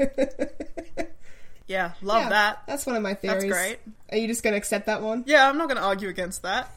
Yeah, 1.66 1.92
love 2.02 2.24
Yeah, 2.24 2.28
that. 2.30 2.62
That's 2.66 2.84
one 2.84 2.96
of 2.96 3.02
my 3.02 3.14
theories. 3.14 3.44
That's 3.44 3.52
great. 3.52 3.78
Are 4.10 4.18
you 4.18 4.26
just 4.26 4.42
going 4.42 4.52
to 4.52 4.58
accept 4.58 4.86
that 4.86 5.00
one? 5.00 5.24
Yeah, 5.26 5.48
I'm 5.48 5.56
not 5.56 5.68
going 5.68 5.78
to 5.78 5.84
argue 5.84 6.08
against 6.08 6.42
that. 6.42 6.70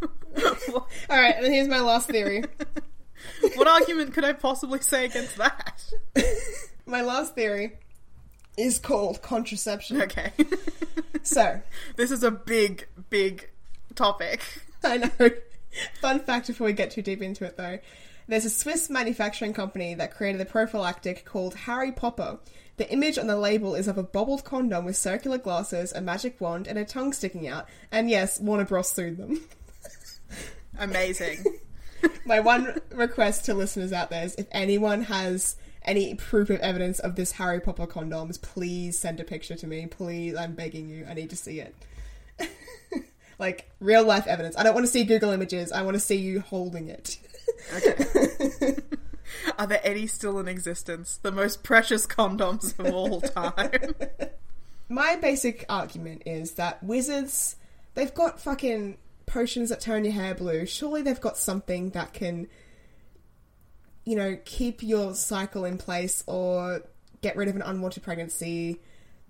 All 0.00 0.86
right, 1.08 1.34
and 1.36 1.46
here's 1.46 1.66
my 1.66 1.80
last 1.80 2.08
theory. 2.08 2.44
what 3.56 3.66
argument 3.66 4.12
could 4.14 4.24
I 4.24 4.34
possibly 4.34 4.80
say 4.80 5.06
against 5.06 5.36
that? 5.38 5.82
my 6.86 7.00
last 7.02 7.34
theory 7.34 7.78
is 8.56 8.78
called 8.78 9.22
contraception. 9.22 10.02
Okay. 10.02 10.32
So, 11.22 11.60
this 11.96 12.10
is 12.10 12.22
a 12.22 12.30
big, 12.30 12.86
big 13.08 13.50
topic. 13.94 14.42
I 14.84 14.98
know. 14.98 15.30
Fun 16.00 16.20
fact 16.20 16.46
before 16.48 16.66
we 16.66 16.72
get 16.72 16.90
too 16.90 17.02
deep 17.02 17.22
into 17.22 17.44
it, 17.44 17.56
though. 17.56 17.78
There's 18.28 18.44
a 18.44 18.50
Swiss 18.50 18.88
manufacturing 18.88 19.52
company 19.52 19.94
that 19.94 20.14
created 20.14 20.40
a 20.40 20.44
prophylactic 20.44 21.24
called 21.24 21.54
Harry 21.54 21.90
Popper. 21.90 22.38
The 22.76 22.90
image 22.92 23.18
on 23.18 23.26
the 23.26 23.36
label 23.36 23.74
is 23.74 23.88
of 23.88 23.98
a 23.98 24.02
bobbled 24.02 24.44
condom 24.44 24.84
with 24.84 24.96
circular 24.96 25.36
glasses, 25.36 25.92
a 25.92 26.00
magic 26.00 26.40
wand, 26.40 26.66
and 26.66 26.78
a 26.78 26.84
tongue 26.84 27.12
sticking 27.12 27.48
out. 27.48 27.66
And 27.90 28.08
yes, 28.08 28.40
Warner 28.40 28.64
Bros. 28.64 28.88
sued 28.88 29.16
them. 29.16 29.44
Amazing. 30.78 31.44
My 32.24 32.40
one 32.40 32.80
request 32.90 33.44
to 33.46 33.54
listeners 33.54 33.92
out 33.92 34.10
there 34.10 34.24
is 34.24 34.34
if 34.36 34.46
anyone 34.52 35.02
has 35.02 35.56
any 35.82 36.14
proof 36.14 36.50
of 36.50 36.60
evidence 36.60 37.00
of 37.00 37.16
this 37.16 37.32
Harry 37.32 37.60
Potter 37.60 37.86
condoms, 37.86 38.40
please 38.40 38.98
send 38.98 39.20
a 39.20 39.24
picture 39.24 39.56
to 39.56 39.66
me. 39.66 39.86
Please, 39.86 40.36
I'm 40.36 40.54
begging 40.54 40.88
you. 40.88 41.04
I 41.08 41.14
need 41.14 41.30
to 41.30 41.36
see 41.36 41.60
it. 41.60 41.74
Like 43.40 43.70
real 43.80 44.04
life 44.04 44.26
evidence. 44.26 44.56
I 44.56 44.62
don't 44.62 44.74
want 44.74 44.86
to 44.86 44.92
see 44.92 45.02
Google 45.02 45.30
images. 45.30 45.72
I 45.72 45.82
want 45.82 45.94
to 45.94 46.00
see 46.00 46.16
you 46.16 46.40
holding 46.40 46.88
it. 46.88 47.18
Are 49.58 49.66
there 49.66 49.80
any 49.82 50.06
still 50.06 50.38
in 50.38 50.46
existence? 50.46 51.18
The 51.22 51.32
most 51.32 51.62
precious 51.62 52.06
condoms 52.06 52.78
of 52.78 52.94
all 52.94 53.20
time. 53.22 53.94
My 54.88 55.16
basic 55.16 55.64
argument 55.68 56.22
is 56.26 56.52
that 56.54 56.82
wizards, 56.82 57.56
they've 57.94 58.12
got 58.12 58.40
fucking 58.40 58.98
potions 59.26 59.70
that 59.70 59.80
turn 59.80 60.04
your 60.04 60.12
hair 60.12 60.34
blue. 60.34 60.66
Surely 60.66 61.00
they've 61.00 61.20
got 61.20 61.38
something 61.38 61.90
that 61.90 62.12
can, 62.12 62.48
you 64.04 64.16
know, 64.16 64.36
keep 64.44 64.82
your 64.82 65.14
cycle 65.14 65.64
in 65.64 65.78
place 65.78 66.22
or 66.26 66.82
get 67.22 67.36
rid 67.36 67.48
of 67.48 67.56
an 67.56 67.62
unwanted 67.62 68.02
pregnancy. 68.02 68.80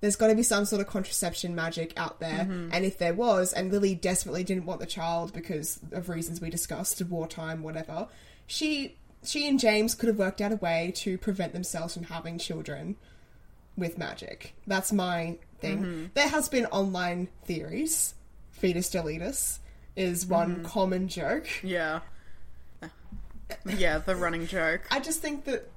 There's 0.00 0.16
got 0.16 0.28
to 0.28 0.34
be 0.34 0.42
some 0.42 0.64
sort 0.64 0.80
of 0.80 0.88
contraception 0.88 1.54
magic 1.54 1.92
out 1.96 2.20
there, 2.20 2.46
mm-hmm. 2.46 2.70
and 2.72 2.84
if 2.84 2.98
there 2.98 3.12
was, 3.12 3.52
and 3.52 3.70
Lily 3.70 3.94
desperately 3.94 4.44
didn't 4.44 4.64
want 4.64 4.80
the 4.80 4.86
child 4.86 5.32
because 5.32 5.78
of 5.92 6.08
reasons 6.08 6.40
we 6.40 6.48
discussed, 6.48 7.02
wartime, 7.02 7.62
whatever, 7.62 8.08
she 8.46 8.96
she 9.22 9.46
and 9.46 9.60
James 9.60 9.94
could 9.94 10.08
have 10.08 10.18
worked 10.18 10.40
out 10.40 10.52
a 10.52 10.56
way 10.56 10.92
to 10.96 11.18
prevent 11.18 11.52
themselves 11.52 11.94
from 11.94 12.04
having 12.04 12.38
children 12.38 12.96
with 13.76 13.98
magic. 13.98 14.54
That's 14.66 14.92
my 14.92 15.38
thing. 15.60 15.78
Mm-hmm. 15.78 16.06
There 16.14 16.28
has 16.28 16.48
been 16.48 16.66
online 16.66 17.28
theories. 17.44 18.14
Fetus 18.50 18.90
deletus 18.90 19.58
is 19.96 20.26
one 20.26 20.56
mm-hmm. 20.56 20.64
common 20.64 21.08
joke. 21.08 21.46
Yeah. 21.62 22.00
Yeah, 23.66 23.98
the 23.98 24.14
running 24.14 24.46
joke. 24.46 24.82
I 24.92 25.00
just 25.00 25.20
think 25.20 25.44
that 25.46 25.68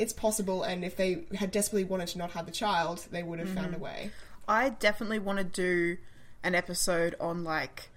it's 0.00 0.12
possible, 0.12 0.62
and 0.62 0.84
if 0.84 0.96
they 0.96 1.24
had 1.34 1.50
desperately 1.50 1.84
wanted 1.84 2.08
to 2.08 2.18
not 2.18 2.32
have 2.32 2.46
the 2.46 2.52
child, 2.52 3.06
they 3.10 3.22
would 3.22 3.38
have 3.38 3.50
found 3.50 3.68
a 3.68 3.70
mm-hmm. 3.72 3.84
way. 3.84 4.10
I 4.48 4.70
definitely 4.70 5.18
want 5.18 5.38
to 5.38 5.44
do 5.44 5.98
an 6.42 6.54
episode 6.54 7.14
on 7.20 7.44
like 7.44 7.90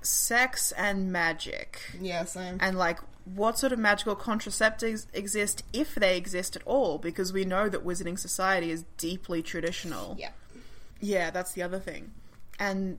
sex 0.00 0.72
and 0.72 1.12
magic. 1.12 1.80
Yes, 2.00 2.36
I'm. 2.36 2.58
and 2.60 2.78
like 2.78 2.98
what 3.24 3.58
sort 3.58 3.72
of 3.72 3.78
magical 3.78 4.14
contraceptives 4.14 5.06
exist 5.14 5.64
if 5.72 5.94
they 5.94 6.16
exist 6.16 6.56
at 6.56 6.62
all 6.66 6.98
because 6.98 7.32
we 7.32 7.44
know 7.44 7.68
that 7.68 7.84
wizarding 7.84 8.18
society 8.18 8.70
is 8.70 8.84
deeply 8.98 9.42
traditional 9.42 10.16
Yeah. 10.18 10.30
yeah 11.00 11.30
that's 11.30 11.52
the 11.52 11.62
other 11.62 11.78
thing 11.78 12.12
and 12.58 12.98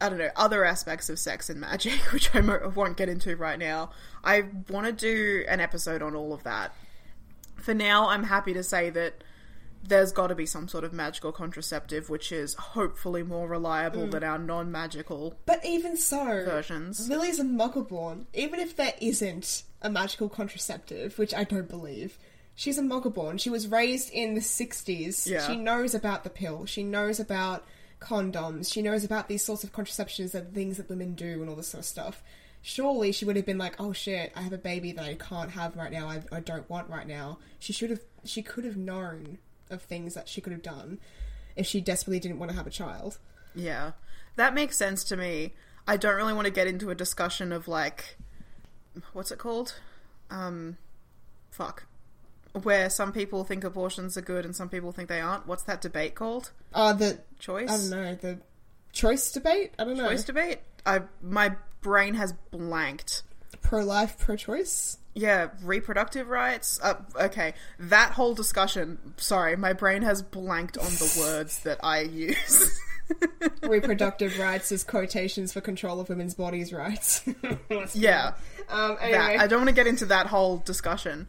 i 0.00 0.08
don't 0.08 0.18
know 0.18 0.30
other 0.36 0.64
aspects 0.64 1.10
of 1.10 1.18
sex 1.18 1.50
and 1.50 1.60
magic 1.60 2.00
which 2.12 2.34
i 2.34 2.40
won't 2.40 2.96
get 2.96 3.08
into 3.08 3.36
right 3.36 3.58
now 3.58 3.90
i 4.24 4.44
want 4.70 4.86
to 4.86 4.92
do 4.92 5.44
an 5.48 5.60
episode 5.60 6.02
on 6.02 6.14
all 6.14 6.32
of 6.32 6.44
that 6.44 6.74
for 7.60 7.74
now 7.74 8.08
i'm 8.08 8.24
happy 8.24 8.52
to 8.52 8.62
say 8.62 8.90
that 8.90 9.22
there's 9.82 10.12
got 10.12 10.28
to 10.28 10.34
be 10.34 10.46
some 10.46 10.68
sort 10.68 10.84
of 10.84 10.92
magical 10.92 11.32
contraceptive 11.32 12.10
which 12.10 12.32
is 12.32 12.54
hopefully 12.54 13.22
more 13.22 13.48
reliable 13.48 14.06
mm. 14.06 14.10
than 14.10 14.24
our 14.24 14.38
non-magical 14.38 15.38
But 15.46 15.64
even 15.64 15.96
so, 15.96 16.24
versions 16.24 17.08
Lily's 17.08 17.38
a 17.38 17.44
muggleborn. 17.44 18.26
Even 18.34 18.60
if 18.60 18.76
there 18.76 18.94
isn't 19.00 19.62
a 19.80 19.90
magical 19.90 20.28
contraceptive, 20.28 21.18
which 21.18 21.32
I 21.32 21.44
don't 21.44 21.68
believe, 21.68 22.18
she's 22.54 22.78
a 22.78 22.82
muggleborn. 22.82 23.40
She 23.40 23.50
was 23.50 23.68
raised 23.68 24.10
in 24.12 24.34
the 24.34 24.40
60s. 24.40 25.26
Yeah. 25.26 25.46
She 25.46 25.56
knows 25.56 25.94
about 25.94 26.24
the 26.24 26.30
pill. 26.30 26.66
She 26.66 26.82
knows 26.82 27.20
about 27.20 27.64
condoms. 28.00 28.72
She 28.72 28.82
knows 28.82 29.04
about 29.04 29.28
these 29.28 29.44
sorts 29.44 29.64
of 29.64 29.72
contraceptions 29.72 30.34
and 30.34 30.52
things 30.52 30.76
that 30.76 30.90
women 30.90 31.14
do 31.14 31.40
and 31.40 31.48
all 31.48 31.56
this 31.56 31.68
sort 31.68 31.80
of 31.80 31.86
stuff. 31.86 32.22
Surely 32.68 33.12
she 33.12 33.24
would 33.24 33.36
have 33.36 33.46
been 33.46 33.56
like, 33.56 33.80
"Oh 33.80 33.94
shit, 33.94 34.30
I 34.36 34.42
have 34.42 34.52
a 34.52 34.58
baby 34.58 34.92
that 34.92 35.02
I 35.02 35.14
can't 35.14 35.52
have 35.52 35.74
right 35.74 35.90
now. 35.90 36.06
I, 36.06 36.22
I 36.30 36.40
don't 36.40 36.68
want 36.68 36.90
right 36.90 37.06
now." 37.06 37.38
She 37.58 37.72
should 37.72 37.88
have. 37.88 38.00
She 38.26 38.42
could 38.42 38.66
have 38.66 38.76
known 38.76 39.38
of 39.70 39.80
things 39.80 40.12
that 40.12 40.28
she 40.28 40.42
could 40.42 40.52
have 40.52 40.60
done 40.60 40.98
if 41.56 41.66
she 41.66 41.80
desperately 41.80 42.20
didn't 42.20 42.38
want 42.38 42.50
to 42.50 42.56
have 42.58 42.66
a 42.66 42.70
child. 42.70 43.16
Yeah, 43.54 43.92
that 44.36 44.52
makes 44.52 44.76
sense 44.76 45.02
to 45.04 45.16
me. 45.16 45.54
I 45.86 45.96
don't 45.96 46.14
really 46.14 46.34
want 46.34 46.44
to 46.44 46.50
get 46.50 46.66
into 46.66 46.90
a 46.90 46.94
discussion 46.94 47.52
of 47.52 47.68
like, 47.68 48.18
what's 49.14 49.30
it 49.30 49.38
called? 49.38 49.80
Um, 50.30 50.76
fuck. 51.50 51.86
Where 52.52 52.90
some 52.90 53.12
people 53.12 53.44
think 53.44 53.64
abortions 53.64 54.18
are 54.18 54.22
good 54.22 54.44
and 54.44 54.54
some 54.54 54.68
people 54.68 54.92
think 54.92 55.08
they 55.08 55.22
aren't. 55.22 55.46
What's 55.46 55.62
that 55.62 55.80
debate 55.80 56.14
called? 56.14 56.50
Uh, 56.74 56.92
the 56.92 57.20
Choice. 57.38 57.70
I 57.70 57.76
don't 57.78 57.90
know 57.90 58.14
the 58.14 58.40
choice 58.92 59.32
debate. 59.32 59.72
I 59.78 59.84
don't 59.84 59.96
know. 59.96 60.08
Choice 60.08 60.24
debate. 60.24 60.58
I 60.84 61.00
my 61.22 61.52
brain 61.80 62.14
has 62.14 62.32
blanked. 62.50 63.22
Pro 63.62 63.84
life, 63.84 64.18
pro 64.18 64.36
choice. 64.36 64.98
Yeah, 65.14 65.48
reproductive 65.62 66.28
rights. 66.28 66.78
Uh, 66.82 66.94
okay, 67.20 67.54
that 67.78 68.12
whole 68.12 68.34
discussion. 68.34 69.14
Sorry, 69.16 69.56
my 69.56 69.72
brain 69.72 70.02
has 70.02 70.22
blanked 70.22 70.78
on 70.78 70.86
the 70.86 71.16
words 71.20 71.60
that 71.64 71.80
I 71.82 72.02
use. 72.02 72.80
Reproductive 73.62 74.38
rights 74.38 74.70
is 74.70 74.84
quotations 74.84 75.52
for 75.52 75.60
control 75.60 75.98
of 75.98 76.08
women's 76.08 76.34
bodies' 76.34 76.72
rights. 76.72 77.24
yeah. 77.94 78.32
um. 78.68 78.96
that. 78.96 79.02
Anyway, 79.02 79.36
I 79.38 79.46
don't 79.46 79.60
want 79.60 79.70
to 79.70 79.74
get 79.74 79.86
into 79.86 80.06
that 80.06 80.26
whole 80.26 80.58
discussion. 80.58 81.26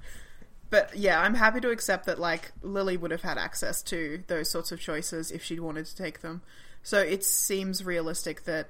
But 0.70 0.96
yeah, 0.96 1.20
I'm 1.20 1.34
happy 1.34 1.60
to 1.62 1.72
accept 1.72 2.06
that 2.06 2.20
like 2.20 2.52
Lily 2.62 2.96
would 2.96 3.12
have 3.12 3.24
had 3.24 3.38
access 3.38 3.82
to 3.84 4.24
those 4.28 4.52
sorts 4.52 4.72
of 4.72 4.80
choices 4.80 5.32
if 5.32 5.44
she'd 5.44 5.62
wanted 5.62 5.86
to 5.88 5.96
take 5.96 6.22
them. 6.22 6.42
So 6.84 7.00
it 7.00 7.24
seems 7.24 7.84
realistic 7.84 8.44
that 8.44 8.68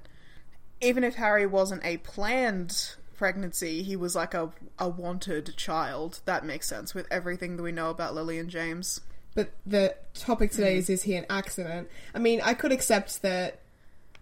even 0.81 1.03
if 1.03 1.15
Harry 1.15 1.45
wasn't 1.45 1.83
a 1.85 1.97
planned 1.97 2.95
pregnancy, 3.17 3.83
he 3.83 3.95
was 3.95 4.15
like 4.15 4.33
a 4.33 4.51
a 4.77 4.87
wanted 4.87 5.55
child. 5.57 6.21
That 6.25 6.45
makes 6.45 6.67
sense 6.67 6.93
with 6.93 7.07
everything 7.11 7.57
that 7.57 7.63
we 7.63 7.71
know 7.71 7.89
about 7.89 8.15
Lily 8.15 8.39
and 8.39 8.49
James. 8.49 9.01
but 9.35 9.51
the 9.65 9.95
topic 10.13 10.51
today 10.51 10.71
mm-hmm. 10.71 10.79
is: 10.79 10.89
is 10.89 11.03
he 11.03 11.15
an 11.15 11.25
accident? 11.29 11.89
I 12.15 12.19
mean, 12.19 12.41
I 12.43 12.53
could 12.53 12.71
accept 12.71 13.21
that. 13.21 13.59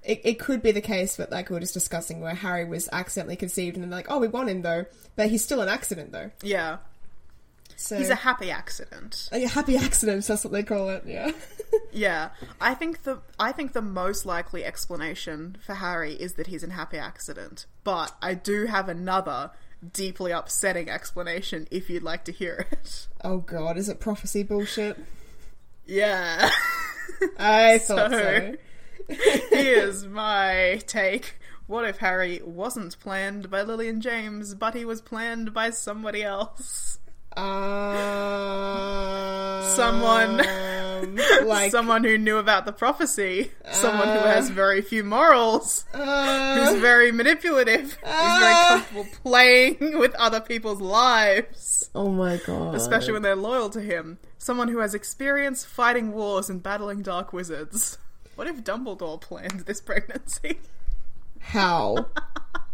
It, 0.03 0.21
it 0.23 0.39
could 0.39 0.61
be 0.61 0.71
the 0.71 0.79
case, 0.79 1.17
but 1.17 1.31
like 1.31 1.49
we 1.49 1.55
were 1.55 1.59
just 1.59 1.73
discussing, 1.73 2.21
where 2.21 2.33
Harry 2.33 2.65
was 2.65 2.87
accidentally 2.91 3.35
conceived, 3.35 3.75
and 3.75 3.83
then 3.83 3.89
they're 3.89 3.99
like, 3.99 4.09
"Oh, 4.09 4.19
we 4.19 4.27
want 4.27 4.49
him 4.49 4.61
though," 4.61 4.85
but 5.15 5.29
he's 5.29 5.43
still 5.43 5.61
an 5.61 5.69
accident 5.69 6.11
though. 6.11 6.31
Yeah. 6.41 6.77
So 7.75 7.97
He's 7.97 8.09
a 8.09 8.15
happy 8.15 8.49
accident. 8.49 9.29
a 9.31 9.45
happy 9.47 9.77
accident. 9.77 10.25
That's 10.25 10.43
what 10.43 10.51
they 10.51 10.63
call 10.63 10.89
it. 10.89 11.03
Yeah. 11.05 11.31
Yeah, 11.91 12.29
I 12.61 12.73
think 12.73 13.03
the 13.03 13.19
I 13.39 13.51
think 13.51 13.73
the 13.73 13.81
most 13.81 14.25
likely 14.25 14.63
explanation 14.65 15.57
for 15.65 15.75
Harry 15.75 16.13
is 16.13 16.33
that 16.33 16.47
he's 16.47 16.63
an 16.63 16.71
happy 16.71 16.97
accident. 16.97 17.65
But 17.83 18.13
I 18.21 18.33
do 18.33 18.65
have 18.65 18.89
another 18.89 19.51
deeply 19.93 20.31
upsetting 20.31 20.89
explanation 20.89 21.67
if 21.71 21.89
you'd 21.89 22.03
like 22.03 22.25
to 22.25 22.31
hear 22.31 22.65
it. 22.71 23.07
oh 23.23 23.37
God, 23.37 23.77
is 23.77 23.89
it 23.89 23.99
prophecy 23.99 24.43
bullshit? 24.43 24.97
Yeah. 25.85 26.49
I 27.39 27.77
thought 27.79 28.11
So- 28.11 28.17
so. 28.19 28.55
Here's 29.51 30.05
my 30.05 30.81
take. 30.87 31.39
What 31.67 31.85
if 31.87 31.97
Harry 31.97 32.41
wasn't 32.43 32.99
planned 32.99 33.49
by 33.49 33.61
Lily 33.61 33.87
and 33.89 34.01
James, 34.01 34.53
but 34.55 34.73
he 34.73 34.83
was 34.85 35.01
planned 35.01 35.53
by 35.53 35.69
somebody 35.69 36.23
else? 36.23 36.99
Um, 37.37 38.97
Someone 39.75 40.37
like 41.45 41.71
someone 41.71 42.03
who 42.03 42.17
knew 42.17 42.37
about 42.37 42.65
the 42.65 42.71
prophecy, 42.71 43.51
someone 43.71 44.07
who 44.07 44.19
has 44.19 44.49
very 44.49 44.81
few 44.81 45.03
morals. 45.03 45.85
uh, 45.93 46.55
who's 46.65 46.81
very 46.81 47.11
manipulative, 47.11 47.93
who's 47.93 48.39
very 48.39 48.53
comfortable 48.67 49.05
playing 49.23 49.77
with 49.99 50.15
other 50.15 50.41
people's 50.41 50.81
lives, 50.81 51.89
oh 51.93 52.09
my 52.09 52.37
god 52.45 52.73
especially 52.75 53.13
when 53.13 53.21
they're 53.21 53.35
loyal 53.35 53.69
to 53.69 53.81
him. 53.81 54.17
Someone 54.39 54.69
who 54.69 54.79
has 54.79 54.95
experience 54.95 55.63
fighting 55.63 56.11
wars 56.13 56.49
and 56.49 56.63
battling 56.63 57.01
dark 57.03 57.31
wizards. 57.33 57.97
What 58.35 58.47
if 58.47 58.63
Dumbledore 58.63 59.19
planned 59.21 59.61
this 59.61 59.81
pregnancy? 59.81 60.59
how 61.39 62.07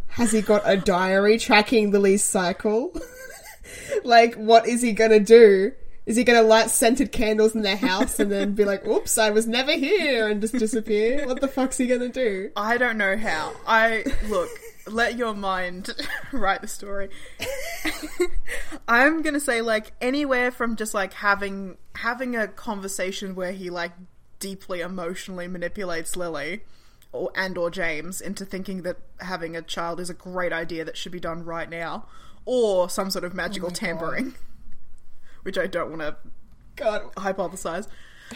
has 0.09 0.31
he 0.31 0.41
got 0.41 0.61
a 0.65 0.77
diary 0.77 1.37
tracking 1.37 1.91
Lily's 1.91 2.23
cycle 2.23 2.93
like 4.03 4.35
what 4.35 4.67
is 4.67 4.81
he 4.81 4.93
gonna 4.93 5.19
do 5.19 5.71
is 6.05 6.17
he 6.17 6.23
gonna 6.23 6.41
light 6.41 6.69
scented 6.69 7.11
candles 7.11 7.55
in 7.55 7.61
their 7.61 7.77
house 7.77 8.19
and 8.19 8.31
then 8.31 8.53
be 8.53 8.65
like 8.65 8.85
oops 8.85 9.17
i 9.17 9.29
was 9.29 9.47
never 9.47 9.71
here 9.71 10.27
and 10.27 10.41
just 10.41 10.53
disappear 10.53 11.25
what 11.25 11.39
the 11.41 11.47
fuck's 11.47 11.77
he 11.77 11.87
gonna 11.87 12.09
do 12.09 12.51
I 12.55 12.77
don't 12.77 12.97
know 12.97 13.17
how. 13.17 13.53
I 13.65 14.03
look. 14.27 14.49
Let 14.85 15.15
your 15.17 15.33
mind 15.33 15.89
write 16.33 16.61
the 16.61 16.67
story. 16.67 17.09
I'm 18.87 19.21
gonna 19.21 19.39
say 19.39 19.61
like 19.61 19.93
anywhere 20.01 20.51
from 20.51 20.75
just 20.75 20.93
like 20.93 21.13
having 21.13 21.77
having 21.95 22.35
a 22.35 22.47
conversation 22.47 23.33
where 23.35 23.53
he 23.53 23.69
like 23.69 23.93
deeply 24.39 24.81
emotionally 24.81 25.47
manipulates 25.47 26.15
Lily 26.17 26.63
or 27.13 27.31
and 27.35 27.57
or 27.57 27.69
James 27.71 28.19
into 28.19 28.43
thinking 28.43 28.81
that 28.81 28.97
having 29.19 29.55
a 29.55 29.61
child 29.61 29.99
is 29.99 30.09
a 30.09 30.13
great 30.13 30.51
idea 30.51 30.83
that 30.83 30.97
should 30.97 31.13
be 31.13 31.19
done 31.19 31.45
right 31.45 31.69
now, 31.69 32.05
or 32.45 32.89
some 32.89 33.09
sort 33.09 33.23
of 33.23 33.33
magical 33.33 33.69
oh 33.69 33.73
tampering, 33.73 34.35
which 35.43 35.57
I 35.57 35.67
don't 35.67 35.89
want 35.89 36.01
to 36.01 36.15
god 36.75 37.13
hypothesize. 37.15 37.87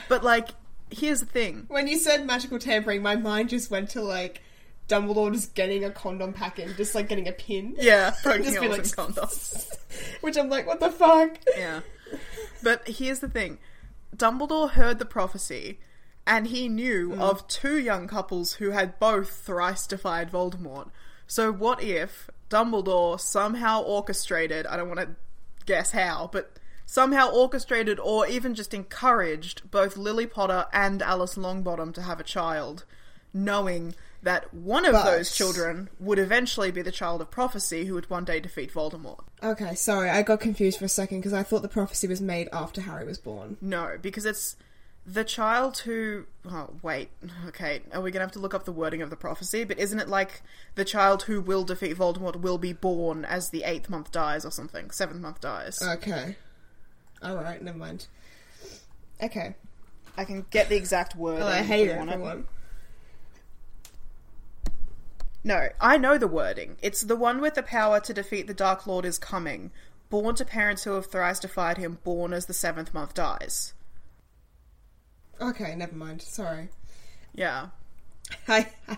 But 0.10 0.24
like, 0.24 0.50
here's 0.90 1.20
the 1.20 1.26
thing. 1.26 1.66
when 1.68 1.88
you 1.88 1.98
said 1.98 2.26
magical 2.26 2.60
tampering 2.60 3.02
my 3.02 3.16
mind 3.16 3.50
just 3.50 3.72
went 3.72 3.90
to 3.92 4.02
like 4.02 4.42
Dumbledore 4.88 5.34
just 5.34 5.54
getting 5.54 5.84
a 5.84 5.90
condom 5.90 6.34
packet, 6.34 6.78
just 6.78 6.96
like 6.96 7.10
getting 7.10 7.28
a 7.28 7.34
pin. 7.34 7.76
Yeah, 7.78 8.14
poking 8.24 8.44
Just 8.44 8.58
holes 8.58 8.98
like- 8.98 9.10
condoms. 9.10 9.68
Which 10.22 10.38
I'm 10.38 10.50
like, 10.50 10.66
what 10.66 10.80
the 10.80 10.92
fuck? 10.92 11.38
Yeah. 11.58 11.82
But 12.64 12.88
here's 12.88 13.20
the 13.20 13.28
thing 13.28 13.58
Dumbledore 14.16 14.72
heard 14.72 15.00
the 15.00 15.06
prophecy, 15.06 15.80
and 16.26 16.48
he 16.48 16.70
knew 16.70 17.10
mm. 17.10 17.20
of 17.20 17.48
two 17.48 17.78
young 17.78 18.08
couples 18.08 18.54
who 18.54 18.72
had 18.72 19.00
both 19.00 19.30
thrice 19.30 19.86
defied 19.86 20.32
Voldemort. 20.32 20.90
So, 21.28 21.52
what 21.52 21.84
if 21.84 22.30
Dumbledore 22.50 23.20
somehow 23.20 23.82
orchestrated, 23.84 24.66
I 24.66 24.78
don't 24.78 24.88
want 24.88 25.00
to 25.02 25.10
guess 25.66 25.92
how, 25.92 26.30
but 26.32 26.52
somehow 26.86 27.30
orchestrated 27.32 28.00
or 28.00 28.26
even 28.28 28.56
just 28.56 28.74
encouraged 28.74 29.70
both 29.70 29.98
Lily 29.98 30.26
Potter 30.26 30.66
and 30.72 31.02
Alice 31.02 31.36
Longbottom 31.36 31.94
to 31.96 32.02
have 32.04 32.20
a 32.20 32.24
child, 32.24 32.86
knowing 33.34 33.94
that 34.24 34.52
one 34.54 34.86
of 34.86 34.94
But- 34.94 35.06
those 35.06 35.32
children 35.32 35.90
would 36.00 36.18
eventually 36.20 36.72
be 36.72 36.82
the 36.82 36.92
child 36.92 37.22
of 37.22 37.30
prophecy 37.30 37.86
who 37.86 37.94
would 37.94 38.10
one 38.10 38.26
day 38.26 38.40
defeat 38.40 38.74
Voldemort. 38.74 39.20
Okay, 39.44 39.76
sorry, 39.76 40.10
I 40.10 40.24
got 40.24 40.40
confused 40.40 40.80
for 40.80 40.86
a 40.86 40.90
second 40.90 41.20
because 41.20 41.34
I 41.34 41.44
thought 41.44 41.62
the 41.62 41.68
prophecy 41.68 42.08
was 42.08 42.22
made 42.22 42.50
after 42.52 42.82
Harry 42.82 43.06
was 43.06 43.20
born. 43.20 43.58
No, 43.62 43.98
because 44.02 44.26
it's 44.26 44.56
the 45.08 45.24
child 45.24 45.80
who. 45.80 46.26
Oh, 46.46 46.72
wait. 46.84 47.10
Okay, 47.48 47.82
are 47.94 48.02
we 48.02 48.12
gonna 48.12 48.26
have 48.26 48.34
to 48.34 48.40
look 48.40 48.54
up 48.54 48.66
the 48.66 48.74
wording 48.74 49.02
of 49.02 49.10
the 49.10 49.16
prophecy? 49.16 49.64
But 49.64 49.80
isn't 49.80 50.00
it 50.00 50.10
like 50.10 50.42
the 50.76 50.84
child 50.84 51.24
who 51.24 51.42
will 51.42 51.64
defeat 51.64 51.98
Voldemort 51.98 52.42
will 52.42 52.58
be 52.58 52.74
born 52.74 53.24
as 53.24 53.50
the 53.50 53.64
eighth 53.64 53.90
month 53.90 54.12
dies 54.12 54.46
or 54.46 54.52
something? 54.52 54.92
Seventh 54.92 55.22
month 55.22 55.40
dies. 55.40 55.82
Okay. 55.82 56.36
Alright, 57.24 57.64
never 57.64 57.78
mind. 57.78 58.08
Okay. 59.24 59.56
I 60.18 60.26
can 60.26 60.46
get 60.50 60.68
the 60.68 60.76
exact 60.76 61.16
word. 61.16 61.42
Oh, 61.42 61.48
I 61.48 61.62
hate 61.62 61.90
for. 61.90 62.44
No, 65.44 65.70
I 65.80 65.98
know 65.98 66.18
the 66.18 66.28
wording. 66.28 66.76
It's 66.82 67.02
the 67.02 67.16
one 67.16 67.40
with 67.40 67.54
the 67.54 67.64
power 67.64 68.02
to 68.02 68.14
defeat 68.14 68.48
the 68.48 68.54
Dark 68.54 68.86
Lord 68.86 69.06
is 69.06 69.18
coming. 69.18 69.72
Born 70.10 70.36
to 70.36 70.44
parents 70.44 70.84
who 70.84 70.92
have 70.92 71.06
thrice 71.06 71.40
defied 71.40 71.78
him, 71.78 72.00
born 72.04 72.34
as 72.34 72.48
the 72.48 72.54
seventh 72.54 72.94
month 72.94 73.14
dies. 73.14 73.74
Okay, 75.42 75.76
never 75.76 75.96
mind. 75.96 76.22
Sorry. 76.22 76.70
Yeah. 77.34 77.68
I, 78.48 78.68
I 78.88 78.98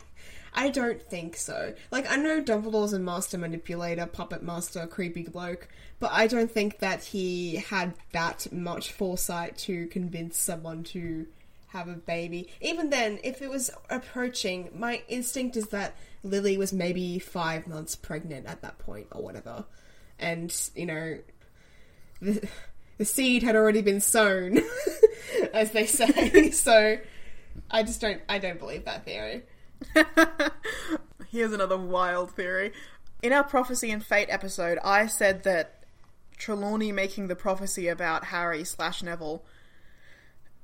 I 0.54 0.70
don't 0.70 1.02
think 1.02 1.36
so. 1.36 1.74
Like 1.92 2.10
I 2.10 2.16
know 2.16 2.42
Dumbledore's 2.42 2.94
a 2.94 3.00
master 3.00 3.38
manipulator, 3.38 4.06
puppet 4.06 4.42
master, 4.44 4.88
creepy 4.88 5.24
bloke, 5.24 5.68
but 6.00 6.12
I 6.12 6.28
don't 6.28 6.52
think 6.52 6.80
that 6.80 7.04
he 7.04 7.58
had 7.58 7.94
that 8.14 8.52
much 8.52 8.92
foresight 8.92 9.58
to 9.60 9.88
convince 9.88 10.38
someone 10.38 10.84
to 10.86 11.28
have 11.68 11.88
a 11.88 11.94
baby. 11.94 12.50
Even 12.62 12.90
then, 12.90 13.20
if 13.24 13.42
it 13.42 13.50
was 13.50 13.70
approaching, 13.90 14.70
my 14.76 15.04
instinct 15.08 15.56
is 15.56 15.68
that 15.68 15.96
Lily 16.24 16.58
was 16.58 16.74
maybe 16.74 17.20
five 17.20 17.68
months 17.68 17.96
pregnant 17.96 18.48
at 18.48 18.62
that 18.62 18.80
point 18.80 19.08
or 19.12 19.22
whatever. 19.22 19.66
And, 20.18 20.54
you 20.76 20.88
know, 20.88 21.20
the, 22.22 22.48
the 23.00 23.06
seed 23.06 23.42
had 23.42 23.56
already 23.56 23.82
been 23.82 24.02
sown, 24.02 24.60
as 25.54 25.72
they 25.72 25.88
say. 25.88 26.52
so 26.52 26.98
I 27.72 27.82
just 27.82 28.02
don't, 28.02 28.22
I 28.30 28.38
don't 28.38 28.60
believe 28.60 28.86
that 28.86 29.06
theory. 29.06 29.44
Here's 31.32 31.54
another 31.54 31.78
wild 31.78 32.32
theory. 32.32 32.74
In 33.24 33.32
our 33.32 33.44
prophecy 33.44 33.90
and 33.90 34.06
fate 34.06 34.28
episode, 34.30 34.80
I 34.84 35.08
said 35.08 35.44
that 35.44 35.86
Trelawney 36.38 36.92
making 36.92 37.30
the 37.30 37.36
prophecy 37.38 37.88
about 37.88 38.26
Harry 38.26 38.66
slash 38.66 39.02
Neville 39.02 39.44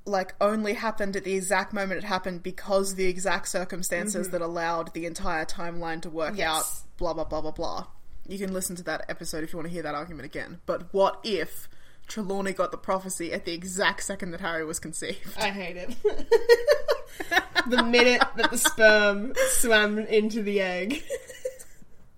like 0.04 0.34
only 0.40 0.74
happened 0.74 1.16
at 1.16 1.24
the 1.24 1.34
exact 1.34 1.72
moment 1.72 1.98
it 1.98 2.06
happened 2.06 2.40
because 2.40 2.94
the 2.94 3.06
exact 3.06 3.48
circumstances 3.48 4.28
mm-hmm. 4.28 4.32
that 4.32 4.40
allowed 4.40 4.94
the 4.94 5.04
entire 5.04 5.44
timeline 5.44 6.00
to 6.00 6.08
work 6.08 6.36
Yes. 6.36 6.48
out 6.48 6.64
blah 6.96 7.12
blah 7.12 7.24
blah 7.24 7.40
blah 7.40 7.50
blah. 7.50 7.86
You 8.28 8.38
can 8.38 8.52
listen 8.52 8.76
to 8.76 8.82
that 8.84 9.04
episode 9.08 9.42
if 9.42 9.52
you 9.52 9.56
want 9.58 9.68
to 9.68 9.72
hear 9.72 9.82
that 9.82 9.94
argument 9.94 10.26
again. 10.26 10.60
But 10.64 10.92
what 10.94 11.18
if 11.24 11.68
Trelawney 12.06 12.52
got 12.52 12.70
the 12.70 12.76
prophecy 12.76 13.32
at 13.32 13.44
the 13.44 13.52
exact 13.52 14.02
second 14.02 14.30
that 14.30 14.40
Harry 14.40 14.64
was 14.64 14.78
conceived? 14.78 15.36
I 15.38 15.50
hate 15.50 15.76
it. 15.76 15.96
the 17.68 17.82
minute 17.82 18.22
that 18.36 18.50
the 18.50 18.58
sperm 18.58 19.32
swam 19.50 19.98
into 19.98 20.42
the 20.42 20.60
egg. 20.60 21.02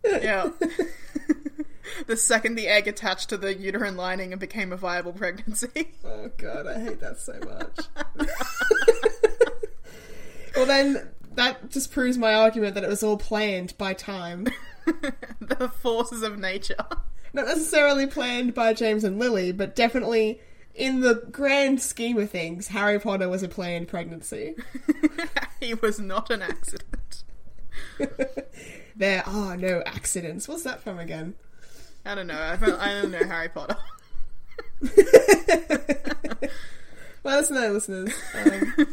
Yeah. 0.05 0.51
the 2.07 2.16
second 2.16 2.55
the 2.55 2.68
egg 2.68 2.89
attached 2.89 3.28
to 3.30 3.36
the 3.36 3.55
uterine 3.55 3.97
lining 3.97 4.32
and 4.32 4.41
became 4.41 4.72
a 4.72 4.76
viable 4.76 5.12
pregnancy. 5.12 5.93
Oh 6.05 6.30
god, 6.36 6.66
I 6.66 6.80
hate 6.80 7.01
that 7.01 7.18
so 7.18 7.39
much. 7.41 7.86
well, 10.57 10.66
then 10.66 11.09
that 11.34 11.70
just 11.70 11.93
proves 11.93 12.18
my 12.18 12.34
argument 12.34 12.74
that 12.74 12.84
it 12.84 12.89
was 12.89 13.03
all 13.03 13.16
planned 13.16 13.76
by 13.78 13.95
time. 13.95 14.47
the 15.41 15.70
forces 15.80 16.22
of 16.22 16.39
nature. 16.39 16.76
Not 17.33 17.47
necessarily 17.47 18.07
planned 18.07 18.55
by 18.55 18.74
James 18.74 19.05
and 19.05 19.18
Lily, 19.18 19.53
but 19.53 19.76
definitely 19.76 20.41
in 20.74 21.01
the 21.01 21.26
grand 21.31 21.81
scheme 21.81 22.18
of 22.18 22.31
things, 22.31 22.68
Harry 22.68 22.99
Potter 22.99 23.29
was 23.29 23.43
a 23.43 23.49
planned 23.49 23.89
pregnancy. 23.89 24.55
he 25.61 25.74
was 25.74 25.99
not 25.99 26.31
an 26.31 26.43
accident. 26.43 27.24
There 28.99 29.22
are 29.29 29.57
no 29.57 29.81
accidents. 29.87 30.49
What's 30.49 30.64
that 30.64 30.83
from 30.83 30.99
again? 30.99 31.35
I 32.05 32.16
don't 32.16 32.26
know. 32.26 32.37
I 32.37 32.57
don't, 32.57 32.81
I 32.81 33.01
don't 33.01 33.12
know 33.12 33.24
Harry 33.24 33.49
Potter. 33.49 33.76
Let 37.22 37.39
us 37.39 37.51
know, 37.51 37.72
listeners. 37.72 38.12
Um, 38.35 38.89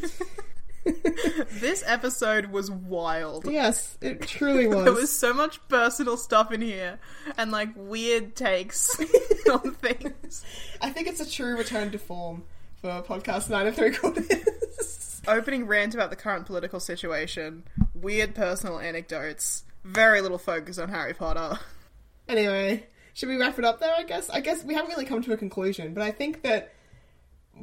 This 1.59 1.83
episode 1.87 2.47
was 2.47 2.69
wild. 2.69 3.49
yes, 3.49 3.97
it 4.01 4.21
truly 4.21 4.67
was. 4.73 4.83
There 4.83 4.93
was 4.93 5.11
so 5.11 5.33
much 5.33 5.59
personal 5.67 6.17
stuff 6.17 6.51
in 6.51 6.61
here 6.61 6.99
and 7.37 7.51
like 7.51 7.69
weird 7.75 8.35
takes 8.35 8.99
on 9.51 9.71
things. 9.73 10.43
I 10.81 10.89
think 10.91 11.07
it's 11.07 11.19
a 11.19 11.29
true 11.29 11.57
return 11.57 11.91
to 11.91 11.97
form 11.97 12.43
for 12.81 13.01
podcast 13.01 13.49
nine 13.49 13.67
and 13.67 13.75
three 13.75 13.91
quarters. 13.95 15.21
Opening 15.27 15.65
rant 15.65 15.95
about 15.95 16.11
the 16.11 16.15
current 16.15 16.45
political 16.45 16.79
situation, 16.79 17.63
weird 17.95 18.35
personal 18.35 18.79
anecdotes, 18.79 19.63
very 19.83 20.21
little 20.21 20.37
focus 20.37 20.77
on 20.77 20.89
Harry 20.89 21.15
Potter. 21.15 21.57
anyway, 22.27 22.85
should 23.15 23.29
we 23.29 23.37
wrap 23.37 23.57
it 23.57 23.65
up 23.65 23.79
there? 23.79 23.93
I 23.97 24.03
guess. 24.03 24.29
I 24.29 24.39
guess 24.41 24.63
we 24.63 24.75
haven't 24.75 24.91
really 24.91 25.05
come 25.05 25.23
to 25.23 25.33
a 25.33 25.37
conclusion, 25.37 25.95
but 25.95 26.03
I 26.03 26.11
think 26.11 26.43
that 26.43 26.74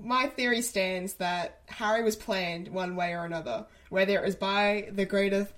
my 0.01 0.27
theory 0.27 0.63
stands 0.63 1.15
that 1.15 1.61
Harry 1.67 2.03
was 2.03 2.17
planned 2.17 2.69
one 2.69 2.97
way 2.97 3.13
or 3.13 3.25
another, 3.25 3.67
whether 3.91 4.15
it 4.15 4.25
was 4.25 4.37
by 4.37 4.89
the 4.93 5.05
greater 5.05 5.49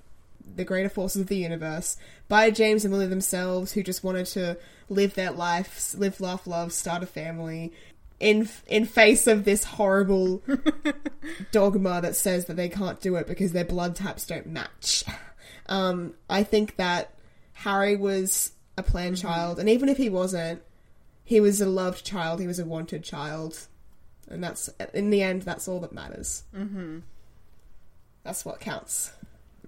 the 0.56 0.64
greater 0.64 0.90
forces 0.90 1.22
of 1.22 1.28
the 1.28 1.36
universe, 1.36 1.96
by 2.28 2.50
James 2.50 2.84
and 2.84 2.92
Lily 2.92 3.06
themselves, 3.06 3.72
who 3.72 3.82
just 3.82 4.04
wanted 4.04 4.26
to 4.26 4.58
live 4.90 5.14
their 5.14 5.30
lives, 5.30 5.94
live, 5.98 6.20
laugh, 6.20 6.46
love, 6.46 6.72
start 6.72 7.02
a 7.02 7.06
family, 7.06 7.72
in 8.20 8.48
in 8.66 8.84
face 8.84 9.26
of 9.26 9.44
this 9.44 9.64
horrible 9.64 10.42
dogma 11.52 12.00
that 12.00 12.16
says 12.16 12.46
that 12.46 12.54
they 12.54 12.68
can't 12.68 13.00
do 13.00 13.16
it 13.16 13.26
because 13.26 13.52
their 13.52 13.64
blood 13.64 13.96
types 13.96 14.26
don't 14.26 14.46
match. 14.46 15.04
Um, 15.66 16.14
I 16.28 16.42
think 16.42 16.76
that 16.76 17.14
Harry 17.54 17.96
was 17.96 18.52
a 18.76 18.82
planned 18.82 19.16
child, 19.16 19.58
and 19.58 19.68
even 19.68 19.88
if 19.88 19.96
he 19.96 20.10
wasn't, 20.10 20.62
he 21.24 21.40
was 21.40 21.60
a 21.60 21.66
loved 21.66 22.04
child. 22.04 22.40
He 22.40 22.46
was 22.46 22.58
a 22.58 22.66
wanted 22.66 23.02
child, 23.02 23.66
and 24.28 24.42
that's 24.42 24.68
in 24.92 25.10
the 25.10 25.22
end, 25.22 25.42
that's 25.42 25.68
all 25.68 25.80
that 25.80 25.92
matters. 25.92 26.44
Mm-hmm. 26.54 27.00
That's 28.22 28.44
what 28.44 28.60
counts. 28.60 29.12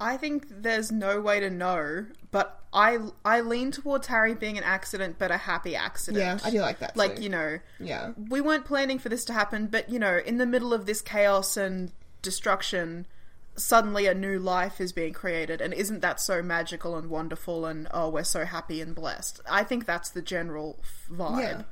I 0.00 0.16
think 0.16 0.46
there's 0.50 0.92
no 0.92 1.20
way 1.20 1.40
to 1.40 1.50
know, 1.50 2.06
but 2.30 2.60
I 2.72 2.98
I 3.24 3.40
lean 3.40 3.70
towards 3.70 4.06
Harry 4.08 4.34
being 4.34 4.58
an 4.58 4.64
accident, 4.64 5.16
but 5.18 5.30
a 5.30 5.38
happy 5.38 5.74
accident. 5.74 6.42
Yeah, 6.42 6.46
I 6.46 6.50
do 6.50 6.60
like 6.60 6.80
that. 6.80 6.96
Like 6.96 7.16
too. 7.16 7.22
you 7.22 7.28
know, 7.30 7.58
yeah, 7.80 8.12
we 8.28 8.40
weren't 8.40 8.66
planning 8.66 8.98
for 8.98 9.08
this 9.08 9.24
to 9.26 9.32
happen, 9.32 9.66
but 9.68 9.88
you 9.88 9.98
know, 9.98 10.20
in 10.24 10.38
the 10.38 10.46
middle 10.46 10.74
of 10.74 10.86
this 10.86 11.00
chaos 11.00 11.56
and 11.56 11.92
destruction, 12.20 13.06
suddenly 13.54 14.06
a 14.06 14.14
new 14.14 14.38
life 14.38 14.80
is 14.80 14.92
being 14.92 15.14
created, 15.14 15.60
and 15.62 15.72
isn't 15.72 16.00
that 16.00 16.20
so 16.20 16.42
magical 16.42 16.96
and 16.96 17.08
wonderful? 17.08 17.64
And 17.64 17.88
oh, 17.92 18.10
we're 18.10 18.24
so 18.24 18.44
happy 18.44 18.82
and 18.82 18.94
blessed. 18.94 19.40
I 19.50 19.64
think 19.64 19.86
that's 19.86 20.10
the 20.10 20.22
general 20.22 20.78
vibe. 21.10 21.40
Yeah. 21.40 21.62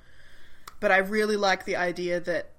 But 0.80 0.92
I 0.92 0.98
really 0.98 1.36
like 1.36 1.64
the 1.64 1.76
idea 1.76 2.20
that 2.20 2.50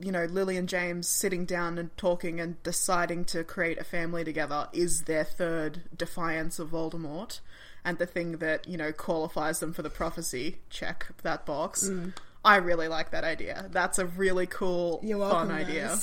you 0.00 0.12
know 0.12 0.24
Lily 0.24 0.56
and 0.56 0.68
James 0.68 1.08
sitting 1.08 1.44
down 1.44 1.78
and 1.78 1.96
talking 1.96 2.40
and 2.40 2.62
deciding 2.62 3.24
to 3.26 3.44
create 3.44 3.78
a 3.78 3.84
family 3.84 4.24
together 4.24 4.68
is 4.72 5.02
their 5.02 5.24
third 5.24 5.82
defiance 5.96 6.58
of 6.58 6.70
Voldemort. 6.70 7.40
And 7.84 7.98
the 7.98 8.06
thing 8.06 8.32
that, 8.38 8.68
you 8.68 8.76
know, 8.76 8.92
qualifies 8.92 9.58
them 9.58 9.72
for 9.72 9.82
the 9.82 9.90
prophecy, 9.90 10.58
check 10.70 11.08
that 11.24 11.44
box. 11.44 11.88
Mm. 11.88 12.14
I 12.44 12.56
really 12.56 12.86
like 12.88 13.10
that 13.10 13.24
idea. 13.24 13.68
That's 13.70 13.98
a 13.98 14.06
really 14.06 14.46
cool, 14.46 15.00
You're 15.02 15.28
fun 15.28 15.50
idea. 15.50 15.98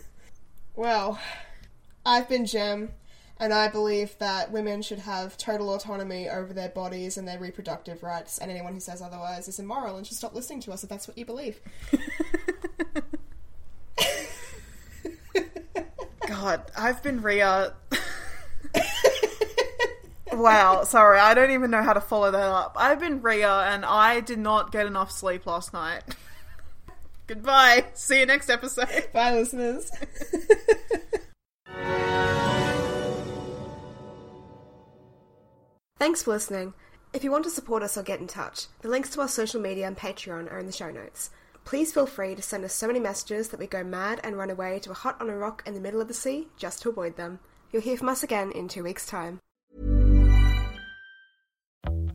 well, 0.76 1.18
I've 2.04 2.28
been 2.28 2.44
Jem, 2.44 2.90
and 3.40 3.52
I 3.52 3.68
believe 3.68 4.16
that 4.18 4.50
women 4.50 4.82
should 4.82 4.98
have 5.00 5.36
total 5.36 5.74
autonomy 5.74 6.28
over 6.28 6.52
their 6.52 6.68
bodies 6.68 7.16
and 7.16 7.26
their 7.26 7.38
reproductive 7.38 8.02
rights, 8.02 8.38
and 8.38 8.50
anyone 8.50 8.74
who 8.74 8.80
says 8.80 9.00
otherwise 9.00 9.48
is 9.48 9.58
immoral 9.58 9.96
and 9.96 10.06
should 10.06 10.16
stop 10.16 10.34
listening 10.34 10.60
to 10.62 10.72
us 10.72 10.82
if 10.82 10.90
that's 10.90 11.06
what 11.06 11.16
you 11.16 11.24
believe. 11.24 11.60
God, 16.26 16.70
I've 16.76 17.02
been 17.02 17.22
Ria. 17.22 17.74
Uh, 18.74 18.80
wow, 20.32 20.84
sorry, 20.84 21.18
I 21.18 21.34
don't 21.34 21.52
even 21.52 21.70
know 21.70 21.82
how 21.82 21.94
to 21.94 22.00
follow 22.00 22.30
that 22.30 22.40
up. 22.40 22.76
I've 22.76 23.00
been 23.00 23.22
Ria, 23.22 23.50
uh, 23.50 23.64
and 23.70 23.84
I 23.84 24.20
did 24.20 24.38
not 24.38 24.70
get 24.70 24.86
enough 24.86 25.10
sleep 25.10 25.46
last 25.46 25.72
night. 25.72 26.02
Goodbye. 27.26 27.86
See 27.94 28.20
you 28.20 28.26
next 28.26 28.50
episode. 28.50 29.08
Bye, 29.12 29.34
listeners. 29.34 29.90
Thanks 35.98 36.22
for 36.22 36.30
listening. 36.30 36.74
If 37.12 37.24
you 37.24 37.32
want 37.32 37.42
to 37.42 37.50
support 37.50 37.82
us 37.82 37.98
or 37.98 38.04
get 38.04 38.20
in 38.20 38.28
touch, 38.28 38.66
the 38.82 38.88
links 38.88 39.10
to 39.10 39.20
our 39.20 39.26
social 39.26 39.60
media 39.60 39.84
and 39.84 39.96
Patreon 39.96 40.50
are 40.52 40.58
in 40.60 40.66
the 40.66 40.72
show 40.72 40.92
notes. 40.92 41.30
Please 41.64 41.92
feel 41.92 42.06
free 42.06 42.36
to 42.36 42.42
send 42.42 42.64
us 42.64 42.72
so 42.72 42.86
many 42.86 43.00
messages 43.00 43.48
that 43.48 43.58
we 43.58 43.66
go 43.66 43.82
mad 43.82 44.20
and 44.22 44.38
run 44.38 44.48
away 44.48 44.78
to 44.78 44.92
a 44.92 44.94
hut 44.94 45.16
on 45.20 45.28
a 45.28 45.36
rock 45.36 45.64
in 45.66 45.74
the 45.74 45.80
middle 45.80 46.00
of 46.00 46.06
the 46.06 46.14
sea 46.14 46.46
just 46.56 46.82
to 46.82 46.88
avoid 46.88 47.16
them. 47.16 47.40
You'll 47.72 47.82
hear 47.82 47.96
from 47.96 48.10
us 48.10 48.22
again 48.22 48.52
in 48.52 48.68
two 48.68 48.84
weeks' 48.84 49.06
time. 49.06 49.40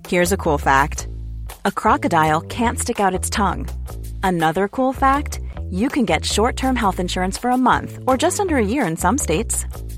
Here's 0.08 0.32
a 0.32 0.38
cool 0.38 0.58
fact 0.58 1.10
a 1.66 1.72
crocodile 1.72 2.40
can't 2.42 2.80
stick 2.80 3.02
out 3.02 3.14
its 3.14 3.30
tongue. 3.30 3.68
Another 4.24 4.70
cool 4.70 4.94
fact 4.94 5.42
you 5.70 5.90
can 5.90 6.06
get 6.06 6.24
short 6.24 6.56
term 6.56 6.78
health 6.78 7.02
insurance 7.02 7.38
for 7.38 7.50
a 7.50 7.58
month 7.58 8.00
or 8.08 8.16
just 8.16 8.40
under 8.40 8.56
a 8.56 8.66
year 8.66 8.88
in 8.88 8.96
some 8.96 9.18
states. 9.18 9.66